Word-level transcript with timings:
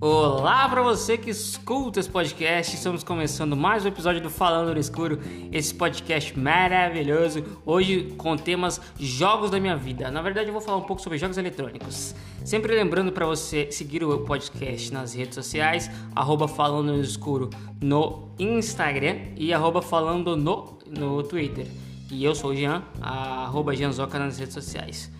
Olá 0.00 0.68
para 0.68 0.82
você 0.82 1.16
que 1.16 1.30
escuta 1.30 2.00
esse 2.00 2.08
podcast. 2.10 2.74
Estamos 2.74 3.02
começando 3.02 3.56
mais 3.56 3.84
um 3.84 3.88
episódio 3.88 4.20
do 4.20 4.28
Falando 4.30 4.72
no 4.72 4.78
Escuro, 4.80 5.18
esse 5.52 5.74
podcast 5.74 6.38
maravilhoso. 6.38 7.44
Hoje 7.64 8.14
com 8.16 8.36
temas 8.36 8.80
jogos 8.98 9.50
da 9.50 9.58
minha 9.58 9.76
vida. 9.76 10.10
Na 10.10 10.20
verdade, 10.22 10.48
eu 10.48 10.52
vou 10.52 10.60
falar 10.60 10.78
um 10.78 10.82
pouco 10.82 11.00
sobre 11.00 11.18
jogos 11.18 11.38
eletrônicos. 11.38 12.14
Sempre 12.44 12.74
lembrando 12.74 13.12
para 13.12 13.24
você 13.24 13.70
seguir 13.70 14.04
o 14.04 14.18
podcast 14.18 14.92
nas 14.92 15.14
redes 15.14 15.34
sociais, 15.34 15.90
arroba 16.14 16.46
Falando 16.46 16.92
no 16.92 17.00
Escuro 17.00 17.50
no 17.80 18.30
Instagram 18.38 19.16
e 19.36 19.52
arroba 19.52 19.80
Falando 19.82 20.36
no, 20.36 20.78
no 20.88 21.22
Twitter. 21.22 21.66
E 22.10 22.24
eu 22.24 22.34
sou 22.34 22.50
o 22.50 22.56
Jean, 22.56 22.84
arroba 23.00 23.74
Jeanzoca 23.74 24.18
nas 24.18 24.38
redes 24.38 24.54
sociais. 24.54 25.10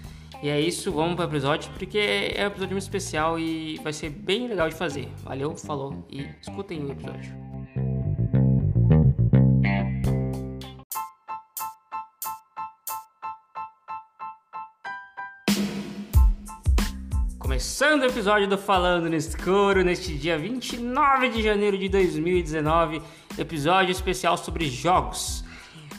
E 0.47 0.49
é 0.49 0.61
isso, 0.61 0.93
vamos 0.93 1.17
para 1.17 1.25
o 1.25 1.29
episódio, 1.29 1.69
porque 1.73 1.99
é 1.99 2.45
um 2.45 2.47
episódio 2.47 2.75
muito 2.75 2.85
especial 2.85 3.37
e 3.37 3.81
vai 3.83 3.93
ser 3.93 4.11
bem 4.11 4.47
legal 4.47 4.69
de 4.69 4.77
fazer. 4.77 5.09
Valeu, 5.25 5.57
falou 5.57 6.07
e 6.09 6.25
escutem 6.41 6.85
o 6.85 6.93
episódio. 6.93 7.35
Começando 17.41 18.03
o 18.03 18.07
episódio 18.07 18.47
do 18.47 18.57
Falando 18.57 19.11
no 19.11 19.17
Escuro, 19.17 19.83
neste 19.83 20.17
dia 20.17 20.39
29 20.39 21.29
de 21.29 21.43
janeiro 21.43 21.77
de 21.77 21.89
2019, 21.89 23.03
episódio 23.37 23.91
especial 23.91 24.37
sobre 24.37 24.69
jogos. 24.69 25.45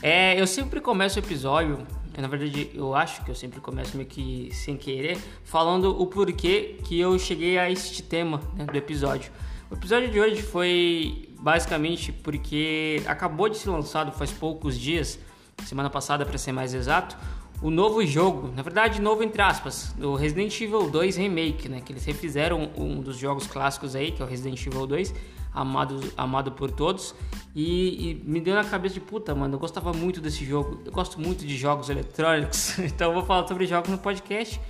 É, 0.02 0.40
eu 0.40 0.46
sempre 0.46 0.80
começo 0.80 1.20
o 1.20 1.22
episódio 1.22 1.86
na 2.22 2.28
verdade, 2.28 2.70
eu 2.74 2.94
acho 2.94 3.24
que 3.24 3.30
eu 3.30 3.34
sempre 3.34 3.60
começo 3.60 3.96
meio 3.96 4.08
que 4.08 4.50
sem 4.52 4.76
querer, 4.76 5.18
falando 5.44 6.00
o 6.00 6.06
porquê 6.06 6.78
que 6.84 6.98
eu 6.98 7.18
cheguei 7.18 7.58
a 7.58 7.70
este 7.70 8.02
tema 8.02 8.40
né, 8.56 8.64
do 8.64 8.76
episódio. 8.76 9.30
O 9.70 9.74
episódio 9.74 10.10
de 10.10 10.18
hoje 10.18 10.42
foi 10.42 11.28
basicamente 11.38 12.10
porque 12.10 13.02
acabou 13.06 13.48
de 13.48 13.56
ser 13.56 13.70
lançado 13.70 14.10
faz 14.12 14.32
poucos 14.32 14.78
dias, 14.78 15.18
semana 15.64 15.90
passada 15.90 16.24
para 16.26 16.38
ser 16.38 16.52
mais 16.52 16.74
exato, 16.74 17.16
o 17.60 17.70
novo 17.70 18.04
jogo, 18.06 18.52
na 18.54 18.62
verdade 18.62 19.00
novo 19.00 19.22
entre 19.22 19.42
aspas, 19.42 19.92
do 19.98 20.14
Resident 20.14 20.60
Evil 20.60 20.88
2 20.90 21.16
Remake, 21.16 21.68
né, 21.68 21.80
que 21.80 21.92
eles 21.92 22.04
refizeram 22.04 22.70
um 22.76 23.00
dos 23.00 23.16
jogos 23.16 23.46
clássicos 23.46 23.96
aí, 23.96 24.12
que 24.12 24.22
é 24.22 24.24
o 24.24 24.28
Resident 24.28 24.64
Evil 24.64 24.86
2, 24.86 25.14
amado, 25.52 26.00
amado 26.16 26.52
por 26.52 26.70
todos. 26.70 27.14
E, 27.54 28.10
e, 28.10 28.22
me 28.24 28.40
deu 28.40 28.54
na 28.54 28.64
cabeça 28.64 28.94
de 28.94 29.00
puta, 29.00 29.34
mano, 29.34 29.54
eu 29.54 29.58
gostava 29.58 29.92
muito 29.92 30.20
desse 30.20 30.44
jogo. 30.44 30.80
Eu 30.84 30.92
gosto 30.92 31.20
muito 31.20 31.44
de 31.44 31.56
jogos 31.56 31.90
eletrônicos, 31.90 32.78
então 32.80 33.08
eu 33.08 33.14
vou 33.14 33.24
falar 33.24 33.46
sobre 33.48 33.66
jogos 33.66 33.90
no 33.90 33.98
podcast. 33.98 34.60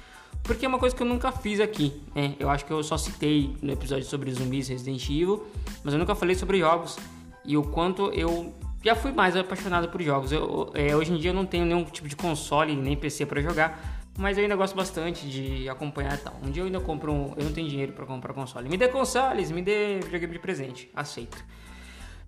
Porque 0.43 0.65
é 0.65 0.69
uma 0.69 0.79
coisa 0.79 0.95
que 0.95 1.03
eu 1.03 1.07
nunca 1.07 1.31
fiz 1.31 1.61
aqui, 1.61 2.01
né? 2.15 2.35
Eu 2.39 2.49
acho 2.49 2.65
que 2.65 2.71
eu 2.73 2.83
só 2.83 2.97
citei 2.97 3.55
no 3.61 3.73
episódio 3.73 4.05
sobre 4.05 4.33
zumbis 4.33 4.69
Resident 4.69 5.05
Evil, 5.05 5.45
mas 5.85 5.93
eu 5.93 5.99
nunca 5.99 6.15
falei 6.15 6.35
sobre 6.35 6.59
jogos 6.59 6.97
e 7.45 7.57
o 7.57 7.63
quanto 7.63 8.11
eu 8.13 8.55
já 8.83 8.95
fui 8.95 9.13
mais 9.13 9.37
apaixonado 9.37 9.89
por 9.89 10.01
jogos. 10.01 10.33
Eu, 10.33 10.71
é, 10.75 10.95
hoje 10.95 11.13
em 11.13 11.17
dia 11.17 11.31
eu 11.31 11.35
não 11.35 11.47
tenho 11.47 11.65
nenhum 11.65 11.85
tipo 11.85 12.09
de 12.09 12.17
console 12.17 12.77
nem 12.77 12.97
PC 12.97 13.27
para 13.27 13.41
jogar, 13.41 13.99
mas 14.17 14.37
eu 14.37 14.43
ainda 14.43 14.57
gosto 14.57 14.75
bastante 14.75 15.29
de 15.29 15.69
acompanhar 15.69 16.15
e 16.15 16.19
tal. 16.19 16.37
Um 16.43 16.51
dia 16.51 16.63
eu 16.63 16.67
ainda 16.67 16.81
compro 16.81 17.13
um. 17.13 17.35
Eu 17.37 17.45
não 17.45 17.53
tenho 17.53 17.69
dinheiro 17.69 17.93
para 17.93 18.07
comprar 18.07 18.33
console. 18.33 18.69
Me 18.69 18.77
dê 18.77 18.89
consoles, 18.89 19.51
me 19.51 19.63
dê 19.63 20.01
videogame 20.01 20.33
de 20.33 20.39
presente. 20.39 20.91
Aceito. 20.95 21.43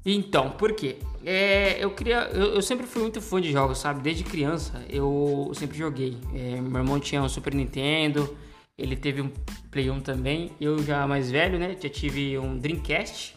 Então, 0.04 0.50
por 0.50 0.72
quê? 0.72 0.96
É, 1.24 1.82
eu 1.82 1.90
queria. 1.90 2.22
Eu, 2.32 2.54
eu, 2.54 2.62
sempre 2.62 2.86
fui 2.86 3.02
muito 3.02 3.20
fã 3.20 3.40
de 3.40 3.52
jogos, 3.52 3.78
sabe? 3.78 4.00
Desde 4.00 4.24
criança 4.24 4.82
eu 4.88 5.52
sempre 5.54 5.76
joguei. 5.76 6.16
É, 6.34 6.60
meu 6.60 6.80
irmão 6.80 6.98
tinha 6.98 7.22
um 7.22 7.28
Super 7.28 7.54
Nintendo, 7.54 8.36
ele 8.78 8.96
teve 8.96 9.20
um 9.20 9.30
Play 9.70 9.90
1 9.90 10.00
também. 10.00 10.52
Eu 10.60 10.82
já 10.82 11.06
mais 11.06 11.30
velho, 11.30 11.58
né? 11.58 11.76
Já 11.80 11.88
tive 11.88 12.38
um 12.38 12.56
Dreamcast 12.56 13.36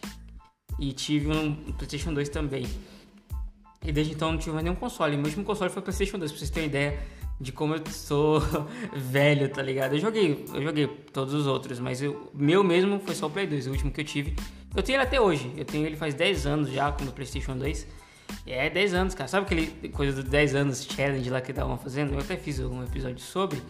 e 0.80 0.92
tive 0.92 1.28
um 1.28 1.54
PlayStation 1.72 2.14
2 2.14 2.28
também. 2.30 2.66
E 3.84 3.92
desde 3.92 4.14
então 4.14 4.32
não 4.32 4.38
tive 4.38 4.52
mais 4.52 4.64
nenhum 4.64 4.76
console. 4.76 5.16
Meu 5.16 5.26
último 5.26 5.44
console 5.44 5.70
foi 5.70 5.80
o 5.80 5.84
PlayStation 5.84 6.18
2, 6.18 6.30
pra 6.30 6.38
vocês 6.38 6.50
terem 6.50 6.68
ideia 6.68 6.98
de 7.40 7.52
como 7.52 7.74
eu 7.74 7.82
sou 7.90 8.42
velho, 8.94 9.48
tá 9.48 9.62
ligado? 9.62 9.94
Eu 9.94 10.00
joguei, 10.00 10.44
eu 10.54 10.62
joguei 10.62 10.86
todos 10.86 11.34
os 11.34 11.46
outros, 11.46 11.78
mas 11.78 12.00
o 12.02 12.30
meu 12.32 12.64
mesmo 12.64 13.00
foi 13.00 13.14
só 13.14 13.26
o 13.26 13.30
Play 13.30 13.46
2, 13.46 13.66
o 13.66 13.70
último 13.70 13.90
que 13.90 14.00
eu 14.00 14.04
tive. 14.04 14.34
Eu 14.74 14.82
tenho 14.82 14.96
ele 14.96 15.04
até 15.04 15.20
hoje, 15.20 15.52
eu 15.56 15.64
tenho 15.64 15.86
ele 15.86 15.96
faz 15.96 16.14
10 16.14 16.46
anos 16.46 16.70
já 16.70 16.90
com 16.90 17.04
o 17.04 17.12
PlayStation 17.12 17.56
2. 17.56 17.86
É 18.46 18.68
10 18.68 18.94
anos, 18.94 19.14
cara. 19.14 19.28
Sabe 19.28 19.46
aquele 19.46 19.88
coisa 19.90 20.22
dos 20.22 20.30
10 20.30 20.54
anos 20.54 20.84
challenge 20.84 21.28
lá 21.30 21.40
que 21.40 21.50
estavam 21.50 21.78
fazendo? 21.78 22.14
Eu 22.14 22.18
até 22.18 22.36
fiz 22.36 22.58
um 22.60 22.82
episódio 22.82 23.20
sobre. 23.20 23.60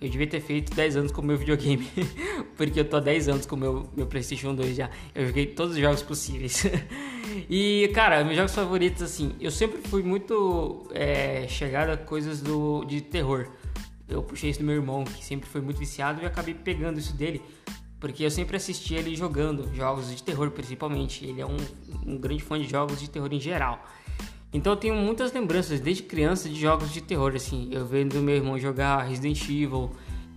Eu 0.00 0.08
devia 0.08 0.26
ter 0.26 0.40
feito 0.40 0.74
10 0.74 0.96
anos 0.96 1.12
com 1.12 1.20
o 1.20 1.24
meu 1.24 1.36
videogame. 1.36 1.88
porque 2.56 2.80
eu 2.80 2.84
tô 2.84 2.96
há 2.96 3.00
10 3.00 3.28
anos 3.28 3.46
com 3.46 3.56
o 3.56 3.58
meu, 3.58 3.88
meu 3.96 4.06
PlayStation 4.06 4.54
2 4.54 4.76
já. 4.76 4.90
Eu 5.14 5.26
joguei 5.26 5.46
todos 5.46 5.74
os 5.74 5.80
jogos 5.80 6.02
possíveis. 6.02 6.64
e, 7.48 7.90
cara, 7.94 8.24
meus 8.24 8.36
jogos 8.36 8.54
favoritos, 8.54 9.02
assim, 9.02 9.34
eu 9.40 9.50
sempre 9.50 9.80
fui 9.88 10.02
muito 10.02 10.86
é, 10.92 11.46
chegado 11.48 11.90
a 11.90 11.96
coisas 11.96 12.40
do, 12.40 12.84
de 12.84 13.00
terror. 13.00 13.48
Eu 14.08 14.22
puxei 14.22 14.50
isso 14.50 14.60
do 14.60 14.66
meu 14.66 14.74
irmão, 14.74 15.04
que 15.04 15.24
sempre 15.24 15.48
foi 15.48 15.60
muito 15.60 15.78
viciado, 15.78 16.22
e 16.22 16.26
acabei 16.26 16.54
pegando 16.54 16.98
isso 16.98 17.14
dele. 17.14 17.42
Porque 17.98 18.24
eu 18.24 18.30
sempre 18.30 18.56
assisti 18.56 18.94
ele 18.94 19.16
jogando 19.16 19.74
jogos 19.74 20.14
de 20.14 20.22
terror, 20.22 20.50
principalmente. 20.50 21.24
Ele 21.24 21.40
é 21.40 21.46
um, 21.46 21.56
um 22.06 22.18
grande 22.18 22.42
fã 22.42 22.58
de 22.58 22.68
jogos 22.68 23.00
de 23.00 23.08
terror 23.08 23.32
em 23.32 23.40
geral. 23.40 23.82
Então 24.52 24.74
eu 24.74 24.76
tenho 24.76 24.94
muitas 24.94 25.32
lembranças 25.32 25.80
desde 25.80 26.04
criança 26.04 26.48
de 26.48 26.60
jogos 26.60 26.92
de 26.92 27.00
terror, 27.00 27.32
assim, 27.34 27.68
eu 27.72 27.84
vendo 27.84 28.20
meu 28.20 28.36
irmão 28.36 28.56
jogar 28.56 29.02
Resident 29.02 29.42
Evil, 29.48 29.90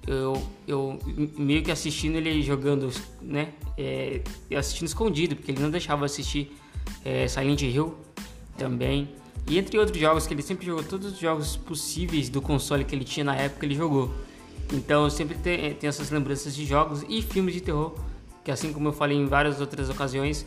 eu, 0.08 0.42
eu 0.68 0.98
meio 1.38 1.62
que 1.62 1.70
assistindo 1.70 2.16
ele 2.16 2.42
jogando, 2.42 2.90
né, 3.22 3.54
é, 3.78 4.22
assistindo 4.58 4.88
escondido, 4.88 5.36
porque 5.36 5.52
ele 5.52 5.62
não 5.62 5.70
deixava 5.70 6.04
assistir 6.06 6.52
é, 7.04 7.28
Silent 7.28 7.62
Hill 7.62 7.96
também, 8.58 9.10
e 9.48 9.58
entre 9.58 9.78
outros 9.78 9.98
jogos 9.98 10.28
que 10.28 10.34
ele 10.34 10.42
sempre 10.42 10.66
jogou, 10.66 10.84
todos 10.84 11.14
os 11.14 11.20
jogos 11.20 11.56
possíveis 11.56 12.28
do 12.28 12.42
console 12.42 12.84
que 12.84 12.94
ele 12.94 13.06
tinha 13.06 13.24
na 13.24 13.36
época 13.36 13.66
ele 13.66 13.76
jogou. 13.76 14.14
Então 14.74 15.06
eu 15.06 15.10
sempre 15.10 15.38
tenho, 15.38 15.74
tenho 15.76 15.90
essas 15.90 16.10
lembranças 16.10 16.54
de 16.54 16.66
jogos 16.66 17.06
e 17.08 17.22
filmes 17.22 17.54
de 17.54 17.62
terror, 17.62 17.96
que 18.44 18.52
assim 18.52 18.74
como 18.74 18.90
eu 18.90 18.94
falei 18.94 19.18
em 19.18 19.26
várias 19.26 19.62
outras 19.62 19.90
ocasiões, 19.90 20.46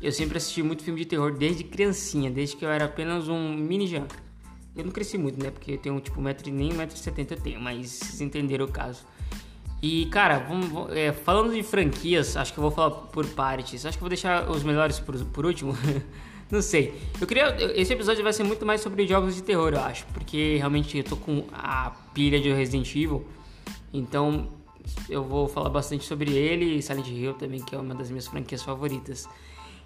eu 0.00 0.12
sempre 0.12 0.36
assisti 0.36 0.62
muito 0.62 0.82
filme 0.82 1.00
de 1.00 1.06
terror 1.06 1.32
desde 1.32 1.64
criancinha, 1.64 2.30
desde 2.30 2.56
que 2.56 2.64
eu 2.64 2.70
era 2.70 2.84
apenas 2.84 3.28
um 3.28 3.54
mini 3.54 3.86
Jean. 3.86 4.06
Eu 4.76 4.84
não 4.84 4.90
cresci 4.90 5.16
muito, 5.16 5.42
né? 5.42 5.50
Porque 5.50 5.72
eu 5.72 5.78
tenho 5.78 5.98
tipo 6.00 6.20
metro, 6.20 6.52
nem 6.52 6.70
1,70m 6.70 7.30
eu 7.30 7.40
tenho, 7.40 7.60
mas 7.60 7.90
vocês 7.90 8.20
entenderam 8.20 8.66
o 8.66 8.68
caso. 8.68 9.06
E 9.86 10.06
cara, 10.06 10.38
vamos, 10.38 10.90
é, 10.96 11.12
falando 11.12 11.52
de 11.52 11.62
franquias, 11.62 12.38
acho 12.38 12.54
que 12.54 12.58
eu 12.58 12.62
vou 12.62 12.70
falar 12.70 12.90
por 12.90 13.26
partes. 13.26 13.84
Acho 13.84 13.98
que 13.98 14.00
vou 14.00 14.08
deixar 14.08 14.50
os 14.50 14.62
melhores 14.62 14.98
por, 14.98 15.14
por 15.26 15.44
último. 15.44 15.76
não 16.50 16.62
sei. 16.62 16.98
Eu 17.20 17.26
queria. 17.26 17.54
Esse 17.78 17.92
episódio 17.92 18.24
vai 18.24 18.32
ser 18.32 18.44
muito 18.44 18.64
mais 18.64 18.80
sobre 18.80 19.06
jogos 19.06 19.34
de 19.34 19.42
terror, 19.42 19.74
eu 19.74 19.80
acho. 19.80 20.06
Porque 20.06 20.56
realmente 20.56 20.96
eu 20.96 21.04
tô 21.04 21.18
com 21.18 21.44
a 21.52 21.90
pilha 22.14 22.40
de 22.40 22.50
Resident 22.50 22.88
Evil. 22.96 23.26
Então 23.92 24.48
eu 25.06 25.22
vou 25.22 25.48
falar 25.48 25.68
bastante 25.68 26.06
sobre 26.06 26.32
ele 26.32 26.76
e 26.76 26.82
Silent 26.82 27.06
Hill 27.06 27.34
também, 27.34 27.60
que 27.62 27.74
é 27.74 27.78
uma 27.78 27.94
das 27.94 28.08
minhas 28.08 28.26
franquias 28.26 28.62
favoritas. 28.62 29.28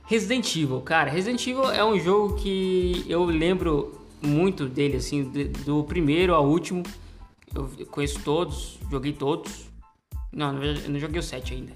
Resident 0.05 0.55
Evil, 0.55 0.81
cara, 0.81 1.11
Resident 1.11 1.45
Evil 1.45 1.73
é 1.73 1.85
um 1.85 1.99
jogo 1.99 2.37
que 2.37 3.05
eu 3.09 3.25
lembro 3.25 4.01
muito 4.23 4.69
dele, 4.69 4.99
assim, 4.99 5.25
do 5.65 5.83
primeiro 5.83 6.37
ao 6.37 6.47
último. 6.47 6.85
Eu 7.53 7.69
conheço 7.91 8.21
todos, 8.23 8.79
joguei 8.89 9.13
todos. 9.13 9.67
Não, 10.33 10.63
eu 10.63 10.91
não 10.91 10.99
joguei 10.99 11.19
o 11.19 11.23
7 11.23 11.55
ainda. 11.55 11.73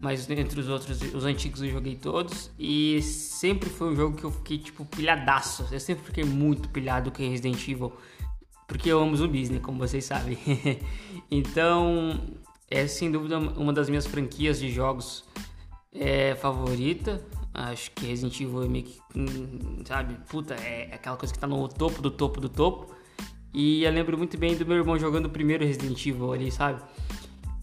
Mas 0.00 0.28
entre 0.28 0.58
os 0.58 0.68
outros, 0.68 1.00
os 1.14 1.24
antigos 1.24 1.62
eu 1.62 1.70
joguei 1.70 1.94
todos. 1.94 2.50
E 2.58 3.00
sempre 3.02 3.70
foi 3.70 3.92
um 3.92 3.96
jogo 3.96 4.16
que 4.16 4.24
eu 4.24 4.32
fiquei, 4.32 4.58
tipo, 4.58 4.84
pilhadaço. 4.84 5.66
Eu 5.70 5.78
sempre 5.78 6.04
fiquei 6.04 6.24
muito 6.24 6.68
pilhado 6.68 7.12
com 7.12 7.22
Resident 7.22 7.68
Evil. 7.68 7.92
Porque 8.66 8.90
eu 8.90 9.00
amo 9.00 9.14
zumbis, 9.16 9.48
né? 9.48 9.60
Como 9.60 9.78
vocês 9.78 10.04
sabem. 10.04 10.36
então, 11.30 12.18
é 12.68 12.86
sem 12.86 13.12
dúvida 13.12 13.38
uma 13.38 13.72
das 13.72 13.88
minhas 13.88 14.06
franquias 14.06 14.58
de 14.58 14.72
jogos 14.72 15.24
é, 15.94 16.34
favorita. 16.34 17.22
Acho 17.54 17.90
que 17.92 18.06
Resident 18.06 18.40
Evil 18.40 18.64
é 18.64 18.68
meio 18.68 18.84
que, 18.86 19.00
hum, 19.14 19.84
sabe, 19.84 20.16
puta, 20.28 20.54
é 20.54 20.94
aquela 20.94 21.16
coisa 21.16 21.32
que 21.32 21.38
tá 21.38 21.46
no 21.46 21.68
topo 21.68 22.00
do 22.00 22.10
topo 22.10 22.40
do 22.40 22.48
topo. 22.48 22.94
E 23.54 23.84
eu 23.84 23.92
lembro 23.92 24.16
muito 24.16 24.38
bem 24.38 24.56
do 24.56 24.64
meu 24.64 24.78
irmão 24.78 24.98
jogando 24.98 25.26
o 25.26 25.30
primeiro 25.30 25.64
Resident 25.64 26.06
Evil 26.06 26.32
ali, 26.32 26.50
sabe? 26.50 26.82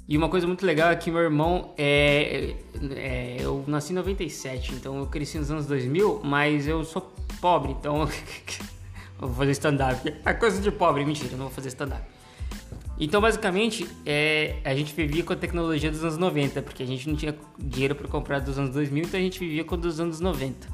E 0.10 0.18
uma 0.18 0.28
coisa 0.28 0.48
muito 0.48 0.66
legal 0.66 0.90
é 0.90 0.96
que 0.96 1.12
meu 1.12 1.22
irmão 1.22 1.72
é, 1.78 2.56
é, 2.96 3.38
Eu 3.40 3.64
nasci 3.68 3.92
em 3.92 3.96
97, 3.96 4.74
então 4.74 4.98
eu 4.98 5.06
cresci 5.06 5.38
nos 5.38 5.52
anos 5.52 5.68
2000, 5.68 6.22
mas 6.24 6.68
eu 6.68 6.84
sou 6.84 7.14
pobre, 7.40 7.74
então. 7.74 8.10
vou 9.20 9.32
fazer 9.36 9.52
stand-up. 9.52 10.12
É 10.26 10.34
coisa 10.34 10.60
de 10.60 10.72
pobre, 10.72 11.06
mentira, 11.06 11.38
não 11.38 11.46
vou 11.46 11.52
fazer 11.52 11.68
stand-up. 11.68 12.02
Então, 13.00 13.22
basicamente, 13.22 13.88
é, 14.04 14.56
a 14.66 14.74
gente 14.74 14.96
vivia 14.96 15.24
com 15.24 15.32
a 15.32 15.36
tecnologia 15.36 15.92
dos 15.92 16.04
anos 16.04 16.18
90, 16.18 16.64
porque 16.64 16.82
a 16.82 16.88
gente 16.88 17.08
não 17.08 17.16
tinha 17.16 17.36
dinheiro 17.60 17.94
para 17.94 18.08
comprar 18.08 18.40
dos 18.40 18.58
anos 18.58 18.72
2000, 18.72 19.04
então 19.04 19.20
a 19.20 19.24
gente 19.24 19.40
vivia 19.40 19.64
com 19.64 19.78
dos 19.78 20.00
anos 20.00 20.20
90. 20.20 20.68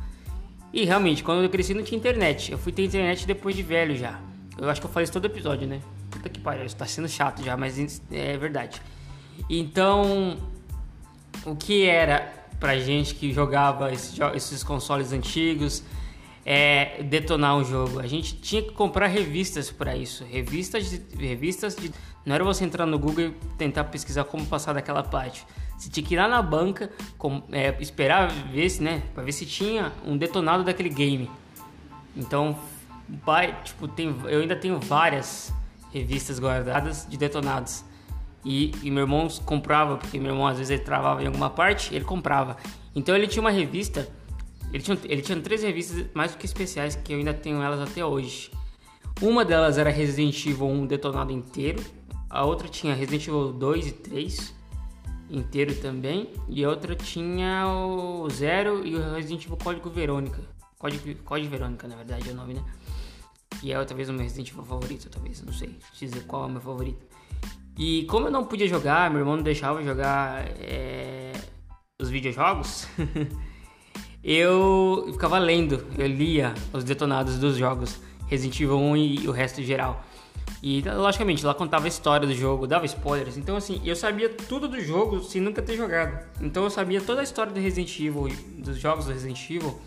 E 0.71 0.85
realmente, 0.85 1.25
quando 1.25 1.43
eu 1.43 1.49
cresci 1.49 1.73
não 1.73 1.83
tinha 1.83 1.97
internet. 1.97 2.53
Eu 2.53 2.57
fui 2.57 2.71
ter 2.71 2.85
internet 2.85 3.27
depois 3.27 3.53
de 3.53 3.63
velho 3.63 3.97
já. 3.97 4.17
Eu 4.57 4.69
acho 4.69 4.79
que 4.79 4.87
eu 4.87 4.91
falei 4.91 5.03
isso 5.03 5.11
todo 5.11 5.25
episódio, 5.25 5.67
né? 5.67 5.81
Puta 6.09 6.29
que 6.29 6.39
pariu, 6.39 6.65
isso 6.65 6.77
tá 6.77 6.85
sendo 6.85 7.09
chato 7.09 7.43
já, 7.43 7.57
mas 7.57 8.01
é 8.09 8.37
verdade. 8.37 8.81
Então, 9.49 10.37
o 11.45 11.55
que 11.55 11.85
era 11.85 12.33
pra 12.59 12.77
gente 12.77 13.13
que 13.15 13.31
jogava 13.31 13.91
esses, 13.91 14.63
consoles 14.63 15.11
antigos 15.11 15.83
é, 16.45 17.03
detonar 17.03 17.55
um 17.55 17.63
jogo? 17.63 17.99
A 17.99 18.07
gente 18.07 18.35
tinha 18.35 18.61
que 18.61 18.71
comprar 18.71 19.07
revistas 19.07 19.71
para 19.71 19.95
isso. 19.95 20.23
Revistas 20.23 20.89
de, 20.89 21.01
revistas 21.17 21.75
de. 21.75 21.91
Não 22.25 22.33
era 22.33 22.43
você 22.43 22.65
entrar 22.65 22.85
no 22.85 22.97
Google 22.97 23.25
e 23.25 23.31
tentar 23.57 23.83
pesquisar 23.85 24.23
como 24.23 24.45
passar 24.45 24.73
daquela 24.73 25.03
parte. 25.03 25.45
Você 25.77 25.89
tinha 25.89 26.05
que 26.05 26.13
ir 26.13 26.17
lá 26.17 26.27
na 26.27 26.41
banca, 26.41 26.89
com, 27.17 27.43
é, 27.51 27.75
esperar 27.79 28.31
ver 28.31 28.69
se, 28.69 28.81
né? 28.81 29.03
Ver 29.15 29.31
se 29.31 29.45
tinha 29.45 29.91
um 30.05 30.17
detonado 30.17 30.63
daquele 30.63 30.89
game. 30.89 31.29
Então, 32.15 32.57
tipo, 33.63 33.87
tem, 33.87 34.15
eu 34.25 34.41
ainda 34.41 34.55
tenho 34.55 34.79
várias 34.79 35.53
revistas 35.91 36.39
guardadas 36.39 37.05
de 37.07 37.17
detonados. 37.17 37.83
E, 38.45 38.71
e, 38.83 38.91
meu 38.91 39.01
irmão 39.01 39.27
comprava, 39.43 39.97
porque 39.97 40.19
meu 40.19 40.31
irmão 40.31 40.45
às 40.45 40.59
vezes 40.59 40.69
ele 40.69 40.83
travava 40.83 41.23
em 41.23 41.25
alguma 41.25 41.49
parte, 41.49 41.93
ele 41.95 42.05
comprava. 42.05 42.55
Então 42.95 43.15
ele 43.15 43.25
tinha 43.25 43.41
uma 43.41 43.49
revista, 43.49 44.07
ele 44.71 44.83
tinha, 44.83 44.97
ele 45.05 45.21
tinha 45.23 45.41
três 45.41 45.63
revistas 45.63 46.05
mais 46.13 46.31
do 46.31 46.37
que 46.37 46.45
especiais, 46.45 46.95
que 46.95 47.11
eu 47.11 47.17
ainda 47.17 47.33
tenho 47.33 47.59
elas 47.61 47.79
até 47.79 48.05
hoje. 48.05 48.51
Uma 49.19 49.43
delas 49.43 49.79
era 49.79 49.89
Resident 49.89 50.45
Evil 50.45 50.67
1 50.67 50.85
detonado 50.85 51.31
inteiro, 51.31 51.83
a 52.29 52.45
outra 52.45 52.67
tinha 52.67 52.93
Resident 52.93 53.27
Evil 53.27 53.51
2 53.51 53.87
e 53.87 53.91
3 53.93 54.53
inteiro 55.31 55.73
também, 55.75 56.29
e 56.47 56.63
a 56.63 56.69
outra 56.69 56.95
tinha 56.95 57.65
o 57.67 58.29
Zero 58.29 58.85
e 58.85 58.95
o 58.95 59.13
Resident 59.13 59.43
Evil 59.45 59.57
Código 59.57 59.89
Verônica. 59.89 60.39
Código, 60.77 61.15
Código 61.23 61.49
Verônica, 61.49 61.87
na 61.87 61.95
verdade, 61.95 62.29
é 62.29 62.31
o 62.31 62.35
nome, 62.35 62.53
né? 62.53 62.63
E 63.63 63.71
é 63.71 63.85
talvez 63.85 64.07
o 64.07 64.13
meu 64.13 64.21
Resident 64.21 64.51
Evil 64.51 64.63
favorito, 64.63 65.09
talvez, 65.09 65.41
não 65.41 65.53
sei 65.53 65.75
dizer 65.97 66.25
qual 66.25 66.43
é 66.43 66.45
o 66.45 66.49
meu 66.49 66.61
favorito. 66.61 67.03
E 67.77 68.05
como 68.05 68.27
eu 68.27 68.31
não 68.31 68.45
podia 68.45 68.67
jogar, 68.67 69.09
meu 69.09 69.19
irmão 69.19 69.35
não 69.35 69.43
deixava 69.43 69.83
jogar 69.83 70.45
é, 70.59 71.33
os 71.99 72.09
videojogos, 72.09 72.87
eu 74.23 75.09
ficava 75.11 75.37
lendo, 75.37 75.85
eu 75.97 76.07
lia 76.07 76.53
os 76.71 76.83
detonados 76.83 77.37
dos 77.37 77.57
jogos 77.57 77.99
Resident 78.27 78.59
Evil 78.59 78.77
1 78.77 78.97
e 78.97 79.27
o 79.27 79.31
resto 79.31 79.61
geral. 79.61 80.03
E 80.63 80.81
logicamente 80.81 81.45
lá 81.45 81.53
contava 81.53 81.85
a 81.85 81.87
história 81.87 82.25
do 82.25 82.33
jogo, 82.33 82.65
dava 82.65 82.85
spoilers. 82.85 83.37
Então 83.37 83.55
assim, 83.55 83.81
eu 83.83 83.95
sabia 83.95 84.29
tudo 84.29 84.67
do 84.67 84.79
jogo 84.79 85.21
sem 85.21 85.41
nunca 85.41 85.61
ter 85.61 85.75
jogado. 85.75 86.25
Então 86.41 86.63
eu 86.63 86.69
sabia 86.69 87.01
toda 87.01 87.21
a 87.21 87.23
história 87.23 87.51
do 87.51 87.59
Resident 87.59 87.99
Evil, 87.99 88.29
dos 88.57 88.79
jogos 88.79 89.05
do 89.05 89.11
Resident 89.11 89.49
Evil 89.49 89.79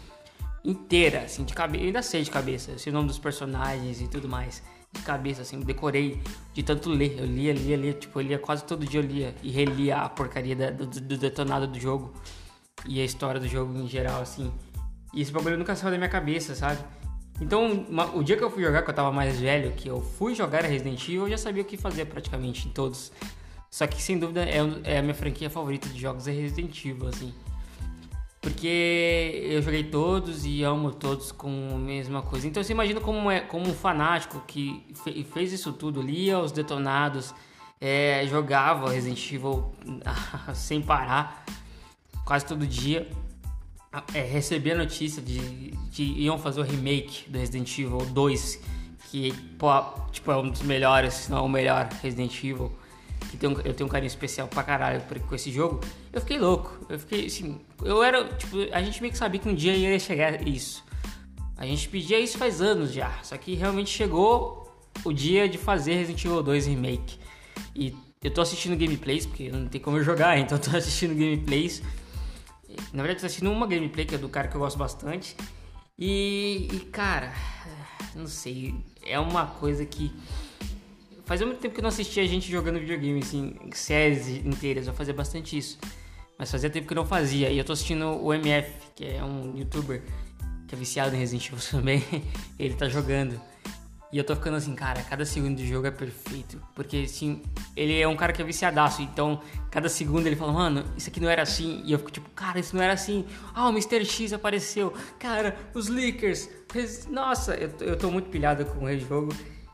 inteira, 0.65 1.23
assim, 1.23 1.45
de 1.45 1.55
cabeça. 1.55 1.85
ainda 1.85 2.03
sei 2.03 2.23
de 2.23 2.31
cabeça, 2.31 2.77
sei 2.79 2.93
o 2.93 2.95
nome 2.95 3.09
dos 3.09 3.19
personagens 3.19 4.01
e 4.01 4.09
tudo 4.09 4.29
mais. 4.29 4.63
Cabeça, 5.03 5.43
assim, 5.43 5.61
decorei 5.61 6.21
de 6.53 6.63
tanto 6.63 6.91
ler. 6.91 7.17
Eu 7.19 7.27
lia, 7.27 7.53
lia, 7.53 7.77
lia, 7.77 7.93
tipo, 7.93 8.21
eu 8.21 8.27
lia 8.27 8.39
quase 8.39 8.65
todo 8.65 8.87
dia, 8.87 9.01
eu 9.01 9.05
lia 9.05 9.35
e 9.43 9.51
relia 9.51 9.99
a 9.99 10.09
porcaria 10.09 10.55
da, 10.55 10.71
do, 10.71 10.87
do, 10.87 11.17
detonado 11.17 11.67
do 11.67 11.79
jogo 11.79 12.13
e 12.87 13.01
a 13.01 13.05
história 13.05 13.41
do 13.41 13.49
jogo 13.49 13.77
em 13.79 13.89
geral, 13.89 14.21
assim. 14.21 14.53
E 15.15 15.21
esse 15.21 15.33
bagulho 15.33 15.57
nunca 15.57 15.75
saiu 15.75 15.91
da 15.91 15.97
minha 15.97 16.09
cabeça, 16.09 16.55
sabe? 16.55 16.79
Então, 17.41 17.87
uma, 17.89 18.15
o 18.17 18.23
dia 18.23 18.37
que 18.37 18.43
eu 18.43 18.51
fui 18.51 18.63
jogar, 18.63 18.83
que 18.83 18.91
eu 18.91 18.95
tava 18.95 19.13
mais 19.13 19.39
velho, 19.39 19.73
que 19.73 19.89
eu 19.89 20.01
fui 20.01 20.35
jogar 20.35 20.65
Resident 20.65 21.03
Evil, 21.05 21.23
eu 21.23 21.31
já 21.31 21.39
sabia 21.39 21.63
o 21.63 21.65
que 21.65 21.77
fazer 21.77 22.05
praticamente 22.07 22.69
em 22.69 22.71
todos. 22.71 23.13
Só 23.71 23.87
que, 23.87 24.03
sem 24.03 24.19
dúvida, 24.19 24.45
é, 24.45 24.59
é 24.85 24.99
a 24.99 25.03
minha 25.03 25.15
franquia 25.15 25.49
favorita 25.49 25.89
de 25.89 26.01
jogos 26.01 26.27
é 26.27 26.33
Resident 26.33 26.85
Evil, 26.85 27.07
assim. 27.07 27.33
Porque 28.41 29.49
eu 29.51 29.61
joguei 29.61 29.83
todos 29.83 30.45
e 30.45 30.63
amo 30.63 30.93
todos 30.93 31.33
com 31.33 31.71
a 31.75 31.79
mesma 31.79 32.23
coisa. 32.23 32.47
Então 32.47 32.63
você 32.63 32.73
imagina 32.73 33.01
como 33.01 33.31
é 33.31 33.41
como 33.41 33.69
um 33.69 33.75
fanático 33.75 34.43
que 34.47 34.85
fez 35.33 35.53
isso 35.53 35.73
tudo, 35.73 36.01
lia 36.01 36.39
os 36.39 36.53
detonados, 36.53 37.35
é, 37.81 38.25
jogava 38.29 38.91
Resident 38.91 39.33
Evil 39.33 39.73
sem 40.55 40.81
parar, 40.81 41.45
quase 42.25 42.47
todo 42.47 42.67
dia. 42.67 43.11
É, 44.15 44.23
recebia 44.23 44.75
a 44.75 44.77
notícia 44.77 45.21
de 45.21 45.75
que 45.93 46.03
iam 46.03 46.39
fazer 46.39 46.61
o 46.61 46.63
remake 46.63 47.29
do 47.29 47.39
Resident 47.39 47.77
Evil 47.77 48.07
2, 48.13 48.63
que 49.11 49.33
pô, 49.59 49.69
tipo, 50.13 50.31
é 50.31 50.37
um 50.37 50.49
dos 50.49 50.63
melhores, 50.63 51.15
se 51.15 51.31
não 51.31 51.45
o 51.47 51.49
melhor 51.49 51.89
Resident 52.03 52.37
Evil 52.45 52.71
que 53.31 53.37
tem 53.37 53.49
um, 53.49 53.61
eu 53.61 53.75
tenho 53.75 53.87
um 53.87 53.91
carinho 53.91 54.09
especial 54.09 54.49
pra 54.49 54.63
caralho 54.63 55.03
com 55.27 55.35
esse 55.35 55.51
jogo, 55.51 55.81
eu 56.13 56.21
fiquei 56.21 56.39
louco. 56.39 56.87
Eu 56.89 56.99
fiquei 56.99 57.27
assim, 57.27 57.61
eu 57.83 58.03
era, 58.03 58.25
tipo, 58.25 58.57
a 58.73 58.83
gente 58.83 59.01
meio 59.01 59.13
que 59.13 59.19
sabia 59.19 59.41
que 59.41 59.49
um 59.49 59.55
dia 59.55 59.75
ia 59.75 59.99
chegar 59.99 60.47
isso. 60.47 60.85
A 61.57 61.67
gente 61.67 61.89
pedia 61.89 62.19
isso 62.21 62.39
faz 62.39 62.61
anos 62.61 62.93
já, 62.93 63.13
só 63.23 63.37
que 63.37 63.55
realmente 63.55 63.91
chegou 63.91 64.69
o 65.05 65.13
dia 65.13 65.49
de 65.49 65.59
fazer 65.59 65.95
Resident 65.95 66.25
Evil 66.25 66.43
2 66.43 66.67
Remake. 66.67 67.19
E 67.75 67.95
eu 68.23 68.31
tô 68.33 68.41
assistindo 68.41 68.77
gameplays, 68.77 69.27
porque 69.27 69.51
não 69.51 69.67
tem 69.67 69.81
como 69.81 69.99
eu 69.99 70.05
jogar, 70.05 70.39
então 70.41 70.59
eu 70.59 70.63
tô 70.63 70.77
assistindo 70.77 71.15
gameplays. 71.15 71.83
Na 72.93 73.03
verdade, 73.03 73.21
tô 73.21 73.27
assistindo 73.27 73.51
uma 73.51 73.67
gameplay 73.67 74.07
que 74.07 74.15
é 74.15 74.19
do 74.19 74.29
cara 74.29 74.49
que 74.49 74.55
eu 74.55 74.61
gosto 74.61 74.79
bastante. 74.79 75.37
E, 75.99 76.69
e 76.73 76.81
cara, 76.93 77.33
não 78.15 78.27
sei, 78.27 78.75
é 79.05 79.19
uma 79.19 79.47
coisa 79.47 79.85
que 79.85 80.13
Fazia 81.29 81.47
muito 81.47 81.59
tempo 81.59 81.75
que 81.75 81.81
eu 81.81 81.83
não 81.83 81.91
assistia 81.91 82.27
gente 82.27 82.51
jogando 82.51 82.79
videogame, 82.79 83.21
assim, 83.21 83.55
séries 83.73 84.29
inteiras. 84.29 84.87
Eu 84.87 84.95
fazia 84.95 85.13
bastante 85.13 85.59
isso. 85.59 85.79
Mas 86.39 86.51
fazia 86.51 86.71
tempo 86.71 86.87
que 86.87 86.95
eu 86.95 86.97
não 86.97 87.05
fazia. 87.05 87.51
E 87.51 87.59
eu 87.59 87.65
tô 87.67 87.75
assistindo 87.75 88.07
o 88.07 88.33
MF, 88.33 88.73
que 88.97 89.05
é 89.05 89.23
um 89.23 89.55
youtuber 89.55 90.03
que 90.67 90.75
é 90.75 90.79
viciado 90.79 91.15
em 91.15 91.19
Resident 91.19 91.47
Evil 91.49 91.59
também. 91.71 92.03
Ele 92.59 92.73
tá 92.73 92.89
jogando. 92.89 93.39
E 94.11 94.17
eu 94.17 94.25
tô 94.25 94.35
ficando 94.35 94.57
assim, 94.57 94.75
cara, 94.75 95.03
cada 95.03 95.27
segundo 95.27 95.55
de 95.55 95.69
jogo 95.69 95.87
é 95.87 95.91
perfeito. 95.91 96.63
Porque, 96.75 97.05
assim, 97.05 97.43
ele 97.77 98.01
é 98.01 98.09
um 98.09 98.17
cara 98.17 98.33
que 98.33 98.41
é 98.41 98.45
viciadaço. 98.47 99.03
Então, 99.03 99.39
cada 99.71 99.91
segundo 99.91 100.27
ele 100.27 100.35
fala, 100.35 100.55
mano, 100.55 100.83
isso 100.97 101.11
aqui 101.11 101.21
não 101.21 101.29
era 101.29 101.43
assim. 101.43 101.83
E 101.85 101.93
eu 101.93 101.99
fico 101.99 102.11
tipo, 102.11 102.31
cara, 102.31 102.59
isso 102.59 102.75
não 102.75 102.83
era 102.83 102.95
assim. 102.95 103.27
Ah, 103.55 103.69
o 103.69 103.71
Mr. 103.71 104.03
X 104.03 104.33
apareceu. 104.33 104.95
Cara, 105.19 105.55
os 105.75 105.89
leakers. 105.89 106.49
Nossa, 107.11 107.55
eu 107.55 107.99
tô 107.99 108.11
muito 108.11 108.31
pilhado 108.31 108.65
com 108.65 108.87
o 108.87 108.99
jogo. 108.99 109.29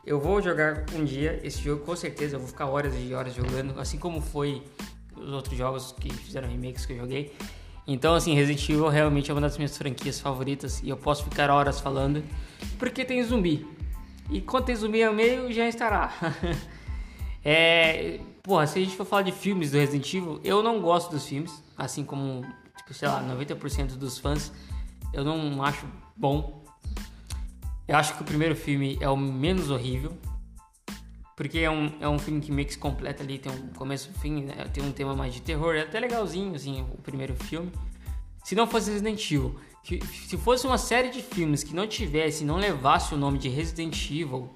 Eu 0.05 0.19
vou 0.19 0.41
jogar 0.41 0.85
um 0.93 1.03
dia 1.03 1.39
esse 1.43 1.61
jogo, 1.61 1.83
com 1.83 1.95
certeza. 1.95 2.35
Eu 2.35 2.39
vou 2.39 2.47
ficar 2.47 2.67
horas 2.67 2.93
e 2.95 3.13
horas 3.13 3.33
jogando, 3.33 3.79
assim 3.79 3.97
como 3.97 4.21
foi 4.21 4.61
os 5.15 5.31
outros 5.31 5.57
jogos 5.57 5.93
que 5.93 6.13
fizeram 6.13 6.47
remakes 6.47 6.85
que 6.85 6.93
eu 6.93 6.97
joguei. 6.97 7.33
Então, 7.87 8.15
assim, 8.15 8.33
Resident 8.33 8.67
Evil 8.69 8.87
realmente 8.87 9.29
é 9.29 9.33
uma 9.33 9.41
das 9.41 9.57
minhas 9.57 9.77
franquias 9.77 10.19
favoritas 10.19 10.81
e 10.81 10.89
eu 10.89 10.97
posso 10.97 11.23
ficar 11.23 11.49
horas 11.49 11.79
falando, 11.79 12.23
porque 12.79 13.05
tem 13.05 13.23
zumbi. 13.23 13.65
E 14.29 14.41
quando 14.41 14.65
tem 14.65 14.75
zumbi 14.75 15.05
no 15.05 15.13
meio, 15.13 15.53
já 15.53 15.67
estará. 15.67 16.11
é, 17.45 18.19
porra, 18.41 18.65
se 18.65 18.79
a 18.79 18.83
gente 18.83 18.95
for 18.95 19.05
falar 19.05 19.21
de 19.21 19.31
filmes 19.31 19.71
do 19.71 19.77
Resident 19.77 20.11
Evil, 20.13 20.39
eu 20.43 20.63
não 20.63 20.81
gosto 20.81 21.11
dos 21.11 21.27
filmes, 21.27 21.63
assim 21.77 22.03
como, 22.03 22.43
tipo, 22.77 22.93
sei 22.93 23.07
lá, 23.07 23.23
90% 23.23 23.97
dos 23.97 24.17
fãs, 24.17 24.51
eu 25.13 25.23
não 25.23 25.63
acho 25.63 25.85
bom. 26.15 26.64
Eu 27.87 27.97
acho 27.97 28.15
que 28.15 28.21
o 28.21 28.25
primeiro 28.25 28.55
filme 28.55 28.97
é 28.99 29.07
o 29.07 29.15
menos 29.15 29.69
horrível, 29.69 30.17
porque 31.35 31.59
é 31.59 31.69
um, 31.69 31.91
é 31.99 32.07
um 32.07 32.17
filme 32.17 32.41
que 32.41 32.51
meio 32.51 32.65
que 32.65 32.73
se 32.73 32.79
completa 32.79 33.21
ali, 33.21 33.37
tem 33.37 33.51
um 33.51 33.67
começo 33.73 34.09
e 34.09 34.19
fim, 34.19 34.43
né? 34.43 34.65
tem 34.73 34.83
um 34.83 34.91
tema 34.91 35.15
mais 35.15 35.33
de 35.33 35.41
terror, 35.41 35.75
é 35.75 35.81
até 35.81 35.99
legalzinho, 35.99 36.55
assim, 36.55 36.81
o 36.93 37.01
primeiro 37.01 37.35
filme. 37.35 37.71
Se 38.43 38.55
não 38.55 38.65
fosse 38.65 38.89
Resident 38.89 39.23
Evil, 39.31 39.55
que, 39.83 40.03
se 40.05 40.37
fosse 40.37 40.65
uma 40.65 40.77
série 40.77 41.09
de 41.09 41.21
filmes 41.21 41.63
que 41.63 41.75
não 41.75 41.87
tivesse, 41.87 42.43
não 42.43 42.57
levasse 42.57 43.13
o 43.13 43.17
nome 43.17 43.37
de 43.37 43.49
Resident 43.49 43.95
Evil, 44.09 44.49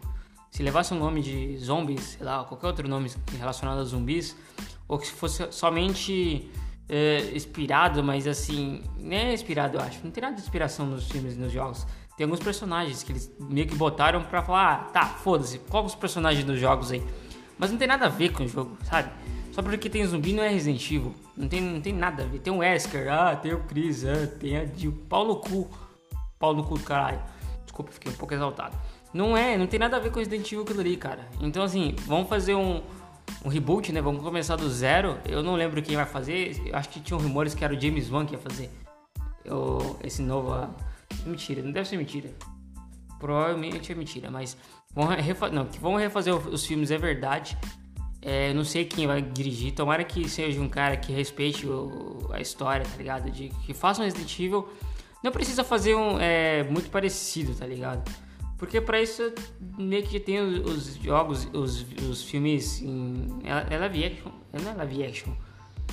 se 0.49 0.63
levasse 0.63 0.93
o 0.93 0.95
nome 0.95 1.21
de 1.21 1.57
zombies, 1.57 2.01
sei 2.17 2.25
lá, 2.25 2.43
qualquer 2.43 2.67
outro 2.67 2.87
nome 2.87 3.11
relacionado 3.37 3.79
a 3.79 3.83
zumbis, 3.83 4.35
ou 4.87 4.97
que 4.97 5.07
fosse 5.07 5.51
somente 5.51 6.49
é, 6.87 7.31
inspirado, 7.35 8.03
mas 8.03 8.25
assim, 8.25 8.81
não 8.97 9.15
é 9.15 9.33
inspirado, 9.33 9.77
eu 9.77 9.81
acho, 9.81 10.03
não 10.03 10.09
tem 10.09 10.21
nada 10.21 10.35
de 10.35 10.41
inspiração 10.41 10.87
nos 10.87 11.07
filmes 11.07 11.35
e 11.35 11.37
nos 11.37 11.51
jogos 11.51 11.85
tem 12.19 12.25
alguns 12.25 12.41
personagens 12.41 13.01
que 13.01 13.13
eles 13.13 13.33
meio 13.39 13.65
que 13.65 13.75
botaram 13.75 14.21
pra 14.21 14.43
falar, 14.43 14.73
ah, 14.73 14.77
tá, 14.91 15.05
foda-se, 15.05 15.57
qual 15.57 15.85
os 15.85 15.95
personagens 15.95 16.43
dos 16.43 16.59
jogos 16.59 16.91
aí? 16.91 17.01
Mas 17.57 17.71
não 17.71 17.77
tem 17.77 17.87
nada 17.87 18.07
a 18.07 18.09
ver 18.09 18.33
com 18.33 18.43
o 18.43 18.47
jogo, 18.47 18.77
sabe? 18.83 19.09
Só 19.53 19.61
porque 19.61 19.89
tem 19.89 20.05
zumbi 20.05 20.33
não 20.33 20.43
é 20.43 20.49
Resident 20.49 20.85
Evil. 20.91 21.15
Não 21.37 21.47
tem, 21.47 21.61
não 21.61 21.79
tem 21.79 21.93
nada 21.93 22.23
a 22.23 22.25
ver. 22.25 22.39
Tem 22.39 22.51
o 22.51 22.57
Wesker, 22.57 23.09
ah, 23.09 23.37
tem 23.37 23.53
o 23.53 23.63
Chris, 23.63 24.03
ah, 24.03 24.27
tem 24.37 24.57
a 24.57 24.65
Jill. 24.65 24.91
Pau 25.07 25.25
no 25.25 25.37
cu. 25.37 25.69
Pau 26.37 26.53
no 26.53 26.61
cu 26.65 26.77
do 26.77 26.83
caralho. 26.83 27.21
Desculpa, 27.63 27.89
fiquei 27.89 28.11
um 28.11 28.15
pouco 28.15 28.33
exaltado. 28.33 28.75
Não 29.13 29.37
é, 29.37 29.57
não 29.57 29.65
tem 29.65 29.79
nada 29.79 29.95
a 29.95 29.99
ver 30.01 30.11
com 30.11 30.19
Resident 30.19 30.45
Evil 30.51 30.63
aquilo 30.63 30.81
ali, 30.81 30.97
cara. 30.97 31.25
Então, 31.39 31.63
assim, 31.63 31.95
vamos 32.05 32.27
fazer 32.27 32.53
um, 32.53 32.83
um 33.45 33.47
reboot, 33.47 33.93
né? 33.93 34.01
Vamos 34.01 34.21
começar 34.21 34.57
do 34.57 34.69
zero. 34.69 35.17
Eu 35.25 35.41
não 35.41 35.55
lembro 35.55 35.81
quem 35.81 35.95
vai 35.95 36.05
fazer. 36.05 36.61
Eu 36.65 36.75
acho 36.75 36.89
que 36.89 36.99
tinham 36.99 37.17
rumores 37.17 37.53
que 37.53 37.63
era 37.63 37.73
o 37.73 37.79
James 37.79 38.11
Wan 38.11 38.25
que 38.25 38.33
ia 38.33 38.39
fazer. 38.39 38.69
Eu, 39.45 39.97
esse 40.03 40.21
novo 40.21 40.67
Mentira, 41.25 41.61
não 41.61 41.71
deve 41.71 41.87
ser 41.87 41.97
mentira. 41.97 42.29
Provavelmente 43.19 43.91
é 43.91 43.95
mentira, 43.95 44.31
mas 44.31 44.55
vão, 44.93 45.07
refa 45.07 45.49
não, 45.49 45.65
que 45.65 45.79
vão 45.79 45.95
refazer 45.95 46.33
os 46.33 46.65
filmes 46.65 46.91
é 46.91 46.97
verdade. 46.97 47.57
É, 48.21 48.53
não 48.53 48.65
sei 48.65 48.85
quem 48.85 49.07
vai 49.07 49.21
dirigir. 49.21 49.73
Tomara 49.73 50.03
que 50.03 50.27
seja 50.27 50.59
um 50.59 50.69
cara 50.69 50.97
que 50.97 51.11
respeite 51.11 51.65
o, 51.65 52.29
a 52.31 52.41
história, 52.41 52.85
tá 52.85 52.97
ligado? 52.97 53.29
De, 53.31 53.49
que 53.65 53.73
faça 53.73 54.01
um 54.01 54.05
Resident 54.05 54.39
Evil. 54.39 54.67
Não 55.23 55.31
precisa 55.31 55.63
fazer 55.63 55.95
um 55.95 56.19
é, 56.19 56.63
muito 56.63 56.89
parecido, 56.89 57.53
tá 57.53 57.65
ligado? 57.65 58.09
Porque 58.57 58.81
pra 58.81 59.01
isso 59.01 59.33
meio 59.77 60.03
que 60.03 60.19
tem 60.19 60.41
os, 60.41 60.59
os 60.69 60.95
jogos, 60.95 61.47
os, 61.53 61.85
os 62.09 62.23
filmes 62.23 62.81
em. 62.81 63.39
É, 63.43 63.75
é 63.75 63.77
live 63.77 64.05
action. 64.05 64.31
Não 64.61 64.71
é 64.71 64.73
live 64.75 65.05
action. 65.05 65.33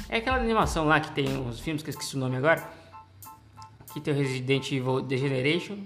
É 0.09 0.19
aquela 0.19 0.37
animação 0.37 0.85
lá 0.85 1.01
que 1.01 1.13
tem 1.13 1.27
os 1.49 1.61
filmes 1.61 1.83
que 1.83 1.89
eu 1.89 1.93
esqueci 1.93 2.17
o 2.17 2.19
nome 2.19 2.37
agora. 2.37 2.69
Que 3.97 4.01
tem 4.03 4.13
o 4.13 4.17
Resident 4.19 4.71
Evil 4.73 5.01
Degeneration. 5.01 5.79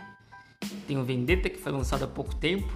Tem 0.84 0.98
o 0.98 1.04
Vendetta 1.04 1.48
que 1.48 1.60
foi 1.60 1.70
lançado 1.70 2.02
há 2.02 2.08
pouco 2.08 2.34
tempo. 2.34 2.68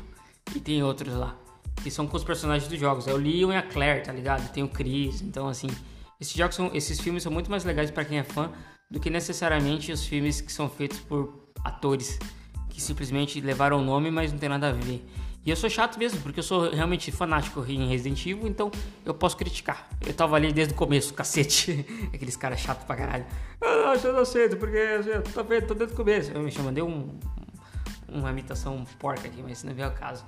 E 0.54 0.60
tem 0.60 0.80
outros 0.84 1.12
lá. 1.12 1.36
Que 1.82 1.90
são 1.90 2.06
com 2.06 2.16
os 2.16 2.22
personagens 2.22 2.68
dos 2.70 2.78
jogos. 2.78 3.08
É 3.08 3.12
o 3.12 3.16
Leon 3.16 3.50
e 3.50 3.56
a 3.56 3.62
Claire, 3.62 4.04
tá 4.04 4.12
ligado? 4.12 4.48
Tem 4.52 4.62
o 4.62 4.68
Chris. 4.68 5.22
Então 5.22 5.48
assim. 5.48 5.66
Esses 6.20 6.34
jogos 6.34 6.54
são, 6.54 6.70
esses 6.72 7.00
filmes 7.00 7.24
são 7.24 7.32
muito 7.32 7.50
mais 7.50 7.64
legais 7.64 7.90
para 7.90 8.04
quem 8.04 8.18
é 8.18 8.22
fã 8.22 8.52
do 8.88 9.00
que 9.00 9.10
necessariamente 9.10 9.90
os 9.90 10.06
filmes 10.06 10.40
que 10.40 10.52
são 10.52 10.68
feitos 10.68 11.00
por 11.00 11.48
atores 11.64 12.16
que 12.70 12.80
simplesmente 12.80 13.40
levaram 13.40 13.80
o 13.80 13.84
nome, 13.84 14.12
mas 14.12 14.30
não 14.30 14.38
tem 14.38 14.48
nada 14.48 14.68
a 14.68 14.72
ver. 14.72 15.04
E 15.44 15.50
eu 15.50 15.56
sou 15.56 15.68
chato 15.68 15.98
mesmo, 15.98 16.20
porque 16.22 16.40
eu 16.40 16.44
sou 16.44 16.70
realmente 16.70 17.12
fanático 17.12 17.64
em 17.68 17.86
Resident 17.88 18.24
Evil, 18.24 18.46
então 18.46 18.70
eu 19.04 19.12
posso 19.12 19.36
criticar. 19.36 19.88
Eu 20.06 20.14
tava 20.14 20.36
ali 20.36 20.52
desde 20.52 20.72
o 20.72 20.76
começo, 20.76 21.12
cacete. 21.12 21.84
Aqueles 22.14 22.36
caras 22.36 22.60
chatos 22.60 22.84
pra 22.84 22.96
caralho. 22.96 23.26
Ah, 23.60 23.94
eu 24.02 24.12
não 24.12 24.20
aceito, 24.20 24.56
porque 24.56 24.76
eu 24.76 25.22
tô, 25.22 25.44
vendo, 25.44 25.66
tô 25.66 25.74
desde 25.74 25.92
o 25.92 25.96
começo. 25.96 26.30
Eu 26.32 26.40
me 26.40 26.52
mandei 26.58 26.82
um, 26.82 27.18
uma 28.08 28.30
imitação 28.30 28.84
porca 28.98 29.28
aqui, 29.28 29.42
mas 29.42 29.62
não 29.62 29.74
veio 29.74 29.88
ao 29.88 29.94
caso. 29.94 30.24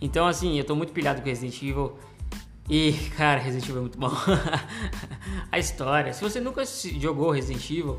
Então, 0.00 0.26
assim, 0.26 0.58
eu 0.58 0.64
tô 0.64 0.76
muito 0.76 0.92
pilhado 0.92 1.22
com 1.22 1.28
Resident 1.28 1.62
Evil. 1.62 1.98
E, 2.68 2.92
cara, 3.16 3.40
Resident 3.40 3.64
Evil 3.64 3.78
é 3.78 3.80
muito 3.80 3.98
bom. 3.98 4.12
a 5.50 5.58
história. 5.58 6.12
Se 6.12 6.22
você 6.22 6.40
nunca 6.40 6.62
jogou 6.98 7.30
Resident 7.30 7.70
Evil, 7.70 7.96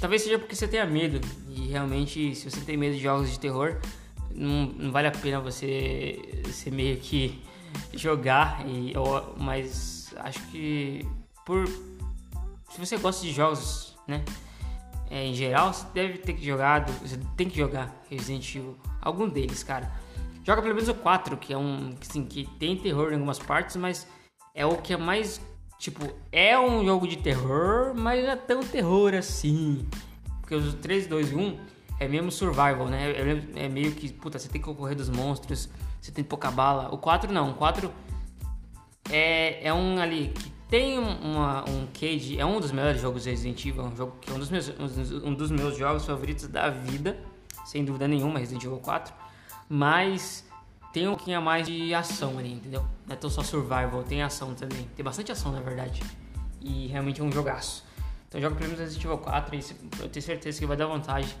Talvez 0.00 0.22
seja 0.22 0.38
porque 0.38 0.54
você 0.54 0.68
tenha 0.68 0.84
medo. 0.84 1.20
E 1.48 1.68
realmente, 1.68 2.34
se 2.34 2.50
você 2.50 2.60
tem 2.60 2.76
medo 2.76 2.94
de 2.94 3.02
jogos 3.02 3.30
de 3.30 3.40
terror, 3.40 3.78
não, 4.36 4.66
não 4.66 4.92
vale 4.92 5.08
a 5.08 5.12
pena 5.12 5.40
você, 5.40 6.42
você 6.44 6.70
meio 6.70 6.96
que 6.98 7.42
jogar. 7.94 8.66
E, 8.66 8.92
mas 9.36 10.14
acho 10.18 10.40
que 10.48 11.06
por. 11.44 11.66
Se 11.66 12.78
você 12.78 12.96
gosta 12.96 13.24
de 13.24 13.32
jogos, 13.32 13.96
né? 14.06 14.24
É, 15.08 15.24
em 15.24 15.34
geral, 15.34 15.72
você 15.72 15.86
deve 15.94 16.18
ter 16.18 16.34
que 16.34 16.44
jogar. 16.44 16.84
Você 17.02 17.18
tem 17.36 17.48
que 17.48 17.56
jogar 17.56 18.02
Resident 18.10 18.54
Evil. 18.54 18.76
Algum 19.00 19.28
deles, 19.28 19.62
cara. 19.62 19.90
Joga 20.44 20.62
pelo 20.62 20.74
menos 20.74 20.88
o 20.88 20.94
4, 20.94 21.36
que 21.36 21.52
é 21.52 21.58
um. 21.58 21.94
Assim, 22.00 22.24
que 22.24 22.46
tem 22.58 22.76
terror 22.76 23.10
em 23.10 23.14
algumas 23.14 23.38
partes, 23.38 23.76
mas 23.76 24.06
é 24.54 24.66
o 24.66 24.76
que 24.76 24.92
é 24.92 24.96
mais 24.96 25.40
Tipo, 25.78 26.08
é 26.32 26.58
um 26.58 26.84
jogo 26.84 27.06
de 27.06 27.16
terror, 27.16 27.92
mas 27.94 28.24
não 28.24 28.30
é 28.30 28.36
tão 28.36 28.62
terror 28.62 29.14
assim. 29.14 29.86
Porque 30.40 30.54
os 30.54 30.74
3, 30.74 31.06
2 31.06 31.32
e 31.32 31.34
1 31.34 31.58
é 31.98 32.06
mesmo 32.08 32.30
survival, 32.30 32.86
né? 32.88 33.12
É, 33.54 33.68
meio 33.68 33.92
que, 33.92 34.12
puta, 34.12 34.38
você 34.38 34.48
tem 34.48 34.60
que 34.60 34.74
correr 34.74 34.94
dos 34.94 35.08
monstros, 35.08 35.68
você 36.00 36.12
tem 36.12 36.22
pouca 36.22 36.50
bala. 36.50 36.92
O 36.92 36.98
4 36.98 37.32
não, 37.32 37.50
o 37.50 37.54
4 37.54 37.90
é, 39.10 39.66
é 39.66 39.72
um 39.72 39.98
ali 39.98 40.28
que 40.28 40.50
tem 40.68 40.98
uma, 40.98 41.68
um 41.68 41.86
cage, 41.86 42.38
é 42.38 42.44
um 42.44 42.60
dos 42.60 42.72
melhores 42.72 43.00
jogos 43.00 43.24
Resident 43.24 43.64
Evil, 43.64 43.84
um 43.84 43.96
jogo 43.96 44.16
que 44.20 44.30
é 44.30 44.34
um 44.34 44.38
dos 44.38 44.50
meus, 44.50 44.68
um 45.24 45.34
dos 45.34 45.50
meus 45.50 45.76
jogos 45.76 46.04
favoritos 46.04 46.48
da 46.48 46.68
vida, 46.68 47.16
sem 47.64 47.84
dúvida 47.84 48.06
nenhuma, 48.08 48.38
Resident 48.38 48.64
Evil 48.64 48.78
4. 48.78 49.14
Mas 49.68 50.44
tem 50.92 51.08
um 51.08 51.14
pouquinho 51.14 51.38
a 51.38 51.40
mais 51.40 51.66
de 51.66 51.94
ação 51.94 52.38
ali, 52.38 52.52
entendeu? 52.52 52.84
Não 53.06 53.14
é 53.14 53.16
tão 53.16 53.30
só 53.30 53.42
survival, 53.42 54.02
tem 54.02 54.22
ação 54.22 54.54
também. 54.54 54.88
Tem 54.96 55.04
bastante 55.04 55.30
ação, 55.30 55.52
na 55.52 55.60
verdade. 55.60 56.02
E 56.60 56.88
realmente 56.88 57.20
é 57.20 57.24
um 57.24 57.30
jogaço. 57.30 57.84
Então 58.28 58.40
joga 58.40 58.56
primeiro 58.56 58.80
Resident 58.80 59.04
Evil 59.04 59.18
4 59.18 59.54
e 59.54 59.58
eu 60.00 60.08
tenho 60.08 60.22
certeza 60.22 60.58
que 60.58 60.66
vai 60.66 60.76
dar 60.76 60.86
vontade 60.86 61.36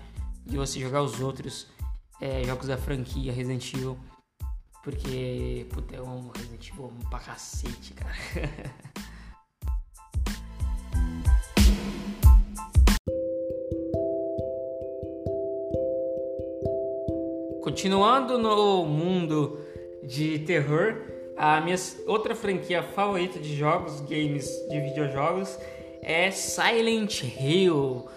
de 0.46 0.56
você 0.56 0.80
jogar 0.80 1.02
os 1.02 1.20
outros 1.20 1.66
é, 2.20 2.44
jogos 2.44 2.68
da 2.68 2.78
franquia 2.78 3.32
Resident 3.32 3.74
Evil. 3.74 3.98
Porque, 4.82 5.66
puta, 5.70 5.96
eu 5.96 6.04
amo 6.04 6.30
Resident 6.34 6.68
Evil 6.68 6.92
pra 7.10 7.18
cacete, 7.18 7.92
cara. 7.92 8.14
Continuando 17.62 18.38
no 18.38 18.86
mundo 18.86 19.58
de 20.04 20.38
terror, 20.38 21.02
a 21.36 21.60
minha 21.60 21.76
outra 22.06 22.32
franquia 22.32 22.80
favorita 22.80 23.40
de 23.40 23.56
jogos, 23.56 24.00
games, 24.02 24.48
de 24.70 24.80
videojogos 24.80 25.58
é 26.00 26.30
Silent 26.30 27.24
Hill. 27.24 28.08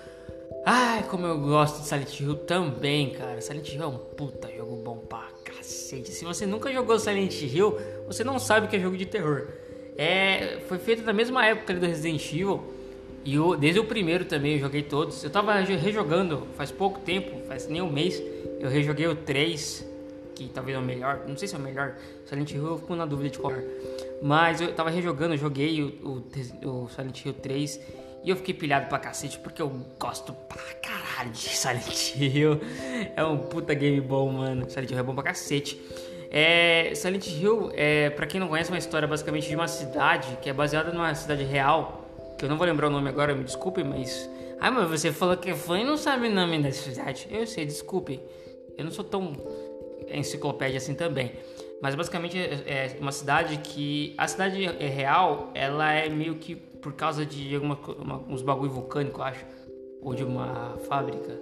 Ai, 0.65 1.03
como 1.03 1.25
eu 1.25 1.39
gosto 1.39 1.81
de 1.81 1.87
Silent 1.87 2.19
Hill 2.19 2.35
também, 2.35 3.11
cara. 3.11 3.41
Silent 3.41 3.73
Hill 3.73 3.83
é 3.83 3.87
um 3.87 3.97
puta 3.97 4.51
jogo 4.55 4.75
bom 4.77 4.97
pra 4.97 5.27
cacete. 5.43 6.11
Se 6.11 6.25
você 6.25 6.45
nunca 6.45 6.71
jogou 6.71 6.99
Silent 6.99 7.41
Hill, 7.41 7.77
você 8.07 8.23
não 8.23 8.37
sabe 8.39 8.67
o 8.67 8.69
que 8.69 8.75
é 8.75 8.79
jogo 8.79 8.97
de 8.97 9.05
terror. 9.05 9.47
É, 9.97 10.59
foi 10.67 10.77
feito 10.77 11.03
na 11.03 11.11
mesma 11.11 11.45
época 11.45 11.73
do 11.73 11.85
Resident 11.85 12.25
Evil. 12.33 12.63
E 13.25 13.35
eu, 13.35 13.55
desde 13.57 13.79
o 13.79 13.85
primeiro 13.85 14.25
também 14.25 14.53
eu 14.53 14.59
joguei 14.59 14.81
todos. 14.81 15.23
Eu 15.23 15.29
tava 15.29 15.53
rejogando 15.59 16.47
faz 16.55 16.71
pouco 16.71 16.99
tempo, 16.99 17.45
faz 17.47 17.67
nem 17.67 17.81
um 17.81 17.91
mês. 17.91 18.21
Eu 18.59 18.69
rejoguei 18.69 19.07
o 19.07 19.15
3, 19.15 19.85
que 20.35 20.47
talvez 20.47 20.77
é 20.77 20.79
o 20.79 20.83
melhor. 20.83 21.23
Não 21.27 21.35
sei 21.35 21.47
se 21.47 21.55
é 21.55 21.57
o 21.57 21.61
melhor. 21.61 21.95
Silent 22.25 22.51
Hill 22.51 22.65
eu 22.65 22.77
fico 22.77 22.95
na 22.95 23.05
dúvida 23.05 23.29
de 23.29 23.39
qual. 23.39 23.53
É. 23.53 23.63
Mas 24.21 24.61
eu 24.61 24.73
tava 24.73 24.89
rejogando, 24.89 25.33
eu 25.33 25.37
joguei 25.37 25.81
o, 25.81 26.23
o, 26.63 26.83
o, 26.83 26.89
Silent 26.89 27.25
Hill 27.25 27.33
3 27.33 27.79
e 28.23 28.29
eu 28.29 28.35
fiquei 28.35 28.53
pilhado 28.53 28.87
pra 28.87 28.99
cacete 28.99 29.39
porque 29.39 29.61
eu 29.61 29.69
gosto 29.99 30.33
pra 30.33 30.61
caralho 30.81 31.31
de 31.31 31.49
Silent 31.49 32.15
Hill. 32.15 32.59
É 33.15 33.23
um 33.23 33.37
puta 33.37 33.73
game 33.73 34.01
bom, 34.01 34.31
mano. 34.31 34.69
Silent 34.69 34.91
Hill 34.91 34.99
é 34.99 35.03
bom 35.03 35.13
pra 35.13 35.23
cacete. 35.23 35.79
É, 36.31 36.91
Silent 36.95 37.27
Hill, 37.27 37.71
é, 37.73 38.09
pra 38.11 38.27
quem 38.27 38.39
não 38.39 38.47
conhece, 38.47 38.69
é 38.69 38.73
uma 38.73 38.79
história 38.79 39.07
basicamente 39.07 39.47
de 39.47 39.55
uma 39.55 39.67
cidade 39.67 40.37
que 40.41 40.49
é 40.49 40.53
baseada 40.53 40.91
numa 40.91 41.13
cidade 41.15 41.43
real 41.43 42.05
que 42.39 42.45
eu 42.45 42.49
não 42.49 42.57
vou 42.57 42.65
lembrar 42.65 42.87
o 42.87 42.89
nome 42.89 43.09
agora, 43.09 43.35
me 43.35 43.43
desculpe, 43.43 43.83
mas. 43.83 44.29
Ah, 44.61 44.71
mas 44.71 44.89
você 44.89 45.11
falou 45.11 45.35
que 45.35 45.49
é 45.49 45.55
fã 45.55 45.79
e 45.79 45.83
não 45.83 45.97
sabe 45.97 46.27
o 46.27 46.31
nome 46.31 46.61
da 46.61 46.71
cidade. 46.71 47.27
Eu 47.29 47.45
sei, 47.45 47.65
desculpe. 47.65 48.19
Eu 48.77 48.85
não 48.85 48.91
sou 48.91 49.03
tão 49.03 49.33
enciclopédia 50.09 50.77
assim 50.77 50.93
também. 50.93 51.33
Mas 51.81 51.95
basicamente 51.95 52.37
é, 52.37 52.63
é 52.65 52.97
uma 53.01 53.11
cidade 53.11 53.57
que. 53.57 54.15
A 54.17 54.25
cidade 54.27 54.65
real, 54.65 55.51
ela 55.53 55.91
é 55.91 56.07
meio 56.07 56.35
que 56.35 56.55
por 56.81 56.93
causa 56.93 57.25
de 57.25 57.53
alguma, 57.55 57.77
uma, 57.97 58.17
uns 58.27 58.41
bagulho 58.41 58.71
vulcânico, 58.71 59.21
acho. 59.21 59.45
Ou 60.01 60.15
de 60.15 60.23
uma 60.23 60.77
fábrica. 60.87 61.39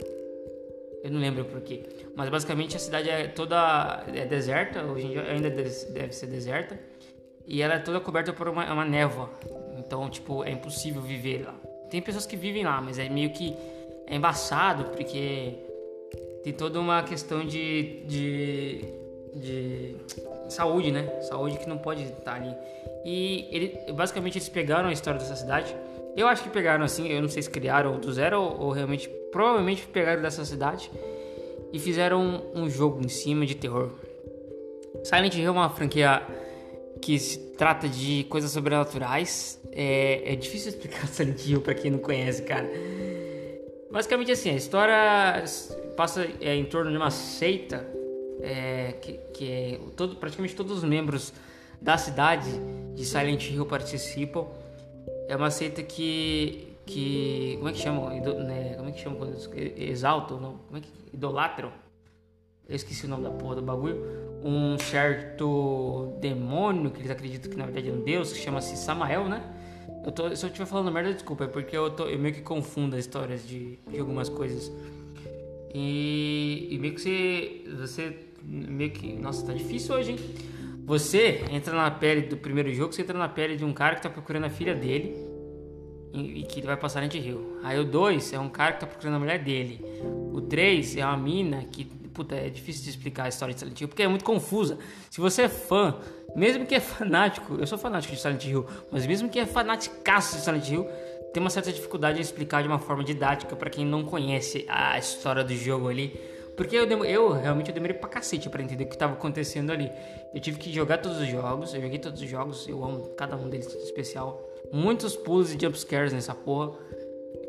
Eu 1.04 1.12
não 1.12 1.20
lembro 1.20 1.46
porquê. 1.46 1.84
Mas 2.16 2.30
basicamente 2.30 2.76
a 2.76 2.80
cidade 2.80 3.10
é 3.10 3.28
toda 3.28 4.04
é 4.14 4.26
deserta, 4.26 4.84
hoje 4.84 5.06
em 5.06 5.10
dia 5.12 5.24
ainda 5.24 5.50
deve 5.50 6.12
ser 6.12 6.28
deserta. 6.28 6.80
E 7.46 7.62
ela 7.62 7.76
é 7.76 7.80
toda 7.80 8.00
coberta 8.00 8.34
por 8.34 8.50
uma, 8.50 8.72
uma 8.74 8.84
névoa. 8.84 9.30
Então, 9.78 10.10
tipo, 10.10 10.44
é 10.44 10.52
impossível 10.52 11.02
viver 11.02 11.46
lá. 11.46 11.56
Tem 11.90 12.02
pessoas 12.02 12.26
que 12.26 12.36
vivem 12.36 12.66
lá, 12.66 12.82
mas 12.82 13.00
é 13.00 13.08
meio 13.08 13.30
que 13.30 13.56
é 14.06 14.16
embaçado 14.16 14.86
porque 14.86 15.54
tem 16.44 16.54
toda 16.54 16.80
uma 16.80 17.04
questão 17.04 17.46
de, 17.46 18.04
de, 18.06 18.82
de 19.36 19.96
saúde, 20.50 20.92
né? 20.92 21.22
Saúde 21.22 21.58
que 21.58 21.68
não 21.68 21.78
pode 21.78 22.04
estar 22.04 22.36
ali. 22.36 22.56
E 23.06 23.48
ele, 23.52 23.94
basicamente 23.94 24.38
eles 24.38 24.50
pegaram 24.50 24.90
a 24.90 24.94
história 24.94 25.20
dessa 25.20 25.36
cidade. 25.36 25.76
Eu 26.16 26.28
acho 26.28 26.44
que 26.44 26.50
pegaram 26.50 26.84
assim, 26.84 27.08
eu 27.10 27.22
não 27.22 27.30
sei 27.30 27.44
se 27.44 27.50
criaram 27.50 28.00
do 28.00 28.12
zero 28.12 28.42
ou, 28.42 28.62
ou 28.62 28.72
realmente, 28.72 29.08
provavelmente 29.32 29.86
pegaram 29.88 30.22
dessa 30.22 30.44
cidade 30.44 30.92
e 31.72 31.80
fizeram 31.80 32.22
um, 32.54 32.64
um 32.64 32.70
jogo 32.70 33.04
em 33.04 33.08
cima 33.08 33.46
de 33.46 33.56
terror. 33.56 33.92
Silent 35.04 35.36
Hill 35.36 35.48
é 35.48 35.52
uma 35.52 35.70
franquia 35.70 36.22
que 37.02 37.20
se 37.20 37.38
trata 37.54 37.88
de 37.88 38.26
coisas 38.26 38.52
sobrenaturais. 38.52 39.62
É, 39.72 40.34
é 40.34 40.36
difícil 40.36 40.70
explicar 40.70 41.08
Silent 41.08 41.46
Hill 41.46 41.62
pra 41.62 41.74
quem 41.74 41.92
não 41.92 42.00
conhece, 42.00 42.42
cara. 42.44 42.70
Basicamente 43.92 44.32
assim, 44.32 44.50
a 44.50 44.56
história 44.56 45.44
passa 45.96 46.28
é, 46.42 46.56
em 46.56 46.66
torno 46.66 46.92
de 46.92 46.98
uma 46.98 47.10
seita 47.10 47.88
é, 48.42 48.94
que, 49.02 49.14
que 49.34 49.52
é, 49.52 49.80
todo, 49.96 50.16
praticamente 50.16 50.56
todos 50.56 50.78
os 50.78 50.84
membros 50.84 51.34
da 51.82 51.98
cidade 51.98 52.50
de 52.96 53.06
Silent 53.06 53.50
Hill 53.50 53.66
participam. 53.66 54.46
É 55.28 55.36
uma 55.36 55.52
seita 55.52 55.84
que 55.84 56.68
que 56.88 57.56
como 57.58 57.70
é 57.70 57.74
que 57.74 57.80
chamam? 57.80 58.10
Né, 58.10 58.74
como 58.78 58.90
é 58.90 58.92
que 58.94 59.00
chamam 59.00 59.20
quando 59.20 59.36
exaltam? 59.78 60.40
Não? 60.40 60.58
Como 60.68 60.78
é 60.78 60.82
que 60.82 60.90
idolatram? 61.14 61.72
Eu 62.68 62.76
esqueci 62.76 63.06
o 63.06 63.10
nome 63.10 63.24
da 63.24 63.30
porra 63.30 63.56
do 63.56 63.62
bagulho. 63.62 63.98
Um 64.44 64.78
certo 64.78 66.14
demônio 66.20 66.92
que 66.92 67.00
eles 67.00 67.12
acreditam 67.12 67.52
que 67.52 67.58
na 67.58 67.66
verdade 67.66 67.90
é 67.90 67.94
um 67.94 68.02
deus, 68.02 68.32
que 68.32 68.40
chama-se 68.40 68.76
Samael, 68.78 69.28
né? 69.28 69.42
Eu 70.06 70.12
tô, 70.12 70.34
se 70.36 70.46
eu 70.46 70.48
estiver 70.48 70.66
falando 70.66 70.92
merda, 70.92 71.14
desculpa, 71.14 71.44
é 71.46 71.48
porque 71.48 71.76
eu, 71.76 71.90
tô, 71.90 72.06
eu 72.06 72.18
meio 72.18 72.34
que 72.34 72.42
confundo 72.42 72.96
as 72.96 73.02
histórias 73.02 73.46
de, 73.46 73.78
de 73.90 74.00
algumas 74.00 74.30
coisas. 74.30 74.72
E, 75.74 76.68
e 76.72 76.80
meio 76.80 76.94
que 76.94 77.02
você, 77.02 77.64
você. 77.78 78.27
Meio 78.44 78.92
que. 78.92 79.14
Nossa, 79.14 79.46
tá 79.46 79.54
difícil 79.54 79.96
hoje, 79.96 80.12
hein? 80.12 80.20
Você 80.86 81.44
entra 81.52 81.76
na 81.76 81.92
pele 81.92 82.22
do 82.22 82.38
primeiro 82.38 82.74
jogo, 82.74 82.94
você 82.94 83.02
entra 83.02 83.18
na 83.18 83.28
pele 83.28 83.58
de 83.58 83.66
um 83.66 83.74
cara 83.74 83.96
que 83.96 84.04
tá 84.04 84.10
procurando 84.10 84.46
a 84.46 84.50
filha 84.50 84.74
dele 84.74 85.14
e, 86.14 86.40
e 86.40 86.44
que 86.44 86.60
ele 86.60 86.68
vai 86.68 86.78
passar 86.78 87.04
em 87.04 87.10
Rio. 87.10 87.60
Aí 87.62 87.78
o 87.78 87.84
2 87.84 88.34
é 88.34 88.40
um 88.40 88.48
cara 88.48 88.74
que 88.74 88.80
tá 88.80 88.88
procurando 88.88 89.16
a 89.16 89.20
mulher 89.20 89.44
dele. 89.44 89.84
O 90.32 90.40
3 90.40 90.98
é 90.98 91.06
uma 91.06 91.18
mina 91.18 91.66
que 91.66 91.84
puta, 92.18 92.36
é 92.36 92.50
difícil 92.50 92.84
de 92.84 92.90
explicar 92.90 93.26
a 93.26 93.30
história 93.30 93.54
de 93.54 93.60
Silent 93.60 93.80
Hill 93.80 93.88
porque 93.88 94.02
é 94.02 94.08
muito 94.08 94.26
confusa. 94.26 94.80
Se 95.10 95.22
você 95.22 95.44
é 95.44 95.50
fã, 95.50 95.96
mesmo 96.36 96.66
que 96.66 96.74
é 96.74 96.80
fanático, 96.80 97.56
eu 97.60 97.68
sou 97.68 97.78
fanático 97.78 98.16
de 98.16 98.20
Silent 98.20 98.44
Hill, 98.44 98.66
mas 98.92 99.06
mesmo 99.06 99.30
que 99.30 99.40
é 99.40 99.46
fanaticaço 99.46 100.38
de 100.38 100.44
Silent 100.44 100.68
Hill, 100.68 100.88
tem 101.32 101.42
uma 101.42 101.52
certa 101.52 101.72
dificuldade 101.72 102.18
em 102.18 102.22
explicar 102.22 102.64
de 102.64 102.68
uma 102.68 102.80
forma 102.80 103.04
didática 103.04 103.56
para 103.56 103.70
quem 103.70 103.86
não 103.86 104.04
conhece 104.04 104.66
a 104.68 104.98
história 104.98 105.44
do 105.44 105.54
jogo 105.54 105.88
ali. 105.88 106.20
Porque 106.58 106.76
eu, 106.76 106.88
eu 107.06 107.34
realmente 107.34 107.70
eu 107.70 107.74
demorei 107.74 107.96
pra 107.96 108.10
cacete 108.10 108.50
pra 108.50 108.64
entender 108.64 108.86
o 108.86 108.88
que 108.88 108.98
tava 108.98 109.14
acontecendo 109.14 109.72
ali. 109.72 109.92
Eu 110.34 110.42
tive 110.42 110.58
que 110.58 110.74
jogar 110.74 110.98
todos 110.98 111.20
os 111.20 111.28
jogos, 111.28 111.72
eu 111.76 111.82
joguei 111.82 112.00
todos 112.00 112.20
os 112.20 112.28
jogos, 112.28 112.68
eu 112.68 112.84
amo 112.84 113.10
cada 113.16 113.38
um 113.38 113.48
deles 113.48 113.72
especial. 113.76 114.44
Muitos 114.74 115.16
pulos 115.16 115.54
e 115.54 115.58
jumpscares 115.60 116.12
nessa 116.12 116.34
porra. 116.34 116.74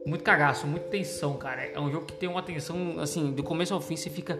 Muito 0.04 0.22
cagaço, 0.22 0.66
muita 0.66 0.88
tensão, 0.88 1.38
cara. 1.38 1.62
É 1.64 1.80
um 1.80 1.90
jogo 1.90 2.04
que 2.04 2.12
tem 2.12 2.28
uma 2.28 2.42
tensão, 2.42 3.00
assim, 3.00 3.32
do 3.32 3.42
começo 3.42 3.72
ao 3.72 3.80
fim 3.80 3.96
você 3.96 4.10
fica 4.10 4.38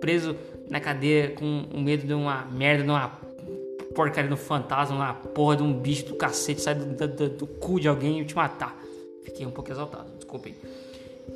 preso 0.00 0.36
na 0.68 0.80
cadeira 0.80 1.34
com 1.34 1.64
o 1.72 1.80
medo 1.80 2.04
de 2.04 2.12
uma 2.12 2.44
merda, 2.44 2.82
de 2.82 2.90
uma 2.90 3.08
porcaria 3.94 4.28
no 4.28 4.36
fantasma, 4.36 4.96
uma 4.96 5.14
porra 5.14 5.56
de 5.56 5.62
um 5.62 5.72
bicho 5.72 6.06
do 6.06 6.16
cacete 6.16 6.60
sai 6.60 6.74
do, 6.74 7.06
do, 7.06 7.28
do 7.28 7.46
cu 7.46 7.78
de 7.78 7.86
alguém 7.86 8.20
e 8.20 8.24
te 8.24 8.34
matar. 8.34 8.76
Fiquei 9.22 9.46
um 9.46 9.50
pouco 9.50 9.70
exaltado, 9.70 10.10
desculpem. 10.16 10.54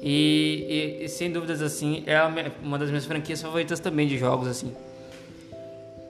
E, 0.00 0.98
e, 1.00 1.04
e, 1.04 1.08
sem 1.08 1.30
dúvidas, 1.30 1.62
assim, 1.62 2.02
é 2.06 2.20
uma 2.62 2.78
das 2.78 2.88
minhas 2.88 3.04
franquias 3.04 3.40
favoritas 3.40 3.78
também 3.80 4.06
de 4.06 4.18
jogos, 4.18 4.48
assim. 4.48 4.74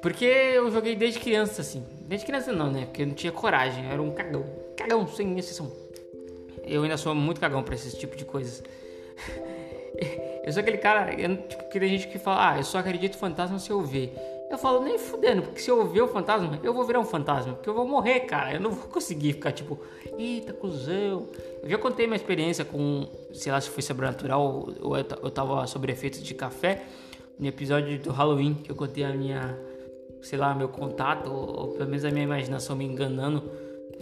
Porque 0.00 0.24
eu 0.24 0.70
joguei 0.70 0.96
desde 0.96 1.20
criança, 1.20 1.62
assim. 1.62 1.84
Desde 2.08 2.26
criança 2.26 2.52
não, 2.52 2.70
né? 2.70 2.86
Porque 2.86 3.02
eu 3.02 3.06
não 3.06 3.14
tinha 3.14 3.32
coragem, 3.32 3.84
eu 3.84 3.92
era 3.92 4.02
um 4.02 4.10
cagão. 4.10 4.44
Cagão, 4.76 5.06
sem 5.06 5.38
exceção. 5.38 5.70
Eu 6.64 6.82
ainda 6.82 6.96
sou 6.96 7.14
muito 7.14 7.40
cagão 7.40 7.62
pra 7.62 7.74
esse 7.74 7.96
tipo 7.96 8.16
de 8.16 8.24
coisas. 8.24 8.62
eu 10.44 10.52
sou 10.52 10.60
aquele 10.60 10.78
cara, 10.78 11.14
eu, 11.14 11.36
tipo, 11.36 11.68
que 11.68 11.78
tem 11.78 11.88
gente 11.88 12.08
que 12.08 12.18
fala, 12.18 12.50
ah, 12.50 12.58
eu 12.58 12.64
só 12.64 12.78
acredito 12.78 13.16
fantasma 13.16 13.58
se 13.58 13.70
eu 13.70 13.80
ver. 13.82 14.12
Eu 14.52 14.58
falo, 14.58 14.84
nem 14.84 14.98
fudendo, 14.98 15.40
porque 15.40 15.62
se 15.62 15.70
eu 15.70 15.82
ver 15.86 16.02
o 16.02 16.08
fantasma, 16.08 16.60
eu 16.62 16.74
vou 16.74 16.84
virar 16.84 17.00
um 17.00 17.06
fantasma, 17.06 17.54
porque 17.54 17.70
eu 17.70 17.72
vou 17.72 17.88
morrer, 17.88 18.20
cara. 18.20 18.52
Eu 18.52 18.60
não 18.60 18.70
vou 18.70 18.86
conseguir 18.86 19.32
ficar 19.32 19.50
tipo, 19.50 19.80
eita, 20.18 20.52
cuzão. 20.52 21.26
Eu 21.62 21.70
já 21.70 21.78
contei 21.78 22.06
minha 22.06 22.16
experiência 22.16 22.62
com, 22.62 23.08
sei 23.32 23.50
lá 23.50 23.58
se 23.58 23.70
foi 23.70 23.82
sobrenatural 23.82 24.68
ou 24.82 24.94
eu 24.98 25.30
tava 25.30 25.66
sobre 25.66 25.90
efeitos 25.90 26.22
de 26.22 26.34
café, 26.34 26.84
no 27.38 27.46
episódio 27.46 27.98
do 27.98 28.10
Halloween, 28.12 28.52
que 28.52 28.70
eu 28.70 28.76
contei 28.76 29.04
a 29.04 29.08
minha, 29.14 29.58
sei 30.20 30.38
lá, 30.38 30.54
meu 30.54 30.68
contato, 30.68 31.32
ou, 31.32 31.68
pelo 31.68 31.88
menos 31.88 32.04
a 32.04 32.10
minha 32.10 32.24
imaginação 32.24 32.76
me 32.76 32.84
enganando 32.84 33.42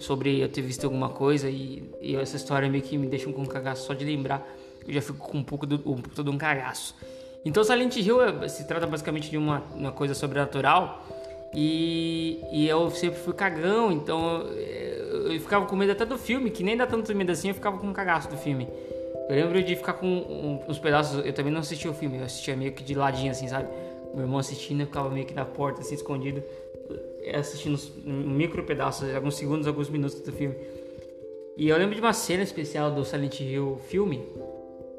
sobre 0.01 0.41
eu 0.41 0.49
ter 0.49 0.63
visto 0.63 0.83
alguma 0.83 1.11
coisa 1.11 1.49
e, 1.49 1.89
e 2.01 2.17
essa 2.17 2.35
história 2.35 2.69
meio 2.69 2.83
que 2.83 2.99
me 2.99 3.07
deixa 3.07 3.31
com 3.33 3.41
um 3.41 3.47
cagaço 3.47 3.87
só 3.87 3.95
de 3.95 4.05
lembrar. 4.05 4.45
Eu 4.85 4.93
já 4.95 5.01
fico 5.01 5.19
com 5.19 5.39
um 5.39 5.45
pouco, 5.45 5.65
do, 5.65 5.77
um 5.77 6.03
pouco 6.03 6.25
de 6.25 6.29
um 6.29 6.37
cagaço. 6.37 6.97
Então 7.45 7.65
Silent 7.65 7.97
Hill 7.97 8.23
é, 8.23 8.49
se 8.49 8.67
trata 8.67 8.87
basicamente 8.87 9.31
de 9.31 9.39
uma, 9.39 9.63
uma 9.75 9.93
coisa 9.93 10.15
sobrenatural 10.15 11.05
e, 11.55 12.41
e 12.53 12.69
eu 12.69 12.91
sempre 12.91 13.19
fui 13.19 13.33
cagão, 13.33 13.91
então 13.91 14.43
eu, 14.43 15.33
eu, 15.33 15.41
ficava 15.41 15.67
com 15.67 15.75
medo 15.75 15.93
até 15.93 16.05
do 16.05 16.17
filme, 16.17 16.51
que 16.51 16.63
nem 16.63 16.77
dá 16.77 16.87
tanto 16.87 17.15
medo 17.15 17.33
assim, 17.33 17.49
eu 17.49 17.55
ficava 17.55 17.79
com 17.79 17.87
um 17.87 17.93
cagaço 17.93 18.29
do 18.29 18.37
filme. 18.37 18.69
Eu 19.29 19.37
lembro 19.37 19.63
de 19.63 19.77
ficar 19.77 19.95
com 19.95 20.07
um, 20.07 20.61
uns 20.69 20.79
pedaços, 20.79 21.25
eu 21.25 21.33
também 21.33 21.53
não 21.53 21.61
assistia 21.61 21.91
o 21.91 21.95
filme, 21.95 22.19
eu 22.19 22.25
assistia 22.25 22.57
meio 22.57 22.73
que 22.73 22.83
de 22.83 22.95
ladinho 22.95 23.31
assim, 23.31 23.49
sabe? 23.49 23.69
Meu 24.15 24.25
irmão 24.25 24.39
assistindo, 24.39 24.81
eu 24.81 24.87
ficava 24.87 25.09
meio 25.09 25.25
que 25.25 25.35
na 25.35 25.45
porta 25.45 25.81
assim, 25.81 25.95
escondido, 25.95 26.43
assistindo 27.35 27.79
um 28.07 28.31
micro 28.31 28.63
pedaços, 28.65 29.13
alguns 29.15 29.37
segundos, 29.37 29.67
alguns 29.67 29.89
minutos 29.89 30.21
do 30.21 30.33
filme. 30.33 30.57
E 31.57 31.69
eu 31.69 31.77
lembro 31.77 31.95
de 31.95 32.01
uma 32.01 32.13
cena 32.13 32.43
especial 32.43 32.91
do 32.91 33.05
Silent 33.05 33.41
Hill 33.41 33.81
filme, 33.89 34.25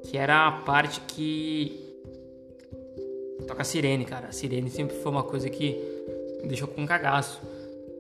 que 0.04 0.18
era 0.18 0.48
a 0.48 0.52
parte 0.52 1.02
que 1.02 1.91
toca 3.52 3.64
sirene, 3.64 4.06
cara. 4.06 4.28
A 4.28 4.32
sirene 4.32 4.70
sempre 4.70 4.96
foi 4.98 5.12
uma 5.12 5.24
coisa 5.24 5.50
que 5.50 5.78
me 6.42 6.48
deixou 6.48 6.68
com 6.68 6.82
um 6.82 6.86
cagaço. 6.86 7.42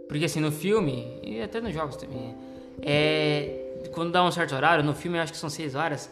Porque 0.07 0.25
assim, 0.25 0.39
no 0.39 0.51
filme, 0.51 1.19
e 1.21 1.41
até 1.41 1.61
nos 1.61 1.73
jogos 1.73 1.95
também, 1.95 2.35
é, 2.81 3.85
quando 3.93 4.11
dá 4.11 4.23
um 4.23 4.31
certo 4.31 4.55
horário, 4.55 4.83
no 4.83 4.93
filme 4.93 5.19
acho 5.19 5.31
que 5.31 5.37
são 5.37 5.49
6 5.49 5.75
horas, 5.75 6.09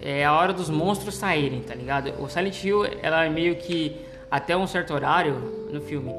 é 0.00 0.24
a 0.24 0.32
hora 0.32 0.52
dos 0.52 0.70
monstros 0.70 1.16
saírem, 1.16 1.62
tá 1.62 1.74
ligado? 1.74 2.12
O 2.22 2.28
Silent 2.28 2.64
Hill, 2.64 2.84
ela 3.02 3.24
é 3.24 3.28
meio 3.28 3.56
que, 3.56 3.96
até 4.30 4.56
um 4.56 4.66
certo 4.66 4.94
horário 4.94 5.34
no 5.70 5.80
filme, 5.80 6.12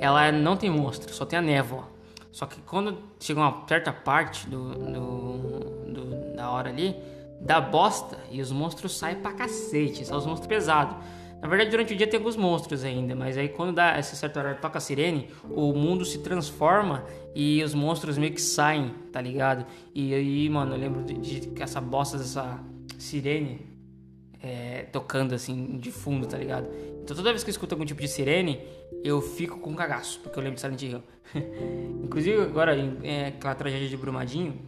ela 0.00 0.32
não 0.32 0.56
tem 0.56 0.70
monstro, 0.70 1.12
só 1.12 1.24
tem 1.24 1.38
a 1.38 1.42
névoa. 1.42 1.88
Só 2.32 2.46
que 2.46 2.60
quando 2.62 2.98
chega 3.18 3.40
uma 3.40 3.64
certa 3.66 3.92
parte 3.92 4.46
do, 4.48 4.74
do, 4.74 5.92
do 5.92 6.34
da 6.36 6.50
hora 6.50 6.70
ali, 6.70 6.96
dá 7.40 7.60
bosta 7.60 8.18
e 8.30 8.40
os 8.40 8.50
monstros 8.50 8.96
saem 8.96 9.16
pra 9.16 9.32
cacete, 9.32 10.04
são 10.04 10.18
os 10.18 10.26
monstros 10.26 10.46
pesados. 10.46 10.96
Na 11.40 11.48
verdade, 11.48 11.70
durante 11.70 11.94
o 11.94 11.96
dia 11.96 12.06
tem 12.06 12.18
alguns 12.18 12.36
monstros 12.36 12.84
ainda, 12.84 13.14
mas 13.14 13.38
aí 13.38 13.48
quando 13.48 13.72
dá 13.72 13.98
esse 13.98 14.14
certo 14.14 14.38
horário, 14.38 14.60
toca 14.60 14.76
a 14.76 14.80
sirene, 14.80 15.28
o 15.48 15.72
mundo 15.72 16.04
se 16.04 16.18
transforma 16.18 17.04
e 17.34 17.62
os 17.62 17.72
monstros 17.72 18.18
meio 18.18 18.32
que 18.34 18.42
saem, 18.42 18.94
tá 19.10 19.20
ligado? 19.20 19.64
E 19.94 20.12
aí, 20.12 20.48
mano, 20.50 20.74
eu 20.74 20.78
lembro 20.78 21.02
de, 21.02 21.14
de 21.14 21.62
essa 21.62 21.80
bosta 21.80 22.18
dessa 22.18 22.60
sirene 22.98 23.66
é, 24.42 24.82
tocando 24.92 25.34
assim 25.34 25.78
de 25.78 25.90
fundo, 25.90 26.26
tá 26.26 26.36
ligado? 26.36 26.68
Então 27.02 27.16
toda 27.16 27.30
vez 27.30 27.42
que 27.42 27.48
eu 27.48 27.52
escuto 27.52 27.74
algum 27.74 27.86
tipo 27.86 28.00
de 28.00 28.08
sirene, 28.08 28.60
eu 29.02 29.22
fico 29.22 29.58
com 29.58 29.74
cagaço, 29.74 30.20
porque 30.20 30.38
eu 30.38 30.42
lembro 30.42 30.56
de 30.56 30.60
Silent 30.60 30.82
Hill. 30.82 31.02
Inclusive 32.04 32.42
agora, 32.42 32.76
é, 33.02 33.28
aquela 33.28 33.54
tragédia 33.54 33.88
de 33.88 33.96
Brumadinho, 33.96 34.60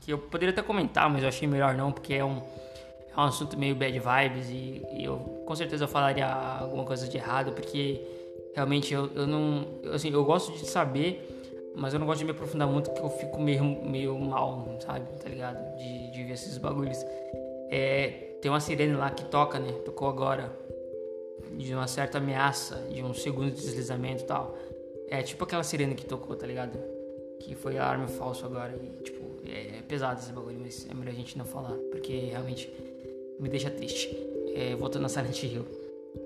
que 0.00 0.12
eu 0.12 0.18
poderia 0.18 0.52
até 0.52 0.62
comentar, 0.62 1.10
mas 1.10 1.22
eu 1.22 1.28
achei 1.28 1.48
melhor 1.48 1.74
não, 1.74 1.90
porque 1.90 2.14
é 2.14 2.24
um 2.24 2.40
é 3.16 3.20
um 3.20 3.24
assunto 3.24 3.58
meio 3.58 3.74
bad 3.74 3.98
vibes 3.98 4.50
e, 4.50 4.82
e, 4.92 5.04
eu 5.04 5.18
com 5.46 5.54
certeza 5.54 5.84
eu 5.84 5.88
falaria 5.88 6.26
alguma 6.26 6.84
coisa 6.84 7.08
de 7.08 7.16
errado 7.16 7.52
porque 7.52 8.02
realmente 8.54 8.92
eu, 8.92 9.10
eu 9.14 9.26
não 9.26 9.66
assim 9.92 10.10
eu 10.12 10.24
gosto 10.24 10.52
de 10.52 10.66
saber 10.66 11.36
mas 11.76 11.92
eu 11.92 12.00
não 12.00 12.06
gosto 12.06 12.20
de 12.20 12.24
me 12.24 12.30
aprofundar 12.30 12.66
muito 12.66 12.90
porque 12.90 13.04
eu 13.04 13.10
fico 13.10 13.38
meio, 13.38 13.62
meio 13.84 14.18
mal 14.18 14.66
sabe 14.80 15.06
tá 15.22 15.28
ligado? 15.28 15.76
De, 15.76 16.10
de 16.10 16.24
ver 16.24 16.32
esses 16.32 16.56
bagulhos. 16.56 16.98
É, 17.68 18.38
tem 18.40 18.50
uma 18.50 18.60
sirene 18.60 18.94
lá 18.94 19.10
que 19.10 19.26
toca 19.26 19.58
né? 19.58 19.70
Tocou 19.84 20.08
agora. 20.08 20.50
De 21.52 21.74
uma 21.74 21.86
certa 21.86 22.18
ameaça 22.18 22.76
de 22.90 23.02
um 23.02 23.14
segundo 23.14 23.50
de 23.50 23.60
deslizamento 23.60 24.24
e 24.24 24.26
tal. 24.26 24.56
É 25.08 25.22
tipo 25.22 25.44
aquela 25.44 25.62
sirene 25.62 25.94
que 25.94 26.06
tocou 26.06 26.34
tá 26.34 26.46
ligado? 26.46 26.78
Que 27.40 27.54
foi 27.54 27.76
alarme 27.76 28.08
falso 28.08 28.46
agora 28.46 28.74
e 28.74 29.02
tipo 29.02 29.22
é, 29.46 29.78
é 29.78 29.82
pesado 29.86 30.18
esse 30.18 30.32
bagulho 30.32 30.58
mas 30.58 30.88
é 30.90 30.94
melhor 30.94 31.12
a 31.12 31.14
gente 31.14 31.36
não 31.36 31.44
falar 31.44 31.76
porque 31.90 32.12
realmente 32.30 32.72
me 33.38 33.48
deixa 33.48 33.70
triste. 33.70 34.16
É, 34.54 34.74
voltando 34.74 35.06
a 35.06 35.08
Silent 35.08 35.42
Hill. 35.42 35.66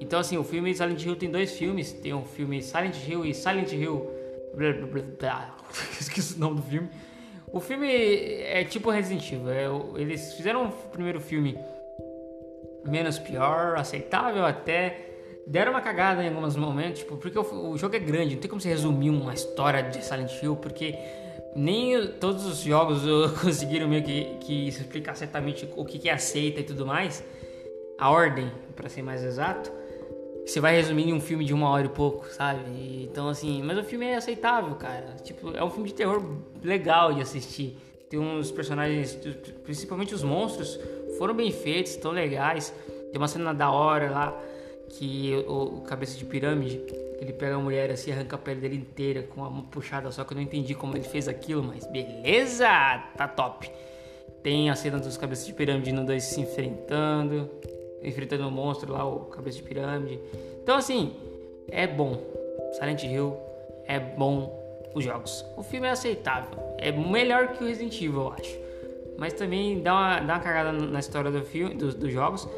Então, 0.01 0.21
assim, 0.21 0.37
o 0.39 0.45
filme 0.45 0.73
Silent 0.75 1.05
Hill 1.05 1.17
tem 1.17 1.31
dois 1.31 1.53
filmes. 1.53 1.93
Tem 1.93 2.15
um 2.15 2.25
filme 2.25 2.63
Silent 2.63 2.97
Hill 3.07 3.25
e 3.25 3.35
Silent 3.35 3.73
Hill. 3.73 4.09
Esqueci 6.01 6.37
o 6.37 6.39
nome 6.39 6.57
do 6.57 6.63
filme. 6.63 6.89
O 7.53 7.61
filme 7.61 7.89
é 7.89 8.65
tipo 8.65 8.91
Resident 8.91 9.33
Evil. 9.33 9.51
É, 9.51 10.01
eles 10.01 10.35
fizeram 10.35 10.67
o 10.67 10.73
primeiro 10.91 11.21
filme 11.21 11.59
menos 12.85 13.19
pior, 13.19 13.77
aceitável 13.77 14.45
até. 14.45 15.07
Deram 15.47 15.73
uma 15.73 15.81
cagada 15.81 16.23
em 16.23 16.29
alguns 16.29 16.55
momentos, 16.55 17.01
tipo, 17.01 17.17
porque 17.17 17.37
o, 17.37 17.71
o 17.71 17.79
jogo 17.79 17.97
é 17.97 17.99
grande, 17.99 18.35
não 18.35 18.41
tem 18.41 18.49
como 18.49 18.61
você 18.61 18.69
resumir 18.69 19.11
uma 19.11 19.35
história 19.35 19.83
de 19.83 20.05
Silent 20.05 20.31
Hill, 20.41 20.55
porque 20.55 20.95
nem 21.55 22.07
todos 22.07 22.47
os 22.47 22.61
jogos 22.61 23.03
conseguiram 23.41 23.89
meio 23.89 24.03
que, 24.03 24.37
que 24.41 24.69
explicar 24.69 25.15
certamente 25.15 25.69
o 25.77 25.85
que, 25.85 25.99
que 25.99 26.09
é 26.09 26.13
aceita 26.13 26.61
e 26.61 26.65
tudo 26.65 26.87
mais. 26.87 27.25
A 27.99 28.11
ordem, 28.11 28.51
para 28.75 28.89
ser 28.89 29.03
mais 29.03 29.23
exato. 29.23 29.71
Você 30.47 30.59
vai 30.59 30.75
resumir 30.75 31.09
em 31.09 31.13
um 31.13 31.21
filme 31.21 31.45
de 31.45 31.53
uma 31.53 31.69
hora 31.69 31.87
e 31.87 31.91
pouco, 31.91 32.27
sabe? 32.27 32.63
Então, 33.05 33.29
assim, 33.29 33.63
mas 33.63 33.79
o 33.79 33.85
filme 33.85 34.07
é 34.07 34.17
aceitável, 34.17 34.75
cara. 34.75 35.15
Tipo, 35.23 35.55
é 35.57 35.63
um 35.63 35.71
filme 35.71 35.89
de 35.89 35.95
terror 35.95 36.23
legal 36.63 37.13
de 37.13 37.21
assistir. 37.21 37.77
Tem 38.09 38.19
uns 38.19 38.51
personagens, 38.51 39.17
principalmente 39.63 40.15
os 40.15 40.25
monstros, 40.25 40.81
foram 41.19 41.35
bem 41.35 41.53
feitos, 41.53 41.95
tão 41.97 42.11
legais. 42.11 42.75
Tem 43.13 43.21
uma 43.21 43.29
cena 43.29 43.53
da 43.53 43.71
hora 43.71 44.11
lá 44.11 44.43
que 44.91 45.45
o, 45.47 45.79
o 45.79 45.81
cabeça 45.83 46.17
de 46.17 46.25
pirâmide 46.25 46.83
ele 47.21 47.33
pega 47.33 47.55
a 47.55 47.59
mulher 47.59 47.91
assim, 47.91 48.11
arranca 48.13 48.37
a 48.37 48.39
pele 48.39 48.61
dele 48.61 48.77
inteira 48.77 49.23
com 49.23 49.43
uma 49.43 49.63
puxada 49.65 50.11
só 50.11 50.25
que 50.25 50.33
eu 50.33 50.37
não 50.37 50.43
entendi 50.43 50.75
como 50.75 50.97
ele 50.97 51.05
fez 51.05 51.29
aquilo, 51.29 51.63
mas 51.63 51.87
beleza, 51.87 52.67
tá 53.17 53.29
top. 53.29 53.71
Tem 54.43 54.71
a 54.71 54.75
cena 54.75 54.99
dos 54.99 55.17
cabeças 55.17 55.47
de 55.47 55.53
pirâmide 55.53 55.93
no 55.93 56.05
dois 56.05 56.25
se 56.25 56.41
enfrentando, 56.41 57.51
enfrentando 58.03 58.49
o 58.49 58.51
monstro 58.51 58.93
lá, 58.93 59.05
o 59.05 59.27
cabeça 59.27 59.59
de 59.59 59.63
pirâmide. 59.63 60.19
Então 60.63 60.77
assim, 60.77 61.15
é 61.69 61.87
bom. 61.87 62.19
Silent 62.73 63.05
Hill 63.05 63.37
é 63.85 64.01
bom 64.01 64.59
os 64.95 65.05
jogos. 65.05 65.45
O 65.57 65.63
filme 65.63 65.87
é 65.87 65.91
aceitável, 65.91 66.59
é 66.79 66.91
melhor 66.91 67.49
que 67.49 67.63
o 67.63 67.67
Resident 67.67 67.95
Evil, 68.01 68.21
eu 68.21 68.33
acho. 68.33 68.59
Mas 69.19 69.35
também 69.35 69.83
dá 69.83 69.93
uma, 69.93 70.21
dá 70.21 70.35
uma 70.35 70.41
cagada 70.41 70.73
na 70.73 70.99
história 70.99 71.31
do 71.31 71.43
filme, 71.43 71.75
dos 71.75 72.11
jogos 72.11 72.49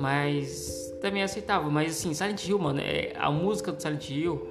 mas 0.00 0.89
também 1.00 1.22
aceitável. 1.22 1.70
Mas 1.70 1.92
assim, 1.92 2.14
Silent 2.14 2.46
Hill, 2.46 2.58
mano, 2.58 2.80
é, 2.80 3.12
a 3.16 3.30
música 3.30 3.72
do 3.72 3.80
Silent 3.80 4.08
Hill. 4.10 4.48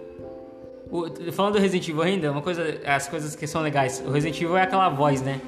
O, 0.91 1.31
falando 1.31 1.53
do 1.53 1.59
Resident 1.59 1.87
Evil 1.87 2.01
ainda, 2.01 2.31
uma 2.31 2.41
coisa, 2.41 2.81
as 2.85 3.07
coisas 3.07 3.35
que 3.35 3.45
são 3.45 3.61
legais. 3.61 4.03
O 4.05 4.09
Resident 4.11 4.41
Evil 4.41 4.57
é 4.57 4.63
aquela 4.63 4.89
voz, 4.89 5.21
né? 5.21 5.39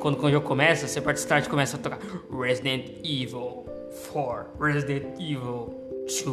Quando, 0.00 0.16
quando 0.16 0.28
o 0.28 0.30
jogo 0.32 0.46
começa, 0.46 0.88
você 0.88 1.00
parte 1.00 1.18
start 1.18 1.48
começa 1.48 1.76
a 1.76 1.80
tocar 1.80 1.98
Resident 2.30 2.88
Evil 3.04 3.66
4, 4.12 4.64
Resident 4.64 5.04
Evil 5.20 5.74
2. 6.06 6.24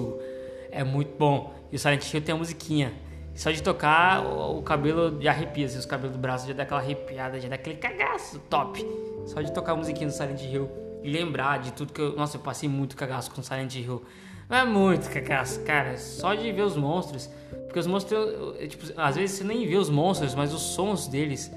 É 0.71 0.83
muito 0.83 1.17
bom. 1.17 1.53
E 1.71 1.75
o 1.75 1.79
Silent 1.79 2.13
Hill 2.13 2.21
tem 2.21 2.33
a 2.33 2.37
musiquinha. 2.37 2.93
Só 3.35 3.51
de 3.51 3.61
tocar, 3.61 4.23
o, 4.23 4.59
o 4.59 4.63
cabelo 4.63 5.21
já 5.21 5.31
arrepia, 5.31 5.65
assim, 5.65 5.79
os 5.79 5.85
cabelos 5.85 6.15
do 6.15 6.19
braço 6.19 6.47
já 6.47 6.53
dá 6.53 6.63
aquela 6.63 6.79
arrepiada, 6.79 7.39
já 7.39 7.49
dá 7.49 7.55
aquele 7.55 7.77
cagaço 7.77 8.39
top. 8.49 8.85
Só 9.25 9.41
de 9.41 9.51
tocar 9.51 9.73
a 9.73 9.75
musiquinha 9.75 10.07
do 10.07 10.13
Silent 10.13 10.41
Hill 10.41 10.82
lembrar 11.03 11.59
de 11.59 11.73
tudo 11.73 11.93
que 11.93 12.01
eu. 12.01 12.15
Nossa, 12.15 12.37
eu 12.37 12.41
passei 12.41 12.67
muito 12.67 12.95
cagaço 12.95 13.31
com 13.31 13.41
Silent 13.43 13.75
Hill. 13.75 14.03
Não 14.49 14.57
é 14.57 14.65
muito 14.65 15.09
cagaço, 15.09 15.61
cara. 15.63 15.97
Só 15.97 16.33
de 16.33 16.51
ver 16.51 16.61
os 16.61 16.75
monstros. 16.75 17.29
Porque 17.65 17.79
os 17.79 17.87
monstros, 17.87 18.29
tipo, 18.69 18.85
às 18.97 19.15
vezes 19.15 19.37
você 19.37 19.43
nem 19.43 19.67
vê 19.67 19.75
os 19.75 19.89
monstros, 19.89 20.35
mas 20.35 20.53
os 20.53 20.61
sons 20.61 21.07
deles. 21.07 21.51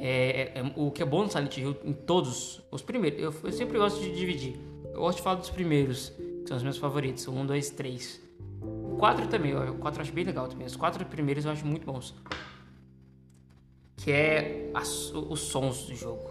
É, 0.00 0.52
é, 0.54 0.60
é, 0.60 0.72
o 0.76 0.92
que 0.92 1.02
é 1.02 1.04
bom 1.04 1.24
no 1.24 1.30
Silent 1.30 1.56
Hill 1.56 1.76
em 1.84 1.92
todos 1.92 2.62
os 2.70 2.82
primeiros. 2.82 3.20
Eu, 3.20 3.34
eu, 3.42 3.52
sempre 3.52 3.76
gosto 3.78 4.00
de 4.00 4.14
dividir. 4.14 4.56
Eu 4.92 5.00
gosto 5.00 5.18
de 5.18 5.24
falar 5.24 5.36
dos 5.36 5.50
primeiros, 5.50 6.10
que 6.10 6.44
são 6.46 6.56
os 6.56 6.62
meus 6.62 6.78
favoritos. 6.78 7.26
Um, 7.26 7.44
dois, 7.44 7.70
três. 7.70 8.20
O 8.62 8.96
quatro 8.96 9.26
também, 9.26 9.56
ó, 9.56 9.70
o 9.70 9.74
quatro 9.74 9.98
eu 9.98 10.02
acho 10.02 10.12
bem 10.12 10.24
legal 10.24 10.46
também. 10.46 10.66
Os 10.66 10.76
quatro 10.76 11.04
primeiros 11.04 11.44
eu 11.44 11.50
acho 11.50 11.66
muito 11.66 11.84
bons. 11.84 12.14
Que 13.96 14.12
é 14.12 14.70
as, 14.72 15.12
os 15.12 15.40
sons 15.40 15.86
do 15.86 15.94
jogo. 15.96 16.30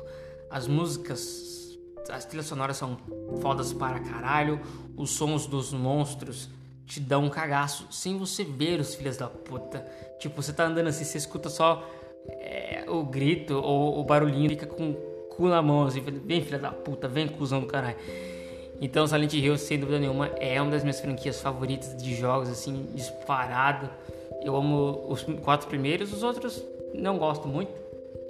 As 0.50 0.66
músicas, 0.66 1.67
as 2.10 2.26
trilhas 2.26 2.46
sonoras 2.46 2.78
são 2.78 2.98
fodas 3.42 3.74
para 3.74 4.00
caralho. 4.00 4.60
Os 4.96 5.12
sons 5.12 5.46
dos 5.46 5.74
monstros 5.74 6.50
te 6.86 7.00
dão 7.00 7.26
um 7.26 7.30
cagaço 7.30 7.88
sem 7.92 8.18
você 8.18 8.44
ver 8.44 8.80
os 8.80 8.96
filhos 8.96 9.18
da 9.18 9.28
puta. 9.28 9.86
Tipo, 10.20 10.42
você 10.42 10.54
tá 10.54 10.66
andando 10.66 10.88
assim, 10.88 11.04
você 11.04 11.18
escuta 11.18 11.50
só 11.50 11.84
é, 12.30 12.86
o 12.88 13.04
grito 13.04 13.56
ou 13.56 14.00
o 14.00 14.04
barulhinho, 14.04 14.50
fica 14.50 14.66
com 14.66 14.92
o 14.92 14.94
cu 15.30 15.48
na 15.48 15.62
mão, 15.62 15.86
assim, 15.86 16.02
vem 16.02 16.42
filha 16.42 16.60
da 16.60 16.72
puta, 16.72 17.08
vem 17.08 17.28
cuzão 17.28 17.60
do 17.60 17.68
caralho. 17.68 17.98
Então, 18.80 19.08
Silent 19.08 19.34
Hill, 19.34 19.58
sem 19.58 19.80
dúvida 19.80 20.00
nenhuma, 20.00 20.28
é 20.40 20.62
uma 20.62 20.72
das 20.72 20.84
minhas 20.84 21.00
franquias 21.00 21.42
favoritas 21.42 21.96
de 21.98 22.16
jogos, 22.16 22.48
assim, 22.48 22.88
disparado. 22.94 23.90
Eu 24.44 24.56
amo 24.56 25.06
os 25.10 25.24
quatro 25.44 25.68
primeiros, 25.68 26.14
os 26.14 26.22
outros 26.22 26.64
não 26.94 27.18
gosto 27.18 27.48
muito. 27.48 27.72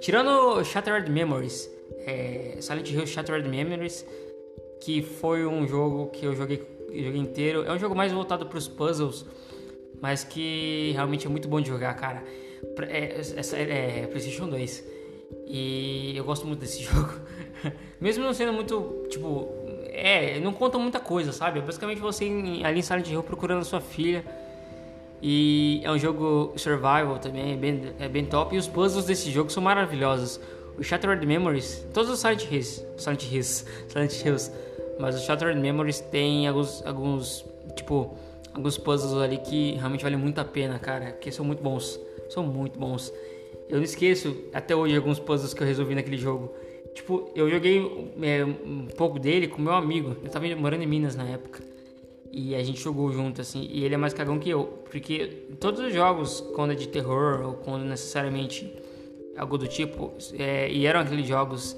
Tirando 0.00 0.64
Shattered 0.64 1.10
Memories, 1.10 1.68
é, 2.06 2.56
Silent 2.60 2.90
Hill 2.90 3.06
Shattered 3.06 3.48
Memories, 3.48 4.06
que 4.80 5.02
foi 5.02 5.46
um 5.46 5.66
jogo 5.66 6.06
que 6.08 6.24
eu 6.24 6.34
joguei 6.34 6.66
inteiro. 7.14 7.64
É 7.64 7.72
um 7.72 7.78
jogo 7.78 7.94
mais 7.94 8.12
voltado 8.12 8.46
para 8.46 8.58
os 8.58 8.68
puzzles, 8.68 9.26
mas 10.00 10.24
que 10.24 10.92
realmente 10.92 11.26
é 11.26 11.30
muito 11.30 11.48
bom 11.48 11.60
de 11.60 11.68
jogar, 11.68 11.94
cara. 11.94 12.24
É, 12.88 13.20
é, 13.20 14.02
é 14.02 14.06
PlayStation 14.06 14.48
2. 14.48 14.84
E 15.46 16.16
eu 16.16 16.24
gosto 16.24 16.46
muito 16.46 16.60
desse 16.60 16.82
jogo. 16.84 17.12
Mesmo 18.00 18.24
não 18.24 18.32
sendo 18.32 18.52
muito, 18.52 19.06
tipo, 19.08 19.48
é, 19.88 20.38
não 20.40 20.52
conta 20.52 20.78
muita 20.78 21.00
coisa, 21.00 21.32
sabe? 21.32 21.58
É 21.58 21.62
basicamente 21.62 22.00
você 22.00 22.24
ali 22.64 22.78
em 22.78 22.82
Silent 22.82 23.08
Hill 23.08 23.22
procurando 23.22 23.60
a 23.60 23.64
sua 23.64 23.80
filha. 23.80 24.24
E 25.20 25.80
é 25.82 25.90
um 25.90 25.98
jogo 25.98 26.52
survival 26.56 27.18
também, 27.18 27.52
é 27.52 27.56
bem, 27.56 27.94
é 27.98 28.08
bem 28.08 28.24
top. 28.24 28.54
E 28.54 28.58
os 28.58 28.68
puzzles 28.68 29.04
desse 29.04 29.30
jogo 29.30 29.50
são 29.50 29.62
maravilhosos. 29.62 30.40
O 30.78 30.82
Shattered 30.82 31.26
Memories, 31.26 31.84
todos 31.92 32.08
os 32.08 32.20
Silent 32.20 32.44
Hills, 32.50 32.84
Silent 32.96 33.24
Hills, 33.24 33.64
Silent 33.88 34.24
Hills 34.24 34.52
mas 34.98 35.14
o 35.14 35.24
Shattered 35.24 35.58
Memories 35.58 36.00
tem 36.00 36.48
alguns, 36.48 36.84
alguns, 36.84 37.44
tipo, 37.76 38.16
alguns 38.52 38.76
puzzles 38.76 39.14
ali 39.22 39.38
que 39.38 39.72
realmente 39.74 40.02
valem 40.02 40.18
muito 40.18 40.40
a 40.40 40.44
pena, 40.44 40.78
cara. 40.78 41.12
Que 41.12 41.30
são 41.30 41.44
muito 41.44 41.62
bons. 41.62 42.00
São 42.28 42.42
muito 42.42 42.78
bons. 42.78 43.12
Eu 43.68 43.76
não 43.76 43.84
esqueço 43.84 44.36
até 44.52 44.74
hoje 44.74 44.96
alguns 44.96 45.20
puzzles 45.20 45.54
que 45.54 45.62
eu 45.62 45.66
resolvi 45.66 45.94
naquele 45.94 46.18
jogo. 46.18 46.52
Tipo, 46.94 47.30
eu 47.34 47.48
joguei 47.48 48.12
é, 48.22 48.44
um 48.44 48.88
pouco 48.96 49.20
dele 49.20 49.46
com 49.46 49.62
meu 49.62 49.74
amigo. 49.74 50.16
Eu 50.22 50.30
tava 50.30 50.46
morando 50.56 50.82
em 50.82 50.86
Minas 50.86 51.14
na 51.14 51.24
época. 51.28 51.62
E 52.32 52.54
a 52.56 52.62
gente 52.62 52.80
jogou 52.80 53.12
junto, 53.12 53.40
assim. 53.40 53.68
E 53.70 53.84
ele 53.84 53.94
é 53.94 53.98
mais 53.98 54.12
cagão 54.12 54.38
que 54.38 54.50
eu. 54.50 54.82
Porque 54.90 55.28
todos 55.60 55.80
os 55.80 55.94
jogos, 55.94 56.40
quando 56.56 56.72
é 56.72 56.74
de 56.74 56.88
terror 56.88 57.40
ou 57.46 57.54
quando 57.54 57.84
necessariamente 57.84 58.72
algo 59.38 59.56
do 59.56 59.66
tipo, 59.66 60.12
é, 60.38 60.70
e 60.70 60.86
eram 60.86 61.00
aqueles 61.00 61.26
jogos 61.26 61.76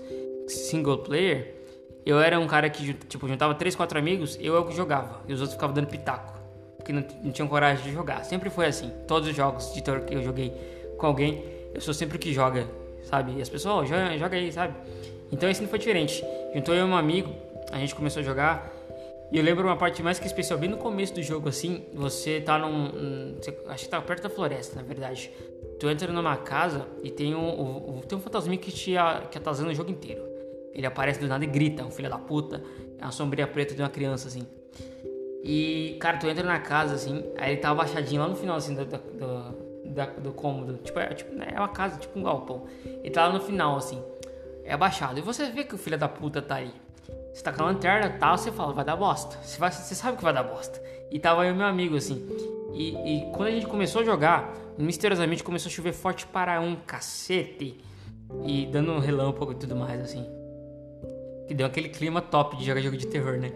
single 0.48 0.98
player, 0.98 1.54
eu 2.04 2.18
era 2.18 2.40
um 2.40 2.46
cara 2.46 2.68
que, 2.70 2.94
tipo, 2.94 3.28
juntava 3.28 3.54
três, 3.54 3.76
quatro 3.76 3.98
amigos, 3.98 4.38
eu 4.40 4.56
é 4.56 4.58
o 4.58 4.64
que 4.64 4.74
jogava. 4.74 5.20
E 5.28 5.32
os 5.32 5.40
outros 5.40 5.54
ficavam 5.54 5.74
dando 5.74 5.86
pitaco. 5.86 6.40
Porque 6.76 6.92
não, 6.92 7.04
não 7.22 7.30
tinham 7.30 7.46
coragem 7.46 7.84
de 7.84 7.92
jogar. 7.92 8.24
Sempre 8.24 8.48
foi 8.48 8.66
assim. 8.66 8.90
Todos 9.06 9.28
os 9.28 9.36
jogos 9.36 9.72
de 9.74 9.82
terror 9.82 10.00
que 10.00 10.14
eu 10.14 10.22
joguei 10.22 10.52
com 10.96 11.06
alguém, 11.06 11.44
eu 11.74 11.80
sou 11.80 11.92
sempre 11.92 12.16
o 12.16 12.20
que 12.20 12.32
joga, 12.32 12.66
sabe? 13.04 13.34
E 13.36 13.42
as 13.42 13.48
pessoas, 13.48 13.84
oh, 13.84 13.86
joga, 13.86 14.18
joga 14.18 14.36
aí, 14.36 14.50
sabe? 14.50 14.74
Então 15.30 15.48
esse 15.48 15.60
não 15.60 15.68
foi 15.68 15.78
diferente. 15.78 16.24
Juntou 16.54 16.74
eu 16.74 16.86
e 16.86 16.90
um 16.90 16.96
amigo, 16.96 17.32
a 17.70 17.78
gente 17.78 17.94
começou 17.94 18.20
a 18.20 18.24
jogar. 18.24 18.72
E 19.32 19.38
eu 19.38 19.44
lembro 19.44 19.64
uma 19.64 19.76
parte 19.76 20.02
mais 20.02 20.18
que 20.18 20.26
especial, 20.26 20.58
bem 20.58 20.68
no 20.68 20.76
começo 20.76 21.14
do 21.14 21.22
jogo, 21.22 21.48
assim, 21.48 21.84
você 21.94 22.40
tá 22.40 22.58
num. 22.58 23.34
Você, 23.36 23.56
acho 23.68 23.84
que 23.84 23.90
tá 23.90 24.00
perto 24.00 24.24
da 24.24 24.30
floresta, 24.30 24.76
na 24.76 24.82
verdade. 24.82 25.30
Tu 25.78 25.88
entra 25.88 26.12
numa 26.12 26.36
casa 26.36 26.86
e 27.02 27.10
tem 27.10 27.34
um, 27.34 28.00
tem 28.06 28.18
um 28.18 28.20
fantasminha 28.20 28.58
que 28.58 28.72
te 28.72 28.94
que 29.30 29.38
atazana 29.38 29.70
o 29.70 29.74
jogo 29.74 29.90
inteiro. 29.90 30.22
Ele 30.74 30.86
aparece 30.86 31.20
do 31.20 31.26
nada 31.26 31.44
e 31.44 31.46
grita, 31.46 31.84
um 31.84 31.90
filho 31.90 32.10
da 32.10 32.18
puta. 32.18 32.62
É 32.98 33.04
uma 33.04 33.12
sombria 33.12 33.46
preta 33.46 33.74
de 33.74 33.80
uma 33.80 33.88
criança, 33.88 34.28
assim. 34.28 34.46
E, 35.42 35.96
cara, 36.00 36.18
tu 36.18 36.26
entra 36.26 36.44
na 36.44 36.58
casa, 36.58 36.94
assim, 36.94 37.24
aí 37.38 37.52
ele 37.52 37.60
tá 37.60 37.70
abaixadinho 37.70 38.20
lá 38.20 38.28
no 38.28 38.36
final, 38.36 38.56
assim, 38.56 38.74
do, 38.74 38.84
do, 38.84 38.98
do, 38.98 40.20
do 40.22 40.32
cômodo. 40.32 40.76
Tipo, 40.78 40.98
é, 40.98 41.06
tipo, 41.14 41.32
é 41.42 41.58
uma 41.58 41.68
casa, 41.68 41.98
tipo 41.98 42.18
um 42.18 42.22
galpão. 42.22 42.66
Ele 42.84 43.10
tá 43.10 43.26
lá 43.26 43.32
no 43.32 43.40
final, 43.40 43.76
assim, 43.76 44.02
é 44.64 44.74
abaixado. 44.74 45.18
E 45.18 45.22
você 45.22 45.50
vê 45.50 45.64
que 45.64 45.74
o 45.74 45.78
filho 45.78 45.96
da 45.96 46.08
puta 46.08 46.42
tá 46.42 46.56
aí. 46.56 46.72
Você 47.32 47.42
tá 47.42 47.52
com 47.52 47.62
a 47.62 47.66
lanterna 47.66 48.06
e 48.14 48.18
tal, 48.18 48.36
você 48.36 48.50
fala, 48.50 48.72
vai 48.72 48.84
dar 48.84 48.96
bosta. 48.96 49.38
Você, 49.42 49.58
vai, 49.58 49.70
você 49.70 49.94
sabe 49.94 50.16
que 50.16 50.22
vai 50.22 50.32
dar 50.32 50.42
bosta. 50.42 50.82
E 51.10 51.18
tava 51.18 51.42
aí 51.42 51.52
o 51.52 51.54
meu 51.54 51.66
amigo, 51.66 51.96
assim. 51.96 52.26
E, 52.72 52.90
e 52.90 53.32
quando 53.32 53.48
a 53.48 53.52
gente 53.52 53.66
começou 53.66 54.02
a 54.02 54.04
jogar, 54.04 54.52
misteriosamente 54.78 55.42
começou 55.42 55.68
a 55.68 55.72
chover 55.72 55.92
forte 55.92 56.26
para 56.26 56.60
um 56.60 56.76
cacete. 56.76 57.80
E 58.44 58.66
dando 58.66 58.92
um 58.92 58.98
relâmpago 58.98 59.52
e 59.52 59.54
tudo 59.56 59.74
mais, 59.74 60.00
assim 60.00 60.40
que 61.50 61.54
deu 61.54 61.66
aquele 61.66 61.88
clima 61.88 62.22
top 62.22 62.56
de 62.56 62.64
jogar 62.64 62.80
jogo 62.80 62.96
de 62.96 63.08
terror, 63.08 63.36
né? 63.36 63.50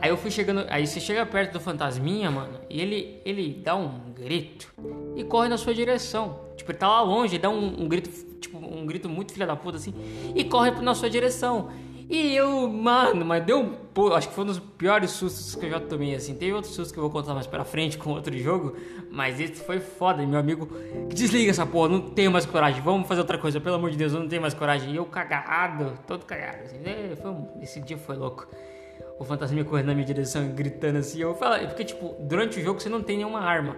Aí 0.00 0.10
eu 0.10 0.16
fui 0.16 0.30
chegando, 0.30 0.64
aí 0.70 0.86
você 0.86 1.00
chega 1.00 1.26
perto 1.26 1.54
do 1.54 1.60
fantasminha, 1.60 2.30
mano, 2.30 2.60
e 2.70 2.80
ele 2.80 3.20
ele 3.24 3.60
dá 3.64 3.74
um 3.74 4.12
grito 4.14 4.72
e 5.16 5.24
corre 5.24 5.48
na 5.48 5.58
sua 5.58 5.74
direção. 5.74 6.38
Tipo, 6.56 6.70
ele 6.70 6.78
tá 6.78 6.86
lá 6.86 7.02
longe, 7.02 7.34
ele 7.34 7.42
dá 7.42 7.50
um, 7.50 7.82
um 7.82 7.88
grito, 7.88 8.10
tipo, 8.38 8.58
um 8.58 8.86
grito 8.86 9.08
muito 9.08 9.32
filha 9.32 9.44
da 9.44 9.56
puta 9.56 9.76
assim, 9.76 9.92
e 10.36 10.44
corre 10.44 10.70
na 10.70 10.94
sua 10.94 11.10
direção. 11.10 11.68
E 12.08 12.36
eu, 12.36 12.68
mano, 12.68 13.24
mas 13.24 13.44
deu 13.44 13.60
um. 13.60 13.70
Pô, 13.92 14.12
acho 14.14 14.28
que 14.28 14.34
foi 14.34 14.44
um 14.44 14.46
dos 14.46 14.60
piores 14.60 15.10
sustos 15.10 15.56
que 15.56 15.66
eu 15.66 15.70
já 15.70 15.80
tomei, 15.80 16.14
assim. 16.14 16.34
Teve 16.34 16.52
outros 16.52 16.72
sustos 16.72 16.92
que 16.92 16.98
eu 16.98 17.02
vou 17.02 17.10
contar 17.10 17.34
mais 17.34 17.48
pra 17.48 17.64
frente 17.64 17.98
com 17.98 18.10
outro 18.10 18.36
jogo, 18.38 18.76
mas 19.10 19.40
esse 19.40 19.54
foi 19.64 19.80
foda. 19.80 20.24
Meu 20.24 20.38
amigo, 20.38 20.68
desliga 21.08 21.50
essa 21.50 21.66
porra, 21.66 21.88
não 21.88 22.00
tenho 22.00 22.30
mais 22.30 22.46
coragem, 22.46 22.80
vamos 22.80 23.08
fazer 23.08 23.20
outra 23.20 23.38
coisa, 23.38 23.60
pelo 23.60 23.74
amor 23.74 23.90
de 23.90 23.96
Deus, 23.96 24.12
eu 24.12 24.20
não 24.20 24.28
tenho 24.28 24.40
mais 24.40 24.54
coragem. 24.54 24.92
E 24.92 24.96
eu 24.96 25.04
cagado, 25.04 25.98
todo 26.06 26.24
cagado, 26.24 26.62
assim. 26.64 26.76
É, 26.84 27.26
um, 27.26 27.60
esse 27.60 27.80
dia 27.80 27.98
foi 27.98 28.14
louco. 28.16 28.46
O 29.18 29.24
fantasma 29.24 29.64
correndo 29.64 29.86
na 29.86 29.94
minha 29.94 30.06
direção, 30.06 30.48
gritando 30.54 30.98
assim. 30.98 31.20
Eu 31.20 31.34
falo, 31.34 31.66
porque, 31.66 31.84
tipo, 31.84 32.14
durante 32.20 32.60
o 32.60 32.62
jogo 32.62 32.78
você 32.78 32.88
não 32.88 33.02
tem 33.02 33.16
nenhuma 33.16 33.40
arma. 33.40 33.76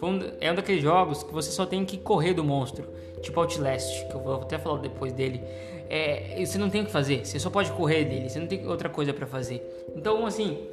Um, 0.00 0.20
é 0.38 0.52
um 0.52 0.54
daqueles 0.54 0.82
jogos 0.82 1.22
que 1.22 1.32
você 1.32 1.50
só 1.50 1.64
tem 1.64 1.82
que 1.82 1.96
correr 1.96 2.34
do 2.34 2.44
monstro, 2.44 2.86
tipo 3.22 3.40
Outlast, 3.40 4.06
que 4.06 4.14
eu 4.14 4.20
vou 4.20 4.34
até 4.34 4.58
falar 4.58 4.78
depois 4.80 5.14
dele 5.14 5.40
é, 5.88 6.44
você 6.44 6.58
não 6.58 6.70
tem 6.70 6.82
o 6.82 6.86
que 6.86 6.92
fazer, 6.92 7.24
você 7.24 7.38
só 7.38 7.50
pode 7.50 7.70
correr 7.72 8.04
dele, 8.04 8.28
você 8.28 8.38
não 8.38 8.46
tem 8.46 8.66
outra 8.66 8.88
coisa 8.88 9.12
para 9.12 9.26
fazer. 9.26 9.62
Então, 9.94 10.24
assim, 10.26 10.66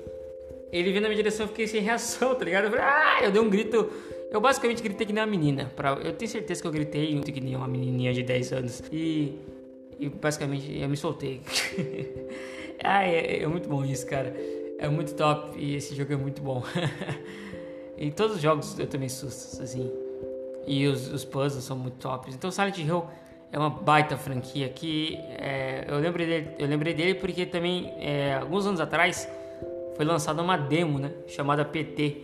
ele 0.72 0.90
veio 0.90 1.02
na 1.02 1.10
minha 1.10 1.18
direção, 1.18 1.46
eu 1.46 1.50
fiquei 1.50 1.68
sem 1.68 1.82
reação, 1.82 2.34
tá 2.34 2.46
ligado? 2.46 2.66
Eu 2.66 2.70
falei, 2.72 2.86
ah, 2.86 3.20
eu 3.24 3.32
dei 3.32 3.42
um 3.42 3.50
grito. 3.50 3.90
Eu 4.32 4.40
basicamente 4.40 4.82
gritei 4.82 5.06
que 5.06 5.12
nem 5.12 5.22
uma 5.22 5.30
menina. 5.30 5.70
Pra, 5.76 5.92
eu 5.92 6.14
tenho 6.14 6.32
certeza 6.32 6.62
que 6.62 6.68
eu 6.68 6.72
gritei 6.72 7.20
que 7.20 7.42
nem 7.42 7.56
uma 7.56 7.68
menininha 7.68 8.14
de 8.14 8.24
10 8.24 8.54
anos. 8.54 8.82
E, 8.90 9.38
e 10.00 10.08
basicamente 10.08 10.80
eu 10.80 10.88
me 10.88 10.96
soltei. 10.96 11.42
ah, 12.82 13.06
é, 13.06 13.44
é, 13.44 13.48
muito 13.48 13.68
bom 13.68 13.84
isso, 13.84 14.08
cara. 14.08 14.34
É 14.80 14.88
muito 14.88 15.14
top 15.14 15.60
e 15.60 15.76
esse 15.76 15.94
jogo 15.94 16.14
é 16.14 16.16
muito 16.16 16.42
bom. 16.42 16.64
em 17.98 18.10
todos 18.10 18.38
os 18.38 18.42
jogos 18.42 18.80
eu 18.80 18.88
também 18.88 19.10
susto, 19.10 19.62
assim. 19.62 19.92
E 20.66 20.88
os, 20.88 21.12
os 21.12 21.26
puzzles 21.26 21.66
são 21.66 21.78
muito 21.78 21.98
tops. 21.98 22.34
Então 22.34 22.50
Silent 22.50 22.78
Hill 22.78 23.06
é 23.52 23.60
uma 23.60 23.70
baita 23.70 24.16
franquia 24.18 24.70
que 24.70 25.18
é, 25.38 25.86
eu, 25.88 26.00
lembrei 26.00 26.26
dele, 26.26 26.48
eu 26.58 26.68
lembrei 26.68 26.94
dele 26.94 27.16
porque 27.16 27.46
também, 27.46 27.94
é, 27.98 28.36
alguns 28.36 28.66
anos 28.66 28.80
atrás, 28.80 29.30
foi 29.96 30.06
lançada 30.06 30.42
uma 30.42 30.58
demo, 30.58 30.98
né? 30.98 31.12
Chamada 31.28 31.66
PT, 31.66 32.18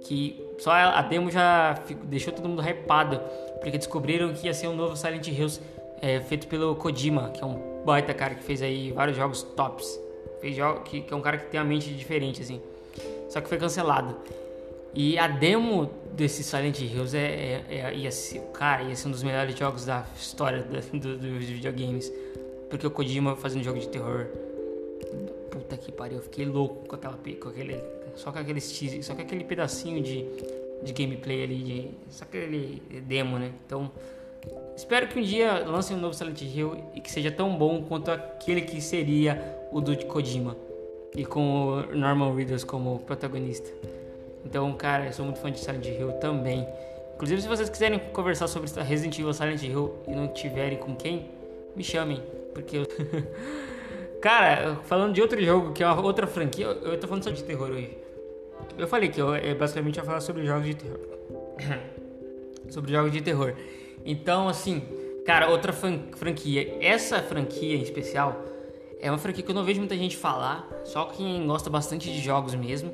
que 0.00 0.42
só 0.58 0.70
a 0.72 1.02
demo 1.02 1.30
já 1.30 1.78
ficou, 1.84 2.04
deixou 2.06 2.32
todo 2.32 2.48
mundo 2.48 2.62
hypado, 2.62 3.20
porque 3.60 3.76
descobriram 3.76 4.32
que 4.32 4.46
ia 4.46 4.54
ser 4.54 4.68
um 4.68 4.74
novo 4.74 4.96
Silent 4.96 5.26
Hills 5.28 5.60
é, 6.00 6.20
feito 6.20 6.46
pelo 6.46 6.74
Kojima, 6.74 7.30
que 7.30 7.42
é 7.42 7.46
um 7.46 7.84
baita 7.84 8.14
cara 8.14 8.34
que 8.34 8.42
fez 8.42 8.62
aí 8.62 8.92
vários 8.92 9.16
jogos 9.16 9.42
tops. 9.42 10.00
Fez 10.40 10.56
jogo, 10.56 10.80
que, 10.80 11.02
que 11.02 11.12
é 11.12 11.16
um 11.16 11.20
cara 11.20 11.36
que 11.36 11.46
tem 11.46 11.60
uma 11.60 11.66
mente 11.66 11.90
diferente, 11.90 12.42
assim. 12.42 12.60
Só 13.28 13.40
que 13.40 13.48
foi 13.48 13.58
cancelado. 13.58 14.16
E 14.94 15.18
a 15.18 15.26
demo 15.26 15.90
desse 16.12 16.44
Silent 16.44 16.80
Hills 16.80 17.16
é, 17.16 17.64
é, 17.68 17.76
é, 17.78 17.94
ia 17.94 18.10
ser, 18.10 18.40
cara, 18.52 18.82
ia 18.82 18.94
ser 18.94 19.08
um 19.08 19.10
dos 19.10 19.22
melhores 19.22 19.58
jogos 19.58 19.86
da 19.86 20.04
história 20.14 20.62
do, 20.62 20.98
do, 20.98 21.18
dos 21.18 21.44
videogames. 21.46 22.12
Porque 22.68 22.86
o 22.86 22.90
Kojima 22.90 23.34
fazendo 23.36 23.64
jogo 23.64 23.78
de 23.78 23.88
terror. 23.88 24.26
Puta 25.50 25.76
que 25.76 25.92
pariu, 25.92 26.18
eu 26.18 26.22
fiquei 26.22 26.44
louco 26.44 26.86
com 26.86 26.94
aquela 26.94 27.18
com 27.40 27.48
aquele 27.48 27.78
só 28.16 28.32
com 28.32 28.38
aquele 28.38 28.60
só 28.60 29.14
com 29.14 29.20
aquele 29.20 29.44
pedacinho 29.44 30.02
de, 30.02 30.24
de 30.82 30.92
gameplay 30.92 31.42
ali 31.42 31.56
de 31.62 31.90
só 32.08 32.24
aquele 32.24 32.82
demo, 33.06 33.38
né? 33.38 33.52
Então, 33.66 33.90
espero 34.74 35.08
que 35.08 35.18
um 35.18 35.22
dia 35.22 35.58
lancem 35.66 35.96
um 35.96 36.00
novo 36.00 36.14
Silent 36.14 36.40
Hill 36.40 36.76
e 36.94 37.00
que 37.00 37.10
seja 37.10 37.30
tão 37.30 37.54
bom 37.56 37.82
quanto 37.82 38.10
aquele 38.10 38.62
que 38.62 38.80
seria 38.80 39.58
o 39.70 39.80
do 39.80 39.94
Kojima 40.06 40.56
e 41.14 41.24
com 41.26 41.66
o 41.66 41.94
Norman 41.94 42.34
Reedus 42.34 42.64
como 42.64 42.98
protagonista. 43.00 43.70
Então, 44.44 44.72
cara, 44.74 45.06
eu 45.06 45.12
sou 45.12 45.24
muito 45.24 45.40
fã 45.40 45.50
de 45.50 45.58
Silent 45.58 45.86
Hill 45.86 46.12
também. 46.14 46.66
Inclusive, 47.14 47.42
se 47.42 47.48
vocês 47.48 47.70
quiserem 47.70 47.98
conversar 48.12 48.48
sobre 48.48 48.68
Resident 48.82 49.18
Evil 49.18 49.32
Silent 49.32 49.62
Hill 49.62 49.94
e 50.08 50.10
não 50.12 50.28
tiverem 50.28 50.78
com 50.78 50.94
quem, 50.96 51.30
me 51.76 51.84
chamem, 51.84 52.22
porque 52.52 52.78
eu... 52.78 52.86
Cara, 54.20 54.76
falando 54.84 55.14
de 55.14 55.20
outro 55.20 55.42
jogo, 55.42 55.72
que 55.72 55.82
é 55.82 55.90
outra 55.90 56.26
franquia, 56.26 56.66
eu 56.66 56.98
tô 56.98 57.08
falando 57.08 57.24
só 57.24 57.30
de 57.30 57.42
terror 57.42 57.70
hoje. 57.70 57.98
Eu 58.78 58.86
falei 58.86 59.08
que 59.08 59.20
eu 59.20 59.34
é, 59.34 59.52
basicamente 59.54 59.96
ia 59.96 60.04
falar 60.04 60.20
sobre 60.20 60.46
jogos 60.46 60.66
de 60.66 60.74
terror. 60.74 61.00
sobre 62.70 62.92
jogos 62.92 63.10
de 63.10 63.20
terror. 63.20 63.54
Então, 64.04 64.48
assim, 64.48 64.82
cara, 65.26 65.48
outra 65.48 65.72
franquia. 65.72 66.76
Essa 66.80 67.20
franquia 67.20 67.76
em 67.76 67.82
especial 67.82 68.44
é 69.00 69.10
uma 69.10 69.18
franquia 69.18 69.42
que 69.42 69.50
eu 69.50 69.54
não 69.54 69.64
vejo 69.64 69.80
muita 69.80 69.96
gente 69.96 70.16
falar, 70.16 70.68
só 70.84 71.06
quem 71.06 71.44
gosta 71.46 71.68
bastante 71.68 72.12
de 72.12 72.20
jogos 72.20 72.54
mesmo. 72.54 72.92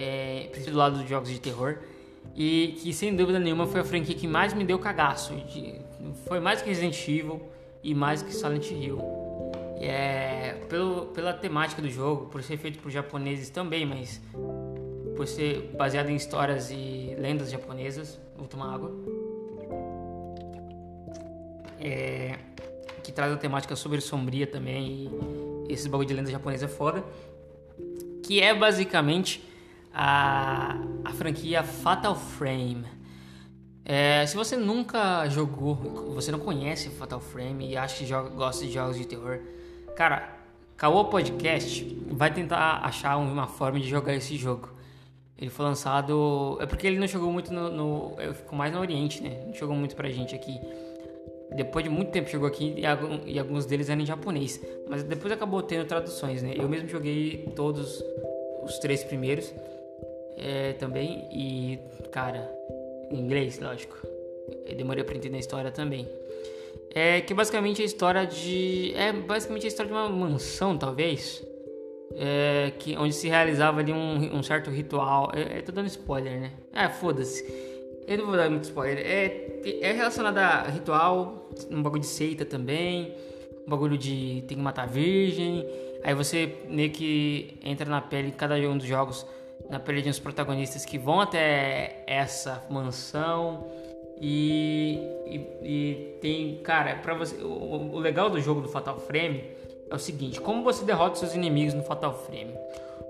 É, 0.00 0.50
do 0.70 0.76
lado 0.76 0.98
dos 0.98 1.08
jogos 1.08 1.28
de 1.28 1.38
terror. 1.38 1.78
E 2.34 2.78
que 2.80 2.92
sem 2.92 3.14
dúvida 3.14 3.38
nenhuma 3.38 3.66
foi 3.66 3.80
a 3.80 3.84
franquia 3.84 4.14
que 4.14 4.26
mais 4.26 4.54
me 4.54 4.64
deu 4.64 4.78
cagaço. 4.78 5.34
Foi 6.26 6.40
mais 6.40 6.62
que 6.62 6.68
Resident 6.68 6.96
Evil 7.08 7.42
e 7.82 7.94
mais 7.94 8.22
que 8.22 8.32
Silent 8.32 8.70
Hill. 8.70 8.98
É, 9.80 10.54
pelo, 10.68 11.06
pela 11.06 11.32
temática 11.32 11.80
do 11.80 11.88
jogo, 11.88 12.26
por 12.26 12.42
ser 12.42 12.56
feito 12.58 12.78
por 12.78 12.90
japoneses 12.90 13.48
também, 13.50 13.86
mas 13.86 14.20
por 15.16 15.26
ser 15.26 15.74
baseado 15.76 16.10
em 16.10 16.16
histórias 16.16 16.70
e 16.70 17.16
lendas 17.18 17.50
japonesas. 17.50 18.18
Vou 18.36 18.46
tomar 18.46 18.74
água. 18.74 18.92
É, 21.78 22.38
que 23.02 23.10
traz 23.10 23.32
a 23.32 23.36
temática 23.36 23.74
super 23.74 24.00
sombria 24.00 24.46
também. 24.46 25.10
E 25.68 25.72
esses 25.72 25.86
bagulho 25.86 26.08
de 26.08 26.14
lenda 26.14 26.30
japonesa 26.30 26.66
é 26.66 26.68
foda. 26.68 27.04
Que 28.22 28.40
é 28.40 28.54
basicamente 28.54 29.49
a, 29.92 30.76
a 31.04 31.12
franquia 31.12 31.62
Fatal 31.62 32.14
Frame. 32.14 32.84
É, 33.84 34.24
se 34.26 34.36
você 34.36 34.56
nunca 34.56 35.28
jogou, 35.28 35.74
você 36.14 36.30
não 36.30 36.38
conhece 36.38 36.90
Fatal 36.90 37.20
Frame 37.20 37.70
e 37.70 37.76
acha 37.76 37.96
que 37.96 38.06
joga, 38.06 38.28
gosta 38.30 38.64
de 38.64 38.72
jogos 38.72 38.96
de 38.96 39.06
terror, 39.06 39.40
Cara, 40.00 40.34
Caô 40.78 41.04
Podcast 41.04 41.84
vai 42.08 42.32
tentar 42.32 42.80
achar 42.82 43.18
uma 43.18 43.46
forma 43.46 43.78
de 43.78 43.86
jogar 43.86 44.14
esse 44.14 44.34
jogo. 44.36 44.70
Ele 45.36 45.50
foi 45.50 45.66
lançado. 45.66 46.56
É 46.58 46.64
porque 46.64 46.86
ele 46.86 46.98
não 46.98 47.06
jogou 47.06 47.30
muito 47.30 47.52
no. 47.52 47.70
no 47.70 48.16
ficou 48.32 48.56
mais 48.56 48.72
no 48.72 48.80
Oriente, 48.80 49.22
né? 49.22 49.42
Não 49.46 49.54
jogou 49.54 49.76
muito 49.76 49.94
pra 49.94 50.08
gente 50.08 50.34
aqui. 50.34 50.58
Depois 51.54 51.84
de 51.84 51.90
muito 51.90 52.10
tempo 52.10 52.30
chegou 52.30 52.48
aqui 52.48 52.76
e, 53.26 53.38
alguns 53.38 53.66
deles 53.66 53.90
eram 53.90 54.00
em 54.00 54.06
japonês. 54.06 54.58
Mas 54.88 55.02
depois 55.02 55.30
acabou 55.30 55.62
tendo 55.62 55.86
traduções, 55.86 56.42
né? 56.42 56.54
Eu 56.56 56.66
mesmo 56.66 56.88
joguei 56.88 57.52
todos 57.54 58.02
os 58.62 58.78
três 58.78 59.04
primeiros 59.04 59.52
é, 60.40 60.72
também. 60.72 61.28
E, 61.32 61.78
cara, 62.10 62.50
em 63.10 63.18
inglês, 63.18 63.60
lógico. 63.60 63.96
Eu 64.66 64.74
demorei 64.74 65.04
pra 65.04 65.14
entender 65.14 65.36
a 65.36 65.40
história 65.40 65.70
também. 65.70 66.08
É 66.94 67.20
que 67.20 67.34
basicamente 67.34 67.82
a 67.82 67.84
história 67.84 68.26
de. 68.26 68.92
É 68.96 69.12
basicamente 69.12 69.66
a 69.66 69.68
história 69.68 69.92
de 69.92 69.96
uma 69.96 70.08
mansão, 70.08 70.76
talvez. 70.76 71.44
É, 72.16 72.72
que, 72.78 72.96
onde 72.96 73.14
se 73.14 73.28
realizava 73.28 73.80
ali 73.80 73.92
um, 73.92 74.36
um 74.36 74.42
certo 74.42 74.70
ritual. 74.70 75.30
É, 75.34 75.58
é, 75.58 75.62
tô 75.62 75.70
dando 75.70 75.86
spoiler, 75.86 76.40
né? 76.40 76.52
Ah, 76.72 76.88
foda-se. 76.88 77.44
Eu 78.08 78.18
não 78.18 78.26
vou 78.26 78.36
dar 78.36 78.50
muito 78.50 78.64
spoiler. 78.64 79.06
É, 79.06 79.60
é 79.82 79.92
relacionado 79.92 80.38
a 80.38 80.62
ritual, 80.62 81.48
um 81.70 81.82
bagulho 81.82 82.00
de 82.00 82.08
seita 82.08 82.44
também. 82.44 83.14
Um 83.66 83.70
bagulho 83.70 83.96
de 83.96 84.42
tem 84.48 84.56
que 84.56 84.62
matar 84.62 84.88
virgem. 84.88 85.64
Aí 86.02 86.14
você 86.14 86.56
meio 86.68 86.90
que 86.90 87.58
entra 87.62 87.88
na 87.88 88.00
pele, 88.00 88.32
cada 88.32 88.56
um 88.56 88.76
dos 88.76 88.86
jogos, 88.86 89.24
na 89.70 89.78
pele 89.78 90.02
de 90.02 90.08
uns 90.08 90.18
protagonistas 90.18 90.84
que 90.84 90.98
vão 90.98 91.20
até 91.20 92.02
essa 92.06 92.66
mansão 92.68 93.66
e, 94.20 94.98
e, 95.26 95.36
e 95.62 96.18
tem, 96.20 96.56
cara, 96.62 96.96
para 96.96 97.14
você, 97.14 97.36
o, 97.36 97.94
o, 97.94 97.98
legal 97.98 98.28
do 98.28 98.38
jogo 98.40 98.60
do 98.60 98.68
Fatal 98.68 98.98
Frame 98.98 99.44
é 99.88 99.94
o 99.94 99.98
seguinte: 99.98 100.40
como 100.40 100.62
você 100.62 100.84
derrota 100.84 101.16
seus 101.16 101.34
inimigos 101.34 101.72
no 101.72 101.82
Fatal 101.82 102.14
Frame? 102.26 102.52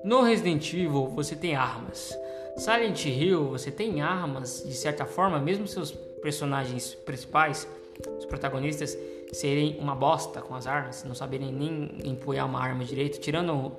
No 0.04 0.22
Resident 0.22 0.72
Evil 0.72 1.08
você 1.08 1.34
tem 1.34 1.56
armas. 1.56 2.16
Silent 2.56 3.06
Hill 3.06 3.48
você 3.48 3.70
tem 3.70 4.02
armas 4.02 4.62
de 4.64 4.74
certa 4.74 5.04
forma, 5.04 5.38
mesmo 5.38 5.66
seus 5.66 5.90
personagens 5.90 6.94
principais, 6.94 7.66
os 8.18 8.26
protagonistas, 8.26 8.96
serem 9.32 9.78
uma 9.78 9.94
bosta 9.94 10.40
com 10.40 10.54
as 10.54 10.66
armas, 10.66 11.04
não 11.04 11.14
saberem 11.14 11.52
nem 11.52 11.90
empunhar 12.04 12.46
uma 12.46 12.60
arma 12.60 12.84
direito, 12.84 13.18
tirando 13.20 13.72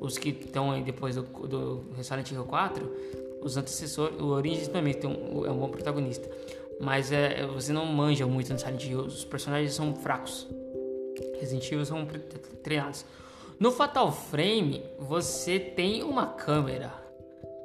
os 0.00 0.18
que 0.18 0.30
estão 0.30 0.72
aí 0.72 0.82
depois 0.82 1.16
do, 1.16 1.22
do 1.22 1.84
Hill 2.30 2.44
4, 2.44 2.92
os 3.42 3.56
antecessores, 3.56 4.20
o 4.20 4.26
Origins 4.26 4.68
também 4.68 4.94
tem 4.94 5.08
um, 5.08 5.46
é 5.46 5.50
um 5.50 5.58
bom 5.58 5.68
protagonista. 5.68 6.28
Mas 6.80 7.10
é, 7.10 7.46
você 7.46 7.72
não 7.72 7.86
manja 7.86 8.26
muito 8.26 8.52
no 8.52 8.58
Silent 8.58 8.84
Hill, 8.84 9.00
os 9.00 9.24
personagens 9.24 9.74
são 9.74 9.94
fracos. 9.94 10.46
Resident 11.40 11.70
Evil 11.70 11.84
são 11.84 12.06
treinados. 12.62 13.04
No 13.58 13.70
Fatal 13.70 14.12
Frame, 14.12 14.82
você 14.98 15.58
tem 15.58 16.02
uma 16.02 16.26
câmera. 16.26 16.92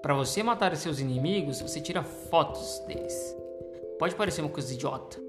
Para 0.02 0.13
você 0.13 0.41
matar 0.41 0.76
seus 0.76 1.00
inimigos, 1.00 1.62
você 1.62 1.82
tira 1.82 2.02
fotos 2.02 2.80
deles. 2.88 3.36
Pode 4.00 4.15
parecer 4.15 4.41
uma 4.41 4.50
coisa 4.50 4.74
idiota, 4.74 5.20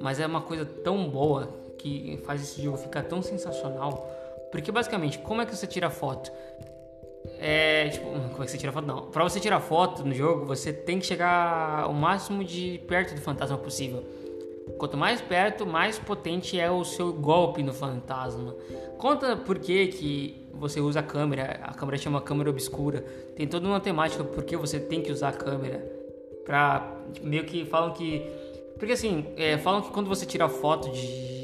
mas 0.00 0.20
é 0.20 0.26
uma 0.26 0.42
coisa 0.42 0.64
tão 0.66 1.08
boa 1.08 1.48
que 1.78 2.18
faz 2.24 2.42
esse 2.42 2.60
jogo 2.60 2.76
ficar 2.76 3.04
tão 3.04 3.22
sensacional. 3.22 4.10
Porque 4.50 4.72
basicamente, 4.72 5.18
como 5.18 5.42
é 5.42 5.46
que 5.46 5.54
você 5.54 5.66
tira 5.66 5.90
foto? 5.90 6.30
É, 7.38 7.88
tipo, 7.88 8.06
como 8.06 8.42
é 8.42 8.46
que 8.46 8.50
você 8.50 8.58
tira 8.58 8.72
foto? 8.72 8.86
Não. 8.86 9.10
Pra 9.10 9.22
você 9.22 9.38
tirar 9.38 9.60
foto 9.60 10.04
no 10.04 10.14
jogo, 10.14 10.44
você 10.44 10.72
tem 10.72 10.98
que 10.98 11.06
chegar 11.06 11.88
o 11.88 11.94
máximo 11.94 12.42
de 12.42 12.80
perto 12.88 13.14
do 13.14 13.20
fantasma 13.20 13.56
possível. 13.58 14.04
Quanto 14.76 14.96
mais 14.96 15.20
perto, 15.20 15.66
mais 15.66 15.98
potente 15.98 16.58
é 16.58 16.70
o 16.70 16.84
seu 16.84 17.12
golpe 17.12 17.62
no 17.62 17.72
fantasma. 17.72 18.54
Conta 18.98 19.36
por 19.36 19.58
que, 19.58 19.86
que 19.88 20.48
você 20.52 20.80
usa 20.80 21.00
a 21.00 21.02
câmera. 21.02 21.60
A 21.62 21.72
câmera 21.72 21.96
chama 21.96 22.20
câmera 22.20 22.50
obscura. 22.50 23.00
Tem 23.36 23.46
toda 23.46 23.66
uma 23.66 23.80
temática 23.80 24.22
por 24.22 24.44
que 24.44 24.56
você 24.56 24.78
tem 24.78 25.00
que 25.00 25.10
usar 25.10 25.28
a 25.28 25.32
câmera. 25.32 25.78
Pra. 26.44 26.96
Meio 27.22 27.44
que 27.44 27.64
falam 27.64 27.92
que. 27.92 28.26
Porque 28.78 28.92
assim, 28.92 29.26
é, 29.36 29.56
falam 29.58 29.82
que 29.82 29.90
quando 29.90 30.08
você 30.08 30.26
tira 30.26 30.48
foto 30.48 30.90
de, 30.90 31.37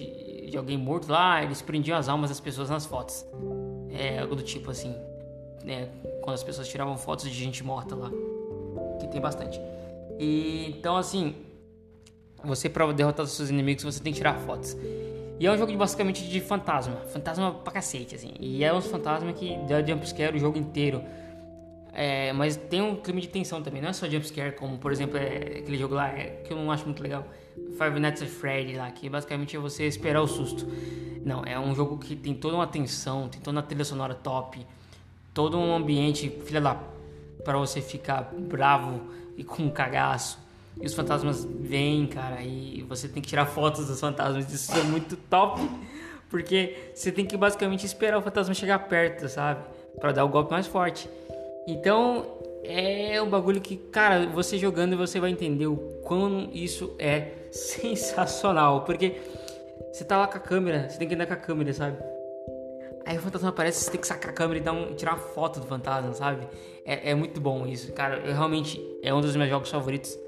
de 0.55 0.59
alguém 0.59 0.79
morto 0.79 1.11
lá, 1.11 1.43
eles 1.43 1.61
prendiam 1.61 1.99
as 1.99 2.09
almas 2.09 2.31
das 2.31 2.39
pessoas 2.39 2.71
nas 2.71 2.87
fotos. 2.87 3.27
É 3.91 4.21
algo 4.21 4.37
do 4.37 4.43
tipo 4.43 4.71
assim 4.71 4.95
né, 5.65 5.89
quando 6.23 6.35
as 6.35 6.45
pessoas 6.45 6.69
tiravam 6.69 6.97
fotos 6.97 7.25
de 7.25 7.33
gente 7.33 7.65
morta 7.65 7.97
lá, 7.97 8.11
que 9.01 9.09
tem 9.09 9.21
bastante. 9.21 9.61
E 10.19 10.67
então 10.79 10.97
assim, 10.97 11.35
você 12.45 12.69
para 12.69 12.91
derrotar 12.93 13.25
os 13.25 13.33
seus 13.33 13.51
inimigos, 13.51 13.83
você 13.83 14.01
tem 14.01 14.13
que 14.13 14.19
tirar 14.19 14.39
fotos. 14.41 14.77
E 15.41 15.47
é 15.47 15.51
um 15.51 15.59
jogo 15.59 15.73
de, 15.73 15.77
basicamente 15.77 16.29
de 16.29 16.41
fantasma, 16.41 16.97
fantasma 17.09 17.53
pra 17.53 17.73
cacete 17.73 18.15
assim. 18.15 18.33
E 18.39 18.63
é 18.63 18.73
um 18.73 18.81
fantasma 18.81 19.33
que 19.33 19.57
dá 19.69 19.83
jumpscare 19.83 20.37
o 20.37 20.39
jogo 20.39 20.57
inteiro. 20.57 21.03
É, 21.93 22.33
mas 22.33 22.57
tem 22.57 22.81
um 22.81 22.95
clima 22.95 23.21
de 23.21 23.29
tensão 23.29 23.61
também, 23.61 23.83
não 23.83 23.89
é 23.89 23.93
só 23.93 24.09
jumpscare, 24.09 24.53
como 24.53 24.79
por 24.79 24.93
exemplo 24.93 25.17
é, 25.17 25.59
aquele 25.59 25.77
jogo 25.77 25.95
lá 25.95 26.09
é, 26.09 26.43
que 26.45 26.53
eu 26.53 26.57
não 26.57 26.71
acho 26.71 26.85
muito 26.85 27.01
legal, 27.03 27.25
Five 27.79 27.99
Nights 28.01 28.23
at 28.23 28.29
Freddy 28.29 28.77
lá, 28.77 28.91
que 28.91 29.09
basicamente 29.09 29.57
é 29.57 29.59
você 29.59 29.87
esperar 29.87 30.23
o 30.23 30.27
susto. 30.27 30.67
Não, 31.25 31.43
é 31.45 31.59
um 31.59 31.75
jogo 31.75 31.99
que 31.99 32.15
tem 32.15 32.35
toda 32.35 32.57
uma 32.57 32.67
tensão, 32.67 33.29
tem 33.29 33.41
toda 33.41 33.57
uma 33.57 33.63
trilha 33.63 33.85
sonora 33.85 34.15
top 34.15 34.65
todo 35.35 35.59
um 35.59 35.75
ambiente, 35.75 36.31
filha 36.45 36.61
da. 36.61 36.77
para 37.45 37.59
você 37.59 37.83
ficar 37.83 38.33
bravo 38.33 39.03
e 39.37 39.43
com 39.43 39.65
um 39.65 39.71
cagaço. 39.71 40.39
E 40.81 40.87
os 40.87 40.95
fantasmas 40.95 41.45
vêm, 41.45 42.07
cara, 42.07 42.43
e 42.43 42.83
você 42.89 43.09
tem 43.09 43.21
que 43.23 43.29
tirar 43.29 43.47
fotos 43.47 43.87
dos 43.87 44.01
fantasmas. 44.01 44.51
Isso 44.53 44.73
é 44.73 44.83
muito 44.83 45.17
top, 45.17 45.61
porque 46.31 46.91
você 46.95 47.13
tem 47.13 47.27
que 47.27 47.37
basicamente 47.37 47.85
esperar 47.85 48.19
o 48.19 48.23
fantasma 48.23 48.55
chegar 48.55 48.79
perto, 48.81 49.29
sabe? 49.29 49.65
Para 50.01 50.13
dar 50.13 50.25
o 50.25 50.29
golpe 50.29 50.51
mais 50.51 50.67
forte. 50.67 51.09
Então, 51.67 52.27
é 52.65 53.21
um 53.23 53.29
bagulho 53.29 53.61
que, 53.61 53.77
cara, 53.77 54.27
você 54.27 54.59
jogando 54.59 54.97
você 54.97 55.21
vai 55.21 55.31
entender 55.31 55.67
o 55.67 55.77
quão 56.03 56.51
isso 56.53 56.95
é 56.99 57.44
sensacional, 57.55 58.85
porque 58.85 59.21
você 59.93 60.05
tá 60.05 60.19
lá 60.19 60.27
com 60.27 60.37
a 60.37 60.41
câmera, 60.41 60.89
você 60.89 60.99
tem 60.99 61.07
que 61.07 61.15
andar 61.15 61.27
com 61.27 61.35
a 61.35 61.37
câmera, 61.37 61.73
sabe? 61.73 61.97
Aí 63.07 63.17
o 63.17 63.21
fantasma 63.21 63.51
aparece, 63.51 63.85
você 63.85 63.91
tem 63.91 64.01
que 64.01 64.07
sacar 64.07 64.31
a 64.31 64.35
câmera 64.35 64.59
e 64.59 64.63
dar 64.63 64.73
um, 64.73 64.95
tirar 64.95 65.13
uma 65.13 65.19
foto 65.19 65.61
do 65.61 65.67
fantasma, 65.67 66.13
sabe? 66.15 66.49
É, 66.85 67.11
é 67.11 67.15
muito 67.15 67.41
bom 67.41 67.67
isso, 67.67 67.93
cara. 67.93 68.17
Eu, 68.17 68.33
realmente 68.33 68.83
é 69.03 69.13
um 69.13 69.21
dos 69.21 69.37
meus 69.37 69.49
jogos 69.49 69.71
favoritos. 69.71 70.19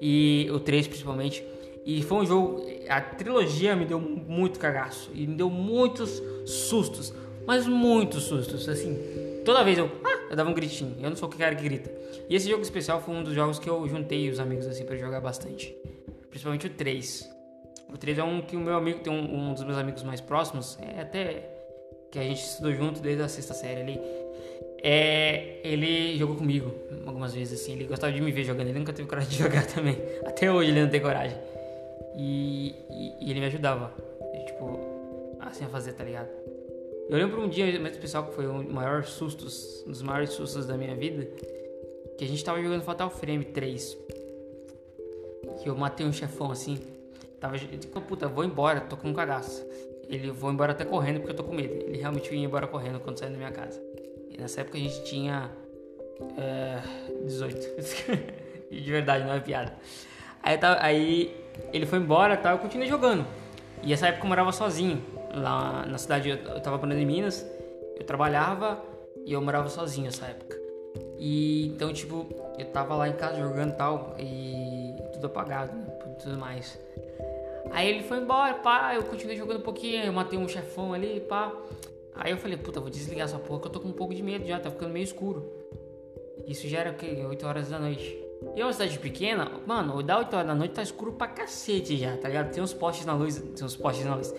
E 0.00 0.48
o 0.50 0.60
3 0.60 0.88
principalmente. 0.88 1.46
E 1.84 2.02
foi 2.02 2.18
um 2.18 2.26
jogo. 2.26 2.66
A 2.88 3.00
trilogia 3.00 3.76
me 3.76 3.86
deu 3.86 4.00
muito 4.00 4.58
cagaço. 4.58 5.10
E 5.14 5.26
me 5.26 5.36
deu 5.36 5.48
muitos 5.48 6.20
sustos. 6.44 7.14
mas 7.46 7.66
muitos 7.66 8.24
sustos, 8.24 8.68
assim. 8.68 8.98
Toda 9.44 9.62
vez 9.62 9.78
eu, 9.78 9.88
ah, 10.04 10.26
eu 10.30 10.36
dava 10.36 10.50
um 10.50 10.54
gritinho. 10.54 10.96
Eu 11.00 11.08
não 11.08 11.16
sou 11.16 11.28
o 11.28 11.32
cara 11.32 11.54
que 11.54 11.62
grita. 11.62 11.90
E 12.28 12.34
esse 12.34 12.50
jogo 12.50 12.62
especial 12.62 13.00
foi 13.00 13.14
um 13.14 13.22
dos 13.22 13.34
jogos 13.34 13.60
que 13.60 13.70
eu 13.70 13.86
juntei 13.88 14.28
os 14.28 14.40
amigos 14.40 14.66
assim 14.66 14.84
para 14.84 14.96
jogar 14.96 15.20
bastante. 15.20 15.74
Principalmente 16.36 16.66
o 16.66 16.70
3. 16.70 17.34
O 17.88 17.96
3 17.96 18.18
é 18.18 18.22
um 18.22 18.42
que 18.42 18.56
o 18.56 18.60
meu 18.60 18.76
amigo 18.76 19.00
tem 19.00 19.10
um, 19.10 19.48
um 19.48 19.54
dos 19.54 19.64
meus 19.64 19.78
amigos 19.78 20.02
mais 20.02 20.20
próximos, 20.20 20.78
é 20.82 21.00
até 21.00 21.48
que 22.10 22.18
a 22.18 22.22
gente 22.22 22.42
estudou 22.42 22.74
junto 22.74 23.00
desde 23.00 23.22
a 23.22 23.28
sexta 23.28 23.54
série 23.54 23.80
ali. 23.80 24.00
É, 24.82 25.60
ele 25.64 26.14
jogou 26.18 26.36
comigo 26.36 26.74
algumas 27.06 27.34
vezes 27.34 27.58
assim. 27.58 27.72
Ele 27.72 27.84
gostava 27.84 28.12
de 28.12 28.20
me 28.20 28.30
ver 28.30 28.44
jogando. 28.44 28.68
Ele 28.68 28.78
nunca 28.78 28.92
teve 28.92 29.08
coragem 29.08 29.30
de 29.30 29.38
jogar 29.42 29.66
também. 29.66 29.96
Até 30.26 30.52
hoje 30.52 30.72
ele 30.72 30.82
não 30.82 30.90
tem 30.90 31.00
coragem. 31.00 31.38
E, 32.14 32.74
e, 32.90 33.26
e 33.26 33.30
ele 33.30 33.40
me 33.40 33.46
ajudava, 33.46 33.94
tipo, 34.44 34.78
assim 35.40 35.64
a 35.64 35.68
fazer, 35.68 35.94
tá 35.94 36.04
ligado? 36.04 36.28
Eu 37.08 37.16
lembro 37.16 37.42
um 37.42 37.48
dia 37.48 37.64
mais 37.80 37.94
especial 37.94 38.26
que 38.26 38.34
foi 38.34 38.46
um 38.46 38.62
maior 38.62 39.04
sustos, 39.04 39.82
um 39.86 39.90
dos 39.90 40.02
maiores 40.02 40.34
sustos 40.34 40.66
da 40.66 40.76
minha 40.76 40.94
vida, 40.94 41.26
que 42.18 42.26
a 42.26 42.28
gente 42.28 42.44
tava 42.44 42.62
jogando 42.62 42.82
Fatal 42.82 43.08
Frame 43.08 43.46
3. 43.46 43.96
Que 45.62 45.68
eu 45.68 45.76
matei 45.76 46.06
um 46.06 46.12
chefão 46.12 46.50
assim. 46.50 46.78
Tava, 47.40 47.58
tipo, 47.58 48.00
puta, 48.00 48.28
vou 48.28 48.44
embora, 48.44 48.80
tô 48.80 48.96
com 48.96 49.08
um 49.08 49.14
cagaço. 49.14 49.64
Ele 50.08 50.30
vou 50.30 50.50
embora 50.50 50.72
até 50.72 50.84
correndo 50.84 51.20
porque 51.20 51.32
eu 51.32 51.36
tô 51.36 51.44
com 51.44 51.54
medo. 51.54 51.74
Ele 51.74 51.98
realmente 51.98 52.34
ia 52.34 52.44
embora 52.44 52.66
correndo 52.66 53.00
quando 53.00 53.18
saiu 53.18 53.32
da 53.32 53.36
minha 53.36 53.50
casa. 53.50 53.80
E 54.30 54.40
nessa 54.40 54.60
época 54.60 54.78
a 54.78 54.80
gente 54.80 55.04
tinha 55.04 55.50
é, 56.36 56.80
18. 57.24 58.70
de 58.70 58.90
verdade, 58.90 59.24
não 59.24 59.34
é 59.34 59.40
piada. 59.40 59.74
Aí, 60.42 60.58
tá, 60.58 60.78
aí 60.80 61.36
ele 61.72 61.86
foi 61.86 61.98
embora 61.98 62.36
tá, 62.36 62.52
eu 62.52 62.58
continuei 62.58 62.88
jogando. 62.88 63.26
E 63.82 63.92
essa 63.92 64.08
época 64.08 64.24
eu 64.24 64.28
morava 64.28 64.52
sozinho. 64.52 65.02
Lá 65.34 65.84
na 65.86 65.98
cidade, 65.98 66.30
eu 66.30 66.60
tava 66.60 66.78
morando 66.78 66.98
em 66.98 67.04
Minas, 67.04 67.46
eu 67.96 68.04
trabalhava 68.04 68.82
e 69.24 69.32
eu 69.32 69.42
morava 69.42 69.68
sozinho 69.68 70.06
nessa 70.06 70.26
época. 70.26 70.56
E 71.18 71.66
então, 71.68 71.92
tipo, 71.92 72.26
eu 72.58 72.66
tava 72.66 72.94
lá 72.94 73.08
em 73.08 73.12
casa 73.12 73.38
jogando 73.38 73.76
tal, 73.76 74.14
e 74.18 74.85
tudo 75.16 75.26
apagado, 75.26 75.74
né? 75.76 75.86
Tudo 76.22 76.36
mais. 76.38 76.78
Aí 77.70 77.88
ele 77.88 78.02
foi 78.02 78.18
embora, 78.18 78.54
pá, 78.54 78.94
eu 78.94 79.02
continuei 79.02 79.36
jogando 79.36 79.58
um 79.58 79.62
pouquinho, 79.62 80.04
eu 80.04 80.12
matei 80.12 80.38
um 80.38 80.48
chefão 80.48 80.92
ali, 80.92 81.20
pá. 81.20 81.52
Aí 82.14 82.30
eu 82.30 82.38
falei, 82.38 82.56
puta, 82.56 82.80
vou 82.80 82.88
desligar 82.88 83.26
essa 83.26 83.38
porra 83.38 83.60
que 83.60 83.66
eu 83.66 83.72
tô 83.72 83.80
com 83.80 83.88
um 83.88 83.92
pouco 83.92 84.14
de 84.14 84.22
medo 84.22 84.46
já, 84.46 84.58
tá 84.58 84.70
ficando 84.70 84.92
meio 84.92 85.04
escuro. 85.04 85.44
Isso 86.46 86.68
já 86.68 86.80
era 86.80 86.90
o 86.90 86.94
quê? 86.94 87.24
8 87.28 87.46
horas 87.46 87.68
da 87.68 87.78
noite. 87.78 88.22
E 88.54 88.60
é 88.60 88.64
uma 88.64 88.72
cidade 88.72 88.98
pequena, 88.98 89.50
mano, 89.66 90.02
da 90.02 90.18
8 90.18 90.34
horas 90.34 90.46
da 90.46 90.54
noite 90.54 90.74
tá 90.74 90.82
escuro 90.82 91.12
pra 91.12 91.26
cacete 91.26 91.96
já, 91.96 92.16
tá 92.16 92.28
ligado? 92.28 92.52
Tem 92.52 92.62
uns 92.62 92.72
postes 92.72 93.04
na 93.04 93.14
luz, 93.14 93.38
tem 93.38 93.64
uns 93.64 93.76
postes 93.76 94.06
na 94.06 94.14
luz. 94.14 94.32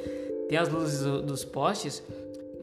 Tem 0.48 0.58
as 0.58 0.70
luzes 0.70 1.02
dos 1.24 1.44
postes, 1.44 2.02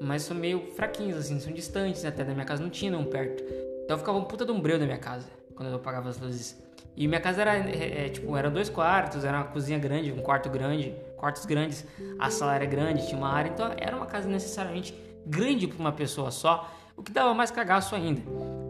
mas 0.01 0.23
são 0.23 0.37
meio 0.37 0.73
fraquinhos, 0.73 1.19
assim, 1.19 1.39
são 1.39 1.53
distantes 1.53 2.03
né? 2.03 2.09
até 2.09 2.25
da 2.25 2.33
minha 2.33 2.47
casa, 2.47 2.63
não 2.63 2.71
tinha 2.71 2.91
não 2.91 3.05
perto. 3.05 3.45
Então 3.85 3.99
ficava 3.99 4.17
um 4.17 4.25
puta 4.25 4.47
de 4.47 4.53
um 4.53 4.61
breu 4.61 4.79
da 4.79 4.87
minha 4.87 4.99
casa, 4.99 5.27
quando 5.55 5.69
eu 5.69 5.77
apagava 5.77 6.09
as 6.09 6.19
luzes. 6.19 6.63
E 6.97 7.09
minha 7.09 7.21
casa 7.21 7.41
era, 7.41 7.57
é, 7.57 8.07
é, 8.07 8.09
tipo, 8.09 8.37
eram 8.37 8.53
dois 8.53 8.69
quartos, 8.69 9.25
era 9.25 9.39
uma 9.39 9.47
cozinha 9.47 9.79
grande, 9.79 10.13
um 10.13 10.23
quarto 10.23 10.49
grande, 10.49 10.95
quartos 11.17 11.45
grandes, 11.45 11.85
a 12.19 12.31
sala 12.31 12.55
era 12.55 12.65
grande, 12.65 13.07
tinha 13.07 13.19
uma 13.19 13.31
área, 13.31 13.51
então 13.51 13.73
era 13.77 13.97
uma 13.97 14.07
casa 14.07 14.29
necessariamente 14.29 14.95
grande 15.27 15.67
para 15.67 15.79
uma 15.79 15.93
pessoa 15.93 16.31
só, 16.31 16.71
o 16.97 17.03
que 17.03 17.11
dava 17.11 17.35
mais 17.35 17.51
cagaço 17.51 17.97
ainda. 17.97 18.21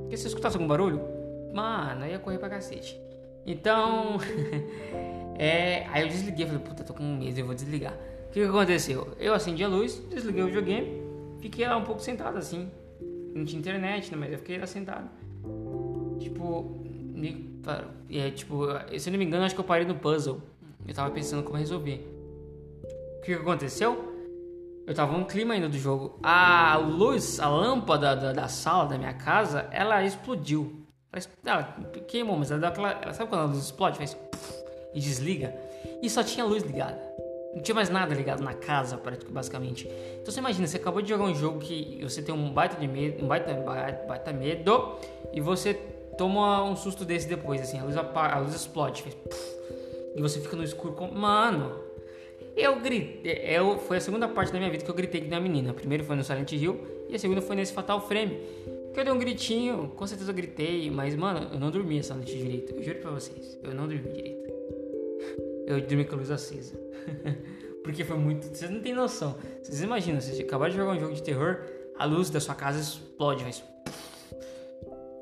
Porque 0.03 0.16
se 0.16 0.25
eu 0.25 0.29
escutasse 0.29 0.57
algum 0.57 0.66
barulho, 0.66 1.03
mano, 1.53 2.07
ia 2.07 2.18
correr 2.18 2.38
pra 2.38 2.49
cacete. 2.49 2.99
Então, 3.47 4.18
é, 5.37 5.87
aí 5.88 6.03
eu 6.03 6.09
desliguei, 6.09 6.47
falei, 6.47 6.62
puta, 6.62 6.83
tô 6.83 6.94
com 6.94 7.03
medo, 7.03 7.38
eu 7.38 7.44
vou 7.44 7.55
desligar. 7.55 7.92
O 8.29 8.31
que, 8.31 8.40
que 8.40 8.47
aconteceu? 8.47 9.14
Eu 9.18 9.35
acendi 9.35 9.62
a 9.62 9.68
luz, 9.68 10.03
desliguei 10.09 10.42
o 10.42 10.47
videogame, 10.47 11.03
fiquei 11.40 11.68
lá 11.68 11.77
um 11.77 11.85
pouco 11.85 12.01
sentado 12.01 12.38
assim. 12.38 12.70
Não 13.35 13.44
tinha 13.44 13.61
internet, 13.61 14.11
né, 14.11 14.16
mas 14.18 14.33
eu 14.33 14.38
fiquei 14.38 14.59
lá 14.59 14.66
sentado. 14.66 15.11
Tipo, 16.18 16.81
me, 16.85 17.61
é, 18.11 18.31
tipo, 18.31 18.66
se 18.98 19.09
eu 19.09 19.12
não 19.12 19.18
me 19.18 19.24
engano, 19.24 19.44
acho 19.44 19.55
que 19.55 19.61
eu 19.61 19.64
parei 19.64 19.87
no 19.87 19.94
puzzle. 19.94 20.40
Eu 20.87 20.94
tava 20.94 21.11
pensando 21.11 21.42
como 21.42 21.57
resolver. 21.57 22.07
O 23.18 23.22
que, 23.22 23.33
aconteceu? 23.33 24.12
Eu 24.87 24.94
tava 24.94 25.16
no 25.16 25.24
clima 25.24 25.55
ainda 25.55 25.68
do 25.68 25.79
jogo. 25.79 26.18
A 26.22 26.77
luz, 26.77 27.40
a 27.40 27.48
lâmpada 27.48 28.14
da, 28.14 28.33
da 28.33 28.48
sala 28.48 28.87
da 28.87 28.98
minha 28.98 29.14
casa, 29.14 29.68
ela 29.70 30.05
explodiu. 30.05 30.85
Ela 31.44 31.62
queimou, 32.07 32.37
mas 32.37 32.50
ela 32.50 32.61
deu 32.61 32.68
aquela. 32.68 32.90
Ela, 33.00 33.14
sabe 33.14 33.31
quando 33.31 33.42
a 33.42 33.44
luz 33.44 33.64
explode? 33.64 33.96
Faz 33.96 34.16
e 34.92 35.00
desliga. 35.00 35.55
E 36.03 36.11
só 36.11 36.22
tinha 36.22 36.44
luz 36.44 36.62
ligada. 36.62 37.00
Não 37.55 37.62
tinha 37.62 37.74
mais 37.74 37.88
nada 37.88 38.14
ligado 38.14 38.42
na 38.42 38.53
casa, 38.53 39.00
basicamente. 39.31 39.88
Então 40.20 40.33
você 40.33 40.40
imagina, 40.40 40.66
você 40.66 40.77
acabou 40.77 41.00
de 41.00 41.09
jogar 41.09 41.24
um 41.24 41.35
jogo 41.35 41.61
que 41.61 42.00
você 42.03 42.20
tem 42.20 42.35
um 42.35 42.53
baita 42.53 42.77
de 42.77 42.88
medo, 42.88 43.24
um 43.24 43.29
baita, 43.29 43.55
baita 44.07 44.33
medo, 44.33 44.98
e 45.33 45.40
você 45.40 45.74
toma 46.16 46.64
um 46.64 46.77
susto 46.77 47.05
desse 47.05 47.29
depois, 47.29 47.61
assim, 47.61 47.79
a 47.79 47.85
luz, 47.85 47.96
apaga, 47.96 48.37
a 48.37 48.38
luz 48.38 48.55
explode, 48.55 49.03
faz, 49.03 49.16
e 50.14 50.22
você 50.22 50.40
fica 50.40 50.57
no 50.57 50.62
escuro 50.62 50.94
com. 50.94 51.09
Mano, 51.09 51.72
eu 52.57 52.81
gritei. 52.81 53.33
Eu, 53.44 53.79
foi 53.79 53.96
a 53.96 54.00
segunda 54.00 54.29
parte 54.29 54.53
da 54.53 54.59
minha 54.59 54.70
vida 54.70 54.85
que 54.85 54.90
eu 54.90 54.94
gritei 54.94 55.20
que 55.20 55.27
uma 55.27 55.40
menina. 55.40 55.72
A 55.72 55.74
primeira 55.74 56.05
foi 56.05 56.14
no 56.14 56.22
Silent 56.22 56.53
Hill 56.53 56.81
e 57.09 57.16
a 57.16 57.18
segunda 57.18 57.42
foi 57.42 57.57
nesse 57.57 57.72
Fatal 57.72 58.00
Frame. 58.00 58.38
Que 58.92 59.00
eu 59.00 59.05
dei 59.05 59.12
um 59.12 59.18
gritinho, 59.18 59.92
com 59.96 60.07
certeza 60.07 60.31
eu 60.31 60.35
gritei, 60.35 60.88
mas 60.88 61.16
mano, 61.16 61.48
eu 61.53 61.59
não 61.59 61.70
dormi 61.70 61.98
essa 61.98 62.14
noite 62.14 62.37
direito. 62.37 62.74
Eu 62.74 62.83
juro 62.83 62.98
pra 63.00 63.11
vocês, 63.11 63.59
eu 63.62 63.74
não 63.74 63.88
dormi 63.88 64.09
direito. 64.12 64.44
Eu 65.66 65.81
dormi 65.81 66.05
com 66.05 66.14
a 66.14 66.18
luz 66.18 66.31
acesa. 66.31 66.79
Porque 67.83 68.05
foi 68.05 68.18
muito. 68.18 68.46
Vocês 68.46 68.70
não 68.70 68.83
têm 68.83 68.94
noção. 68.94 69.35
Vocês 69.62 69.83
imaginam, 69.83 70.20
vocês 70.20 70.38
acabaram 70.38 70.70
de 70.70 70.77
jogar 70.77 70.92
um 70.92 71.00
jogo 71.00 71.14
de 71.14 71.22
terror, 71.22 71.64
a 71.98 72.05
luz 72.05 72.29
da 72.29 72.38
sua 72.38 72.55
casa 72.55 72.79
explode, 72.79 73.42
mas. 73.42 73.64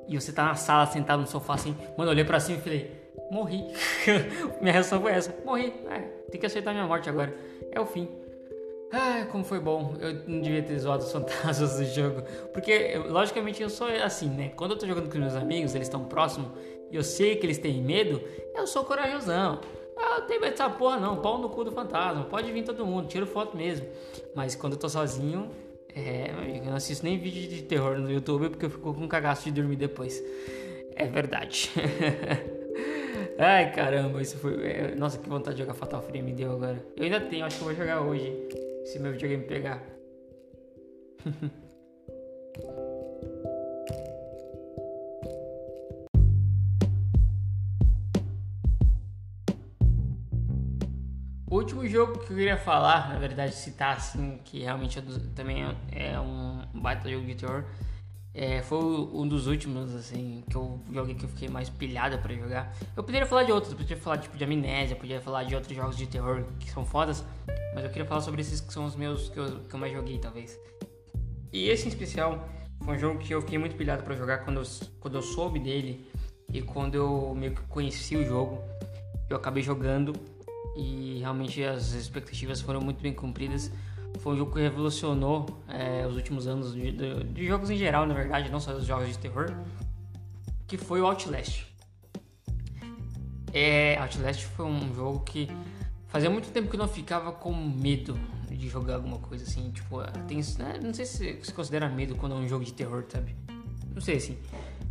E 0.09 0.21
você 0.21 0.33
tá 0.33 0.45
na 0.45 0.55
sala 0.55 0.87
sentado 0.87 1.21
no 1.21 1.27
sofá 1.27 1.55
assim, 1.55 1.77
mano, 1.97 2.11
eu 2.11 2.15
olhei 2.15 2.25
pra 2.25 2.41
cima 2.41 2.59
e 2.59 2.61
falei, 2.61 2.91
morri. 3.31 3.65
minha 4.61 4.73
reação 4.73 5.01
foi 5.01 5.13
essa, 5.13 5.35
morri. 5.45 5.73
É, 5.91 6.01
tem 6.31 6.41
que 6.41 6.47
aceitar 6.47 6.73
minha 6.73 6.87
morte 6.87 7.09
agora. 7.09 7.35
É 7.71 7.81
o 7.81 7.87
fim. 7.87 8.09
Ah, 8.93 9.27
como 9.33 9.43
foi 9.43 9.59
bom. 9.59 9.95
Eu 9.99 10.23
não 10.27 10.43
devia 10.43 10.63
ter 10.63 10.79
zoado 10.79 11.03
os 11.03 11.11
fantasmas 11.11 11.79
do 11.79 11.85
jogo. 11.87 12.23
Porque, 12.53 12.99
logicamente, 13.09 13.63
eu 13.63 13.71
sou 13.71 13.87
assim, 13.89 14.29
né? 14.29 14.51
Quando 14.51 14.73
eu 14.73 14.79
tô 14.79 14.87
jogando 14.87 15.11
com 15.11 15.19
meus 15.19 15.35
amigos, 15.35 15.75
eles 15.75 15.89
estão 15.89 16.05
próximos, 16.05 16.51
e 16.91 16.97
eu 16.97 17.03
sei 17.03 17.37
que 17.37 17.47
eles 17.47 17.57
têm 17.57 17.83
medo, 17.83 18.21
eu 18.55 18.67
sou 18.67 18.85
corajosão. 18.85 19.61
Ah, 19.97 20.21
não 20.21 20.27
tem 20.27 20.39
medo 20.39 20.51
dessa 20.51 20.69
porra 20.69 20.99
não, 20.99 21.17
pau 21.17 21.39
no 21.39 21.49
cu 21.49 21.65
do 21.65 21.73
fantasma, 21.73 22.25
pode 22.25 22.51
vir 22.53 22.65
todo 22.65 22.85
mundo, 22.85 23.09
tiro 23.09 23.27
foto 23.27 23.57
mesmo. 23.57 23.87
Mas 24.35 24.55
quando 24.55 24.75
eu 24.75 24.79
tô 24.79 24.89
sozinho, 24.89 25.51
é, 25.95 26.31
eu 26.59 26.65
não 26.65 26.75
assisto 26.75 27.05
nem 27.05 27.19
vídeo 27.19 27.49
de 27.49 27.63
terror 27.63 27.99
no 27.99 28.11
YouTube 28.11 28.51
porque 28.51 28.67
eu 28.67 28.71
fico 28.71 28.95
com 28.95 29.09
cagaço 29.09 29.45
de 29.45 29.53
dormir 29.53 29.77
depois. 29.77 30.23
É 30.95 31.07
verdade. 31.07 31.71
Ai 33.39 33.73
caramba, 33.73 34.21
isso 34.21 34.39
foi. 34.39 34.55
É, 34.65 34.95
nossa, 34.95 35.19
que 35.19 35.29
vontade 35.29 35.57
de 35.57 35.63
jogar 35.63 35.75
Fatal 35.75 36.03
Frame 36.03 36.23
me 36.23 36.33
deu 36.33 36.53
agora. 36.53 36.85
Eu 36.97 37.05
ainda 37.05 37.21
tenho, 37.21 37.45
acho 37.45 37.57
que 37.57 37.63
eu 37.63 37.67
vou 37.67 37.77
jogar 37.77 38.01
hoje. 38.01 38.33
Se 38.85 38.99
meu 38.99 39.13
videogame 39.13 39.45
pegar. 39.45 39.83
jogo 51.93 52.19
que 52.19 52.33
eu 52.33 52.37
queria 52.37 52.57
falar, 52.57 53.11
na 53.11 53.19
verdade, 53.19 53.55
citar 53.55 53.97
assim, 53.97 54.41
que 54.45 54.61
realmente 54.61 54.99
é 54.99 55.03
do, 55.03 55.19
também 55.31 55.65
é, 55.65 56.13
é 56.13 56.21
um 56.21 56.63
baita 56.75 57.11
jogo 57.11 57.27
de 57.27 57.35
terror, 57.35 57.65
é, 58.35 58.63
foi 58.63 58.79
um 58.79 59.29
dos 59.29 59.47
últimos, 59.47 59.95
assim, 59.95 60.43
que 60.49 60.57
eu 60.57 60.81
joguei 60.91 61.15
que 61.15 61.25
eu 61.25 61.29
fiquei 61.29 61.49
mais 61.49 61.69
pilhada 61.69 62.17
para 62.17 62.35
jogar. 62.35 62.75
Eu 62.97 63.05
poderia 63.05 63.27
falar 63.27 63.43
de 63.43 63.53
outros, 63.53 63.73
eu 63.73 63.79
poderia 63.79 64.03
falar 64.03 64.19
tipo 64.19 64.37
de 64.39 64.45
Amnésia, 64.45 64.97
poderia 64.97 65.21
falar 65.21 65.45
de 65.45 65.55
outros 65.55 65.77
jogos 65.77 65.97
de 65.97 66.07
terror 66.07 66.45
que 66.59 66.71
são 66.71 66.85
fodas, 66.85 67.23
mas 67.75 67.85
eu 67.85 67.91
queria 67.91 68.07
falar 68.07 68.23
sobre 68.23 68.41
esses 68.41 68.61
que 68.61 68.73
são 68.73 68.87
os 68.87 68.97
meus 68.97 69.29
que 69.29 69.39
eu, 69.39 69.61
que 69.61 69.75
eu 69.75 69.79
mais 69.79 69.93
joguei, 69.93 70.19
talvez. 70.19 70.59
E 71.53 71.69
esse 71.69 71.85
em 71.85 71.89
especial 71.89 72.49
foi 72.83 72.95
um 72.95 72.99
jogo 72.99 73.19
que 73.19 73.35
eu 73.35 73.43
fiquei 73.43 73.59
muito 73.59 73.77
pilhado 73.77 74.03
para 74.03 74.17
jogar 74.17 74.39
quando 74.39 74.61
eu, 74.61 74.67
quando 74.99 75.15
eu 75.17 75.23
soube 75.23 75.59
dele 75.59 76.11
e 76.51 76.63
quando 76.63 76.95
eu 76.95 77.35
meio 77.35 77.55
que 77.55 77.63
conheci 77.63 78.17
o 78.17 78.25
jogo. 78.25 78.63
Eu 79.29 79.37
acabei 79.37 79.63
jogando 79.63 80.15
e 80.77 81.19
realmente 81.19 81.63
as 81.63 81.93
expectativas 81.93 82.61
foram 82.61 82.81
muito 82.81 83.01
bem 83.03 83.13
cumpridas. 83.13 83.71
Foi 84.21 84.35
um 84.35 84.37
jogo 84.37 84.53
que 84.55 84.61
revolucionou 84.61 85.47
é, 85.69 86.07
os 86.07 86.17
últimos 86.17 86.47
anos 86.47 86.75
de, 86.75 86.93
de, 86.93 87.25
de, 87.25 87.47
jogos 87.47 87.71
em 87.71 87.77
geral, 87.77 88.07
na 88.07 88.15
verdade, 88.15 88.51
não 88.51 88.61
só 88.61 88.73
os 88.73 88.85
jogos 88.85 89.09
de 89.09 89.19
terror, 89.19 89.55
que 90.67 90.77
foi 90.77 91.01
o 91.01 91.07
Outlast. 91.07 91.67
É, 93.53 93.99
Outlast 93.99 94.45
foi 94.45 94.67
um 94.67 94.95
jogo 94.95 95.21
que 95.21 95.49
fazia 96.09 96.31
muito 96.31 96.51
tempo 96.51 96.69
que 96.69 96.77
eu 96.77 96.81
não 96.81 96.89
ficava 96.89 97.33
com 97.33 97.55
medo 97.55 98.19
de 98.51 98.69
jogar 98.69 98.97
alguma 98.97 99.19
coisa 99.19 99.45
assim, 99.45 99.71
tipo, 99.71 100.03
tem, 100.29 100.39
né, 100.59 100.79
não 100.83 100.93
sei 100.93 101.07
se 101.07 101.39
se 101.43 101.53
considera 101.53 101.89
medo 101.89 102.15
quando 102.15 102.35
é 102.35 102.39
um 102.39 102.47
jogo 102.47 102.65
de 102.65 102.73
terror, 102.73 103.05
sabe? 103.09 103.35
Não 103.95 104.01
sei 104.01 104.17
assim, 104.17 104.39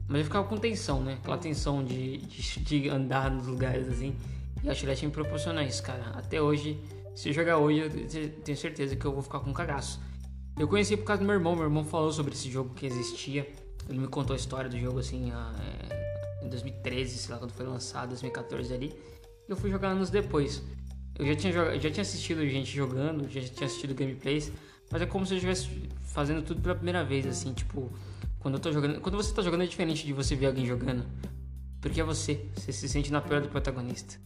mas 0.07 0.19
eu 0.19 0.25
ficava 0.25 0.45
com 0.45 0.57
tensão, 0.57 1.01
né? 1.01 1.13
Aquela 1.13 1.37
tensão 1.37 1.83
de, 1.83 2.17
de, 2.17 2.59
de 2.59 2.89
andar 2.89 3.31
nos 3.31 3.47
lugares 3.47 3.87
assim. 3.87 4.13
E 4.63 4.69
a 4.69 4.71
Outlast 4.71 5.03
me 5.03 5.11
proporciona 5.11 5.63
isso, 5.63 5.81
cara. 5.81 6.11
Até 6.13 6.41
hoje, 6.41 6.79
se 7.15 7.29
eu 7.29 7.33
jogar 7.33 7.57
hoje, 7.57 7.79
eu 7.79 8.29
tenho 8.43 8.57
certeza 8.57 8.95
que 8.95 9.05
eu 9.05 9.11
vou 9.11 9.21
ficar 9.21 9.39
com 9.39 9.53
cagaço. 9.53 9.99
Eu 10.57 10.67
conheci 10.67 10.95
por 10.95 11.05
causa 11.05 11.21
do 11.21 11.25
meu 11.25 11.35
irmão. 11.35 11.55
Meu 11.55 11.65
irmão 11.65 11.83
falou 11.83 12.11
sobre 12.11 12.33
esse 12.33 12.49
jogo 12.49 12.73
que 12.73 12.85
existia. 12.85 13.49
Ele 13.89 13.99
me 13.99 14.07
contou 14.07 14.33
a 14.33 14.37
história 14.37 14.69
do 14.69 14.77
jogo 14.77 14.99
assim 14.99 15.31
é, 15.31 16.45
em 16.45 16.49
2013, 16.49 17.17
sei 17.17 17.33
lá 17.33 17.39
quando 17.39 17.51
foi 17.51 17.65
lançado, 17.65 18.09
2014 18.09 18.73
ali. 18.73 18.93
Eu 19.47 19.55
fui 19.55 19.71
jogar 19.71 19.89
anos 19.89 20.09
depois. 20.09 20.61
Eu 21.17 21.25
já 21.25 21.35
tinha, 21.35 21.53
já 21.79 21.91
tinha 21.91 22.01
assistido 22.01 22.47
gente 22.47 22.75
jogando, 22.75 23.27
já 23.29 23.41
tinha 23.41 23.65
assistido 23.65 23.93
gameplays, 23.93 24.51
mas 24.91 25.01
é 25.01 25.05
como 25.05 25.25
se 25.25 25.33
eu 25.33 25.37
estivesse 25.37 25.89
fazendo 26.03 26.41
tudo 26.43 26.61
pela 26.61 26.75
primeira 26.75 27.03
vez, 27.03 27.25
assim, 27.25 27.53
tipo, 27.53 27.91
quando 28.39 28.55
eu 28.55 28.59
tô 28.59 28.71
jogando. 28.71 29.01
Quando 29.01 29.15
você 29.15 29.33
tá 29.33 29.41
jogando 29.41 29.63
é 29.63 29.67
diferente 29.67 30.05
de 30.05 30.13
você 30.13 30.35
ver 30.35 30.47
alguém 30.47 30.65
jogando. 30.65 31.05
Porque 31.79 31.99
é 31.99 32.03
você, 32.03 32.45
você 32.55 32.71
se 32.71 32.87
sente 32.87 33.11
na 33.11 33.21
pele 33.21 33.41
do 33.41 33.49
protagonista. 33.49 34.19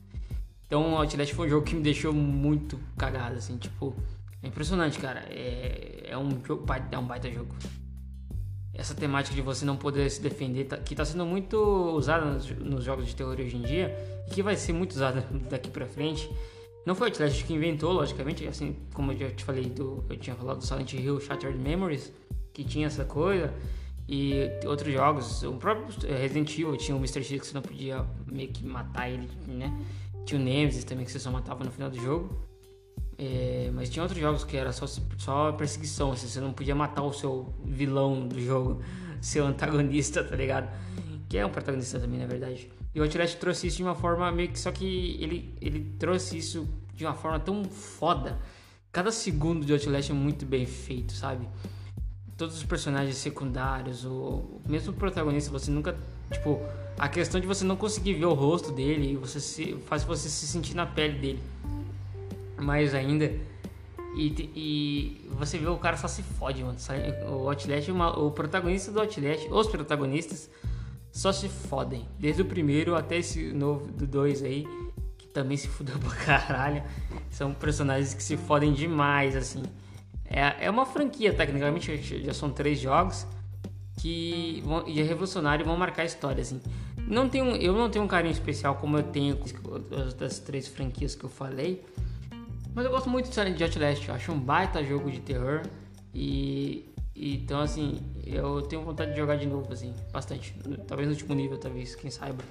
Então 0.65 0.97
Outlast 0.97 1.33
foi 1.33 1.47
um 1.47 1.49
jogo 1.49 1.65
que 1.65 1.75
me 1.75 1.81
deixou 1.81 2.13
muito 2.13 2.79
cagado, 2.97 3.35
assim, 3.35 3.57
tipo. 3.57 3.95
É 4.41 4.47
impressionante, 4.47 4.99
cara. 4.99 5.25
É, 5.29 6.07
é, 6.09 6.17
um, 6.17 6.43
jogo, 6.43 6.65
é 6.91 6.97
um 6.97 7.05
baita 7.05 7.31
jogo. 7.31 7.55
Essa 8.73 8.93
temática 8.93 9.33
de 9.33 9.41
você 9.41 9.63
não 9.63 9.77
poder 9.77 10.09
se 10.09 10.21
defender, 10.21 10.65
tá, 10.65 10.77
que 10.77 10.93
está 10.93 11.05
sendo 11.05 11.25
muito 11.25 11.57
usada 11.95 12.25
nos, 12.25 12.49
nos, 12.51 12.83
jogos 12.83 13.07
de 13.07 13.15
terror 13.15 13.39
hoje 13.39 13.55
em 13.55 13.61
dia, 13.61 13.95
e 14.27 14.31
que 14.31 14.43
vai 14.43 14.55
ser 14.55 14.73
muito 14.73 14.91
usada 14.91 15.21
daqui 15.49 15.69
pra 15.69 15.85
frente. 15.85 16.29
Não 16.85 16.93
foi 16.93 17.07
o 17.07 17.11
Outlast 17.11 17.43
que 17.45 17.53
inventou, 17.53 17.93
logicamente, 17.93 18.45
assim 18.47 18.75
como 18.93 19.11
eu 19.13 19.17
já 19.17 19.31
te 19.31 19.43
falei, 19.43 19.65
do, 19.65 20.03
eu 20.09 20.17
tinha 20.17 20.35
falado 20.35 20.57
do 20.57 20.65
Silent 20.65 20.93
Hill 20.93 21.19
Shattered 21.19 21.57
Memories, 21.57 22.11
que 22.53 22.63
tinha 22.63 22.87
essa 22.87 23.05
coisa, 23.05 23.51
e 24.07 24.51
outros 24.67 24.93
jogos, 24.93 25.41
o 25.43 25.53
próprio 25.53 25.87
Resident 26.07 26.51
Evil 26.53 26.77
tinha 26.77 26.95
o 26.95 26.99
Mr. 26.99 27.23
X 27.23 27.41
que 27.41 27.47
você 27.47 27.53
não 27.55 27.61
podia 27.61 28.05
meio 28.27 28.49
que 28.49 28.63
matar 28.63 29.09
ele, 29.09 29.27
né? 29.47 29.73
Tinha 30.25 30.39
o 30.39 30.43
Nemesis 30.43 30.83
também 30.83 31.05
que 31.05 31.11
você 31.11 31.19
só 31.19 31.31
matava 31.31 31.63
no 31.63 31.71
final 31.71 31.89
do 31.89 31.99
jogo. 31.99 32.45
É, 33.17 33.71
mas 33.73 33.89
tinha 33.89 34.03
outros 34.03 34.19
jogos 34.19 34.43
que 34.43 34.57
era 34.57 34.73
só, 34.73 34.85
só 35.17 35.51
perseguição, 35.53 36.11
assim, 36.11 36.27
você 36.27 36.41
não 36.41 36.51
podia 36.51 36.75
matar 36.75 37.03
o 37.03 37.13
seu 37.13 37.53
vilão 37.63 38.27
do 38.27 38.39
jogo, 38.41 38.81
seu 39.21 39.45
antagonista, 39.45 40.23
tá 40.23 40.35
ligado? 40.35 40.69
Que 41.29 41.37
é 41.37 41.45
um 41.45 41.49
protagonista 41.49 41.99
também, 41.99 42.19
na 42.19 42.27
verdade. 42.27 42.69
E 42.93 42.99
o 42.99 43.03
Outlast 43.03 43.37
trouxe 43.37 43.67
isso 43.67 43.77
de 43.77 43.83
uma 43.83 43.95
forma 43.95 44.31
meio 44.31 44.49
que. 44.49 44.59
Só 44.59 44.71
que 44.71 45.17
ele, 45.21 45.53
ele 45.61 45.95
trouxe 45.97 46.37
isso 46.37 46.67
de 46.93 47.05
uma 47.05 47.13
forma 47.13 47.39
tão 47.39 47.63
foda. 47.65 48.39
Cada 48.91 49.11
segundo 49.11 49.65
de 49.65 49.73
Outlast 49.73 50.09
é 50.09 50.13
muito 50.13 50.45
bem 50.45 50.65
feito, 50.65 51.13
sabe? 51.13 51.47
Todos 52.37 52.55
os 52.55 52.63
personagens 52.63 53.17
secundários, 53.17 54.05
o 54.05 54.61
mesmo 54.67 54.93
protagonista, 54.93 55.51
você 55.51 55.71
nunca. 55.71 55.97
Tipo, 56.31 56.61
a 56.97 57.07
questão 57.07 57.39
de 57.39 57.47
você 57.47 57.63
não 57.65 57.75
conseguir 57.75 58.13
ver 58.13 58.25
o 58.25 58.33
rosto 58.33 58.71
dele 58.71 59.15
você 59.17 59.39
se, 59.39 59.77
faz 59.85 60.03
você 60.03 60.29
se 60.29 60.47
sentir 60.47 60.75
na 60.75 60.85
pele 60.85 61.19
dele 61.19 61.39
mais 62.57 62.93
ainda. 62.93 63.31
E, 64.15 64.49
e 64.55 65.29
você 65.31 65.57
vê 65.57 65.67
o 65.67 65.77
cara 65.77 65.97
só 65.97 66.07
se 66.07 66.23
fode, 66.23 66.63
mano. 66.63 66.77
O 67.27 67.49
Outlast, 67.49 67.89
o 67.91 68.31
protagonista 68.31 68.91
do 68.91 69.01
Outlast, 69.01 69.47
os 69.51 69.67
protagonistas 69.67 70.49
só 71.11 71.31
se 71.31 71.49
fodem. 71.49 72.07
Desde 72.17 72.41
o 72.41 72.45
primeiro 72.45 72.95
até 72.95 73.17
esse 73.17 73.51
novo 73.51 73.91
do 73.91 74.07
2 74.07 74.43
aí, 74.43 74.65
que 75.17 75.27
também 75.27 75.57
se 75.57 75.67
fudeu 75.67 75.97
pra 75.99 76.15
caralho. 76.15 76.83
São 77.29 77.53
personagens 77.53 78.13
que 78.13 78.23
se 78.23 78.37
fodem 78.37 78.71
demais, 78.73 79.35
assim. 79.35 79.63
É, 80.25 80.65
é 80.65 80.69
uma 80.69 80.85
franquia, 80.85 81.33
tecnicamente, 81.33 82.23
já 82.23 82.33
são 82.33 82.49
três 82.49 82.79
jogos 82.79 83.27
que 83.97 84.61
vão, 84.65 84.87
e 84.87 84.99
é 84.99 85.03
revolucionário 85.03 85.65
vão 85.65 85.77
marcar 85.77 86.03
a 86.03 86.05
história, 86.05 86.41
assim. 86.41 86.61
Não 87.07 87.29
tenho, 87.29 87.55
eu 87.55 87.73
não 87.73 87.89
tenho 87.89 88.03
um 88.03 88.07
carinho 88.07 88.31
especial 88.31 88.75
como 88.75 88.97
eu 88.97 89.03
tenho 89.03 89.37
das 90.17 90.39
três 90.39 90.67
franquias 90.67 91.15
que 91.15 91.23
eu 91.23 91.29
falei. 91.29 91.83
Mas 92.73 92.83
eu 92.83 92.91
gosto 92.91 93.09
muito 93.09 93.29
de 93.29 93.63
Outlast, 93.63 94.07
eu 94.07 94.15
acho 94.15 94.31
um 94.31 94.39
baita 94.39 94.83
jogo 94.83 95.09
de 95.09 95.21
terror 95.21 95.61
e, 96.13 96.93
e, 97.15 97.37
então 97.37 97.61
assim, 97.61 98.01
eu 98.25 98.61
tenho 98.63 98.81
vontade 98.81 99.11
de 99.11 99.17
jogar 99.17 99.37
de 99.37 99.45
novo 99.45 99.71
assim, 99.71 99.93
bastante. 100.11 100.53
Talvez 100.85 101.07
no 101.07 101.13
último 101.13 101.33
nível, 101.35 101.57
talvez, 101.57 101.95
quem 101.95 102.11
saiba. 102.11 102.43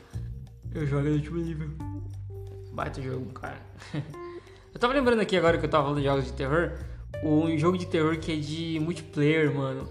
Eu 0.74 0.86
jogo 0.86 1.08
no 1.08 1.14
último 1.16 1.38
nível. 1.40 1.68
Baita 2.72 3.02
jogo, 3.02 3.26
cara. 3.32 3.60
eu 4.72 4.80
tava 4.80 4.94
lembrando 4.94 5.20
aqui 5.20 5.36
agora 5.36 5.58
que 5.58 5.66
eu 5.66 5.70
tava 5.70 5.84
falando 5.84 6.00
de 6.00 6.06
jogos 6.06 6.24
de 6.24 6.32
terror, 6.32 6.72
um 7.22 7.56
jogo 7.56 7.78
de 7.78 7.86
terror 7.86 8.18
que 8.18 8.32
é 8.32 8.36
de 8.36 8.78
multiplayer, 8.80 9.54
mano. 9.54 9.88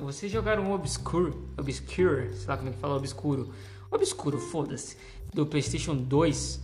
Vocês 0.00 0.30
jogaram 0.30 0.72
Obscure, 0.72 1.32
Obscure, 1.56 2.32
sei 2.34 2.46
lá 2.48 2.56
como 2.56 2.70
é 2.70 2.72
que 2.72 2.78
fala, 2.78 2.96
Obscuro. 2.96 3.52
Obscuro, 3.90 4.38
foda-se, 4.38 4.96
do 5.32 5.46
PlayStation 5.46 5.94
2. 5.94 6.60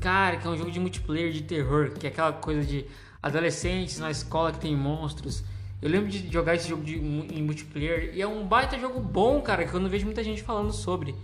Cara, 0.00 0.36
que 0.36 0.46
é 0.46 0.50
um 0.50 0.56
jogo 0.56 0.70
de 0.70 0.80
multiplayer 0.80 1.32
de 1.32 1.42
terror, 1.42 1.90
que 1.92 2.06
é 2.06 2.10
aquela 2.10 2.32
coisa 2.32 2.64
de 2.64 2.86
adolescentes 3.22 3.98
na 3.98 4.10
escola 4.10 4.52
que 4.52 4.58
tem 4.58 4.76
monstros. 4.76 5.44
Eu 5.80 5.88
lembro 5.88 6.08
de 6.10 6.30
jogar 6.30 6.54
esse 6.54 6.68
jogo 6.68 6.82
de, 6.82 6.98
em 6.98 7.42
multiplayer 7.42 8.14
e 8.14 8.20
é 8.20 8.26
um 8.26 8.46
baita 8.46 8.78
jogo 8.78 9.00
bom, 9.00 9.40
cara, 9.40 9.66
que 9.66 9.72
eu 9.72 9.80
não 9.80 9.88
vejo 9.88 10.04
muita 10.04 10.22
gente 10.22 10.42
falando 10.42 10.72
sobre. 10.72 11.14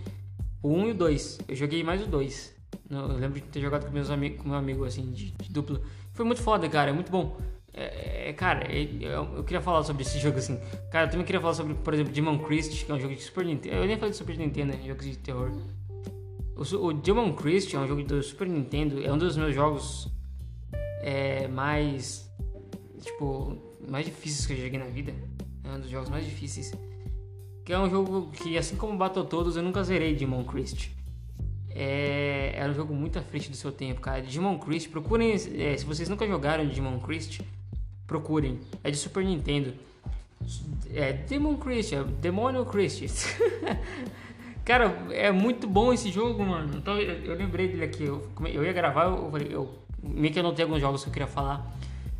O 0.61 0.73
1 0.73 0.87
e 0.87 0.91
o 0.91 0.93
2. 0.95 1.39
Eu 1.47 1.55
joguei 1.55 1.83
mais 1.83 2.01
o 2.01 2.07
2. 2.07 2.55
Eu 2.89 3.07
lembro 3.07 3.39
de 3.39 3.41
ter 3.41 3.61
jogado 3.61 3.85
com 3.85 3.91
meus 3.91 4.09
amigos, 4.09 4.41
com 4.41 4.49
meu 4.49 4.57
amigo 4.57 4.85
assim, 4.85 5.11
de, 5.11 5.31
de 5.31 5.51
dupla. 5.51 5.81
Foi 6.13 6.25
muito 6.25 6.41
foda, 6.41 6.67
cara, 6.67 6.89
é 6.89 6.93
muito 6.93 7.11
bom. 7.11 7.37
É, 7.79 8.29
é, 8.29 8.33
cara, 8.33 8.65
é, 8.73 8.89
eu, 8.99 9.35
eu, 9.35 9.43
queria 9.43 9.61
falar 9.61 9.83
sobre 9.83 10.01
esse 10.01 10.17
jogo 10.17 10.39
assim. 10.39 10.59
Cara, 10.89 11.05
eu 11.05 11.11
também 11.11 11.23
queria 11.23 11.39
falar 11.39 11.53
sobre, 11.53 11.75
por 11.75 11.93
exemplo, 11.93 12.11
Demon 12.11 12.39
Christ, 12.39 12.83
que 12.83 12.91
é 12.91 12.95
um 12.95 12.99
jogo 12.99 13.13
de 13.13 13.21
Super 13.21 13.45
Nintendo. 13.45 13.75
Eu 13.75 13.85
nem 13.85 13.95
falei 13.97 14.09
de 14.09 14.17
Super 14.17 14.35
Nintendo, 14.35 14.73
né? 14.73 14.81
Jogos 14.83 15.05
de 15.05 15.15
terror. 15.15 15.51
O, 16.55 16.87
o 16.87 16.93
Demon 16.93 17.33
Christ 17.33 17.71
é 17.75 17.79
um 17.79 17.87
jogo 17.87 18.01
do 18.01 18.23
Super 18.23 18.47
Nintendo, 18.47 19.05
é 19.05 19.13
um 19.13 19.17
dos 19.17 19.37
meus 19.37 19.53
jogos 19.53 20.09
é, 21.03 21.47
mais. 21.47 22.27
Tipo, 22.99 23.55
mais 23.87 24.07
difíceis 24.07 24.47
que 24.47 24.53
eu 24.53 24.57
joguei 24.57 24.79
na 24.79 24.87
vida. 24.87 25.13
É 25.63 25.69
um 25.69 25.79
dos 25.79 25.89
jogos 25.91 26.09
mais 26.09 26.25
difíceis. 26.25 26.73
Que 27.63 27.73
é 27.73 27.79
um 27.79 27.91
jogo 27.91 28.31
que, 28.31 28.57
assim 28.57 28.75
como 28.75 28.97
Battletoads, 28.97 29.55
eu 29.55 29.61
nunca 29.61 29.83
zerei 29.83 30.15
Demon 30.15 30.43
Christ. 30.45 30.89
É, 31.69 32.53
era 32.55 32.71
um 32.71 32.73
jogo 32.73 32.95
muito 32.95 33.19
à 33.19 33.21
frente 33.21 33.51
do 33.51 33.55
seu 33.55 33.71
tempo, 33.71 34.01
cara. 34.01 34.19
Demon 34.23 34.57
Christ, 34.57 34.89
procurem. 34.89 35.33
É, 35.33 35.77
se 35.77 35.85
vocês 35.85 36.09
nunca 36.09 36.25
jogaram 36.25 36.65
Demon 36.65 36.99
Christ, 36.99 37.41
procurem. 38.07 38.59
É 38.83 38.89
de 38.89 38.97
Super 38.97 39.23
Nintendo. 39.23 39.73
É 40.93 41.13
Demon 41.13 41.57
Christ, 41.57 41.93
é 41.93 42.03
Demônio 42.03 42.65
Christ. 42.65 43.27
Cara, 44.63 44.97
é 45.11 45.31
muito 45.31 45.67
bom 45.67 45.93
esse 45.93 46.11
jogo, 46.11 46.43
mano. 46.43 46.77
Então 46.77 46.97
eu, 46.97 47.23
eu 47.23 47.35
lembrei 47.35 47.67
dele 47.67 47.83
aqui. 47.83 48.03
Eu, 48.03 48.27
eu 48.45 48.63
ia 48.63 48.73
gravar, 48.73 49.05
eu 49.05 49.29
falei, 49.31 49.47
eu 49.51 49.73
meio 50.01 50.33
que 50.33 50.39
anotei 50.39 50.63
alguns 50.63 50.81
jogos 50.81 51.03
que 51.03 51.09
eu 51.09 51.13
queria 51.13 51.27
falar. 51.27 51.65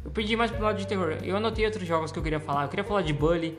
Eu 0.04 0.12
pedi 0.12 0.36
mais 0.36 0.52
pro 0.52 0.64
lado 0.64 0.78
de 0.78 0.88
terror. 0.88 1.18
Eu 1.24 1.36
anotei 1.38 1.66
outros 1.66 1.86
jogos 1.88 2.12
que 2.12 2.20
eu 2.20 2.24
queria 2.24 2.40
falar. 2.40 2.64
Eu 2.64 2.70
queria 2.70 2.86
falar 2.86 3.02
de 3.02 3.14
Bully, 3.14 3.58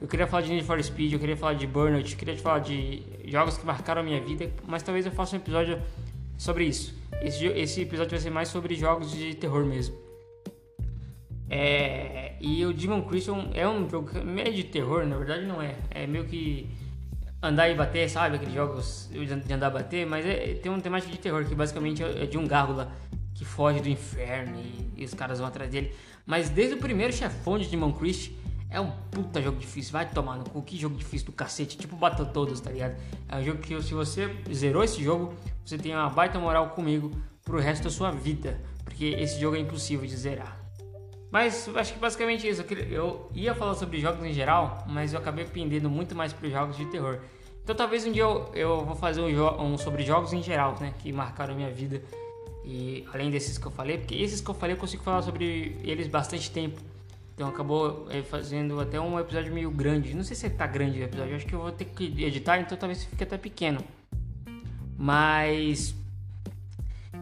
eu 0.00 0.08
queria 0.08 0.26
falar 0.26 0.42
de 0.42 0.50
Need 0.50 0.64
for 0.64 0.82
Speed, 0.82 1.12
eu 1.12 1.18
queria 1.18 1.36
falar 1.36 1.54
de 1.54 1.66
Burnout, 1.66 2.10
eu 2.10 2.18
queria 2.18 2.36
falar 2.38 2.60
de 2.60 3.02
jogos 3.26 3.58
que 3.58 3.66
marcaram 3.66 4.00
a 4.00 4.04
minha 4.04 4.20
vida, 4.20 4.50
mas 4.66 4.82
talvez 4.82 5.04
eu 5.04 5.12
faça 5.12 5.36
um 5.36 5.38
episódio 5.38 5.78
sobre 6.38 6.64
isso. 6.64 6.94
Esse, 7.20 7.44
esse 7.46 7.82
episódio 7.82 8.12
vai 8.12 8.20
ser 8.20 8.30
mais 8.30 8.48
sobre 8.48 8.74
jogos 8.74 9.12
de 9.12 9.34
terror 9.34 9.66
mesmo. 9.66 10.09
É, 11.52 12.36
e 12.40 12.64
o 12.64 12.72
Demon 12.72 13.02
Christian 13.02 13.50
é 13.52 13.68
um 13.68 13.88
jogo 13.90 14.24
meio 14.24 14.54
de 14.54 14.62
terror, 14.62 15.04
na 15.04 15.16
verdade 15.16 15.44
não 15.44 15.60
é. 15.60 15.74
É 15.90 16.06
meio 16.06 16.24
que 16.24 16.70
andar 17.42 17.68
e 17.68 17.74
bater, 17.74 18.08
sabe? 18.08 18.36
Aqueles 18.36 18.54
jogos 18.54 19.10
de 19.12 19.52
andar 19.52 19.68
e 19.68 19.74
bater, 19.74 20.06
mas 20.06 20.24
é, 20.24 20.54
tem 20.54 20.70
uma 20.70 20.80
temática 20.80 21.10
de 21.10 21.18
terror 21.18 21.44
que 21.44 21.54
basicamente 21.54 22.04
é 22.04 22.24
de 22.24 22.38
um 22.38 22.46
gárgula 22.46 22.92
que 23.34 23.44
foge 23.44 23.80
do 23.80 23.88
inferno 23.88 24.60
e, 24.60 25.02
e, 25.02 25.04
os 25.04 25.12
caras 25.12 25.38
vão 25.38 25.48
atrás 25.48 25.70
dele. 25.70 25.92
Mas 26.24 26.50
desde 26.50 26.76
o 26.76 26.78
primeiro 26.78 27.12
chefão 27.12 27.58
de 27.58 27.66
Demon 27.66 27.92
Christ 27.92 28.30
é 28.70 28.80
um 28.80 28.92
puta 29.10 29.42
jogo 29.42 29.58
difícil, 29.58 29.92
vai 29.92 30.08
tomar 30.08 30.36
no 30.36 30.48
cu, 30.48 30.62
que 30.62 30.76
jogo 30.76 30.94
difícil 30.94 31.26
do 31.26 31.32
cacete, 31.32 31.76
tipo 31.76 31.98
todos 32.32 32.60
tá 32.60 32.70
ligado? 32.70 32.94
É 33.28 33.36
um 33.36 33.42
jogo 33.42 33.58
que 33.58 33.82
se 33.82 33.92
você 33.92 34.36
zerou 34.52 34.84
esse 34.84 35.02
jogo, 35.02 35.34
você 35.64 35.76
tem 35.76 35.92
uma 35.92 36.08
baita 36.08 36.38
moral 36.38 36.70
comigo 36.70 37.10
pro 37.44 37.58
resto 37.58 37.84
da 37.84 37.90
sua 37.90 38.12
vida, 38.12 38.60
porque 38.84 39.06
esse 39.06 39.40
jogo 39.40 39.56
é 39.56 39.58
impossível 39.58 40.06
de 40.06 40.16
zerar. 40.16 40.59
Mas 41.30 41.68
acho 41.76 41.92
que 41.92 41.98
basicamente 41.98 42.48
isso. 42.48 42.62
Eu 42.90 43.30
ia 43.34 43.54
falar 43.54 43.74
sobre 43.74 44.00
jogos 44.00 44.24
em 44.24 44.32
geral, 44.32 44.84
mas 44.88 45.12
eu 45.12 45.20
acabei 45.20 45.44
pendendo 45.44 45.88
muito 45.88 46.14
mais 46.14 46.32
para 46.32 46.48
jogos 46.48 46.76
de 46.76 46.84
terror. 46.86 47.20
Então 47.62 47.74
talvez 47.74 48.04
um 48.04 48.10
dia 48.10 48.22
eu, 48.22 48.50
eu 48.52 48.84
vou 48.84 48.96
fazer 48.96 49.20
um, 49.20 49.62
um, 49.62 49.78
sobre 49.78 50.02
jogos 50.02 50.32
em 50.32 50.42
geral, 50.42 50.76
né? 50.80 50.92
Que 50.98 51.12
marcaram 51.12 51.54
minha 51.54 51.70
vida. 51.70 52.02
E 52.64 53.06
além 53.12 53.30
desses 53.30 53.58
que 53.58 53.66
eu 53.66 53.70
falei, 53.70 53.98
porque 53.98 54.14
esses 54.14 54.40
que 54.40 54.50
eu 54.50 54.54
falei 54.54 54.74
eu 54.74 54.78
consigo 54.78 55.02
falar 55.02 55.22
sobre 55.22 55.76
eles 55.84 56.08
bastante 56.08 56.50
tempo. 56.50 56.80
Então 57.34 57.48
acabou 57.48 58.06
é, 58.10 58.22
fazendo 58.22 58.80
até 58.80 59.00
um 59.00 59.18
episódio 59.18 59.54
meio 59.54 59.70
grande. 59.70 60.14
Não 60.14 60.24
sei 60.24 60.36
se 60.36 60.50
tá 60.50 60.66
grande 60.66 61.00
o 61.00 61.04
episódio, 61.04 61.36
acho 61.36 61.46
que 61.46 61.54
eu 61.54 61.60
vou 61.60 61.72
ter 61.72 61.84
que 61.84 62.24
editar, 62.24 62.58
então 62.58 62.76
talvez 62.76 63.04
fique 63.04 63.22
até 63.22 63.38
pequeno. 63.38 63.82
Mas 64.98 65.94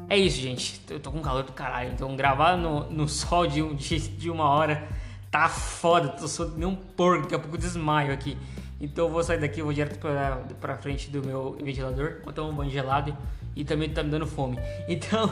é 0.08 0.16
isso, 0.16 0.40
gente. 0.40 0.80
Eu 0.88 1.00
tô 1.00 1.10
com 1.10 1.20
calor 1.20 1.42
do 1.42 1.52
caralho. 1.52 1.92
Então, 1.92 2.14
gravar 2.16 2.56
no, 2.56 2.90
no 2.90 3.08
sol 3.08 3.46
de, 3.46 3.62
um, 3.62 3.74
de, 3.74 3.98
de 4.08 4.30
uma 4.30 4.48
hora 4.48 4.88
tá 5.30 5.48
foda. 5.48 6.08
Tô 6.08 6.26
só 6.26 6.44
nem 6.44 6.66
um 6.66 6.74
porco. 6.74 7.22
Daqui 7.22 7.34
a 7.34 7.38
pouco 7.38 7.58
desmaio 7.58 8.12
aqui. 8.12 8.36
Então 8.80 9.06
eu 9.06 9.12
vou 9.12 9.22
sair 9.24 9.40
daqui, 9.40 9.60
vou 9.60 9.72
direto 9.72 9.98
pra, 9.98 10.36
pra 10.60 10.76
frente 10.76 11.10
do 11.10 11.24
meu 11.24 11.58
ventilador, 11.60 12.20
vou 12.22 12.32
tomar 12.32 12.48
um 12.48 12.54
banho 12.54 12.70
gelado 12.70 13.16
e 13.56 13.64
também 13.64 13.90
tá 13.90 14.02
me 14.02 14.10
dando 14.10 14.26
fome. 14.26 14.56
Então 14.88 15.28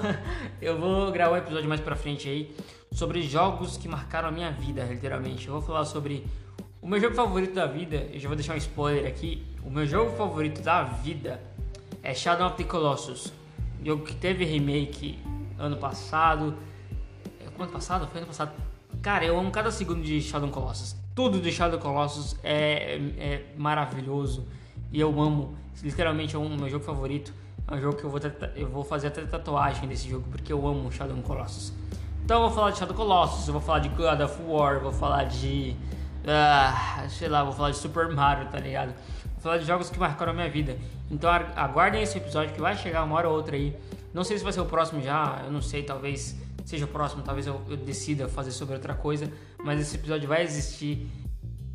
eu 0.60 0.78
vou 0.78 1.12
gravar 1.12 1.36
um 1.36 1.38
episódio 1.38 1.68
mais 1.68 1.80
pra 1.80 1.94
frente 1.94 2.28
aí 2.28 2.54
sobre 2.90 3.22
jogos 3.22 3.76
que 3.76 3.88
marcaram 3.88 4.28
a 4.28 4.32
minha 4.32 4.50
vida, 4.50 4.82
literalmente. 4.84 5.46
Eu 5.46 5.54
vou 5.54 5.62
falar 5.62 5.84
sobre 5.84 6.26
o 6.82 6.88
meu 6.88 7.00
jogo 7.00 7.14
favorito 7.14 7.54
da 7.54 7.66
vida, 7.66 8.08
eu 8.12 8.18
já 8.18 8.28
vou 8.28 8.36
deixar 8.36 8.54
um 8.54 8.58
spoiler 8.58 9.06
aqui. 9.06 9.46
O 9.64 9.70
meu 9.70 9.86
jogo 9.86 10.16
favorito 10.16 10.60
da 10.60 10.82
vida 10.82 11.40
é 12.02 12.12
Shadow 12.14 12.48
of 12.48 12.56
the 12.56 12.64
Colossus. 12.64 13.32
Jogo 13.87 14.03
que 14.03 14.16
teve 14.16 14.45
remake 14.45 15.16
ano 15.57 15.76
passado. 15.76 16.57
É, 17.41 17.62
ano 17.62 17.70
passado? 17.70 18.09
Foi 18.09 18.18
ano 18.18 18.26
passado. 18.26 18.51
Cara, 19.01 19.24
eu 19.24 19.39
amo 19.39 19.53
cada 19.53 19.70
segundo 19.70 20.03
de 20.03 20.20
Shadow 20.20 20.51
Colossus. 20.51 20.97
Tudo 21.14 21.41
de 21.41 21.53
Shadow 21.53 21.78
Colossus 21.78 22.37
é, 22.43 22.97
é 23.16 23.45
maravilhoso. 23.57 24.45
E 24.91 24.99
eu 24.99 25.20
amo. 25.20 25.57
Literalmente 25.84 26.34
é 26.34 26.39
o 26.41 26.49
meu 26.49 26.68
jogo 26.68 26.84
favorito. 26.84 27.32
É 27.68 27.76
um 27.76 27.80
jogo 27.80 27.97
que 27.97 28.03
eu 28.03 28.11
vou, 28.11 28.18
eu 28.57 28.68
vou 28.68 28.82
fazer 28.82 29.07
até 29.07 29.24
tatuagem 29.24 29.89
desse 29.89 30.11
jogo, 30.11 30.26
porque 30.32 30.53
eu 30.53 30.66
amo 30.66 30.91
Shadow 30.91 31.16
Colossus. 31.18 31.72
Então 32.24 32.43
eu 32.43 32.49
vou 32.49 32.57
falar 32.57 32.72
de 32.72 32.78
Shadow 32.78 32.97
Colossus, 32.97 33.47
eu 33.47 33.53
vou 33.53 33.62
falar 33.62 33.78
de 33.78 33.89
God 33.91 34.20
of 34.20 34.43
War, 34.49 34.80
vou 34.80 34.93
falar 34.93 35.26
de. 35.26 35.76
Uh, 36.24 37.09
sei 37.09 37.28
lá, 37.28 37.45
vou 37.45 37.53
falar 37.53 37.70
de 37.70 37.76
Super 37.76 38.09
Mario, 38.09 38.49
tá 38.49 38.59
ligado? 38.59 38.89
Vou 38.89 39.43
falar 39.43 39.59
de 39.59 39.64
jogos 39.64 39.91
que 39.91 39.99
marcaram 40.01 40.32
a 40.32 40.34
minha 40.34 40.51
vida. 40.51 40.76
Então 41.11 41.30
aguardem 41.30 42.02
esse 42.02 42.18
episódio 42.18 42.54
que 42.54 42.61
vai 42.61 42.76
chegar 42.76 43.04
uma 43.04 43.14
hora 43.16 43.28
ou 43.28 43.36
outra 43.36 43.57
aí. 43.57 43.76
Não 44.12 44.24
sei 44.24 44.38
se 44.38 44.44
vai 44.44 44.52
ser 44.52 44.61
o 44.61 44.66
próximo 44.66 45.02
já, 45.02 45.42
eu 45.44 45.52
não 45.52 45.61
sei, 45.61 45.82
talvez 45.82 46.36
seja 46.64 46.84
o 46.84 46.88
próximo, 46.88 47.22
talvez 47.22 47.46
eu, 47.46 47.61
eu 47.68 47.76
decida 47.76 48.28
fazer 48.28 48.50
sobre 48.50 48.74
outra 48.74 48.94
coisa, 48.94 49.30
mas 49.62 49.80
esse 49.80 49.96
episódio 49.96 50.28
vai 50.28 50.42
existir. 50.42 51.07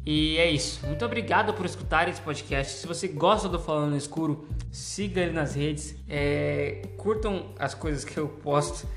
E 0.05 0.37
é 0.37 0.49
isso. 0.49 0.85
Muito 0.85 1.05
obrigado 1.05 1.53
por 1.53 1.65
escutar 1.65 2.09
esse 2.09 2.19
podcast. 2.19 2.73
Se 2.73 2.87
você 2.87 3.07
gosta 3.07 3.47
do 3.47 3.59
Falando 3.59 3.91
no 3.91 3.97
Escuro, 3.97 4.47
siga 4.71 5.21
ele 5.21 5.31
nas 5.31 5.53
redes. 5.53 5.95
É, 6.09 6.81
curtam 6.97 7.53
as 7.59 7.75
coisas 7.75 8.03
que 8.03 8.17
eu 8.17 8.27
posto. 8.27 8.87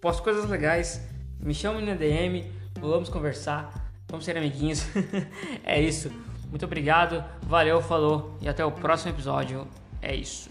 Posto 0.00 0.22
coisas 0.22 0.48
legais. 0.48 1.00
Me 1.40 1.54
chamem 1.54 1.84
na 1.84 1.94
DM. 1.94 2.52
Vamos 2.78 3.08
conversar. 3.08 3.90
Vamos 4.08 4.26
ser 4.26 4.36
amiguinhos. 4.36 4.84
é 5.64 5.80
isso. 5.80 6.12
Muito 6.50 6.66
obrigado. 6.66 7.24
Valeu, 7.42 7.80
falou. 7.80 8.36
E 8.42 8.48
até 8.48 8.62
o 8.62 8.70
próximo 8.70 9.12
episódio. 9.12 9.66
É 10.02 10.14
isso. 10.14 10.50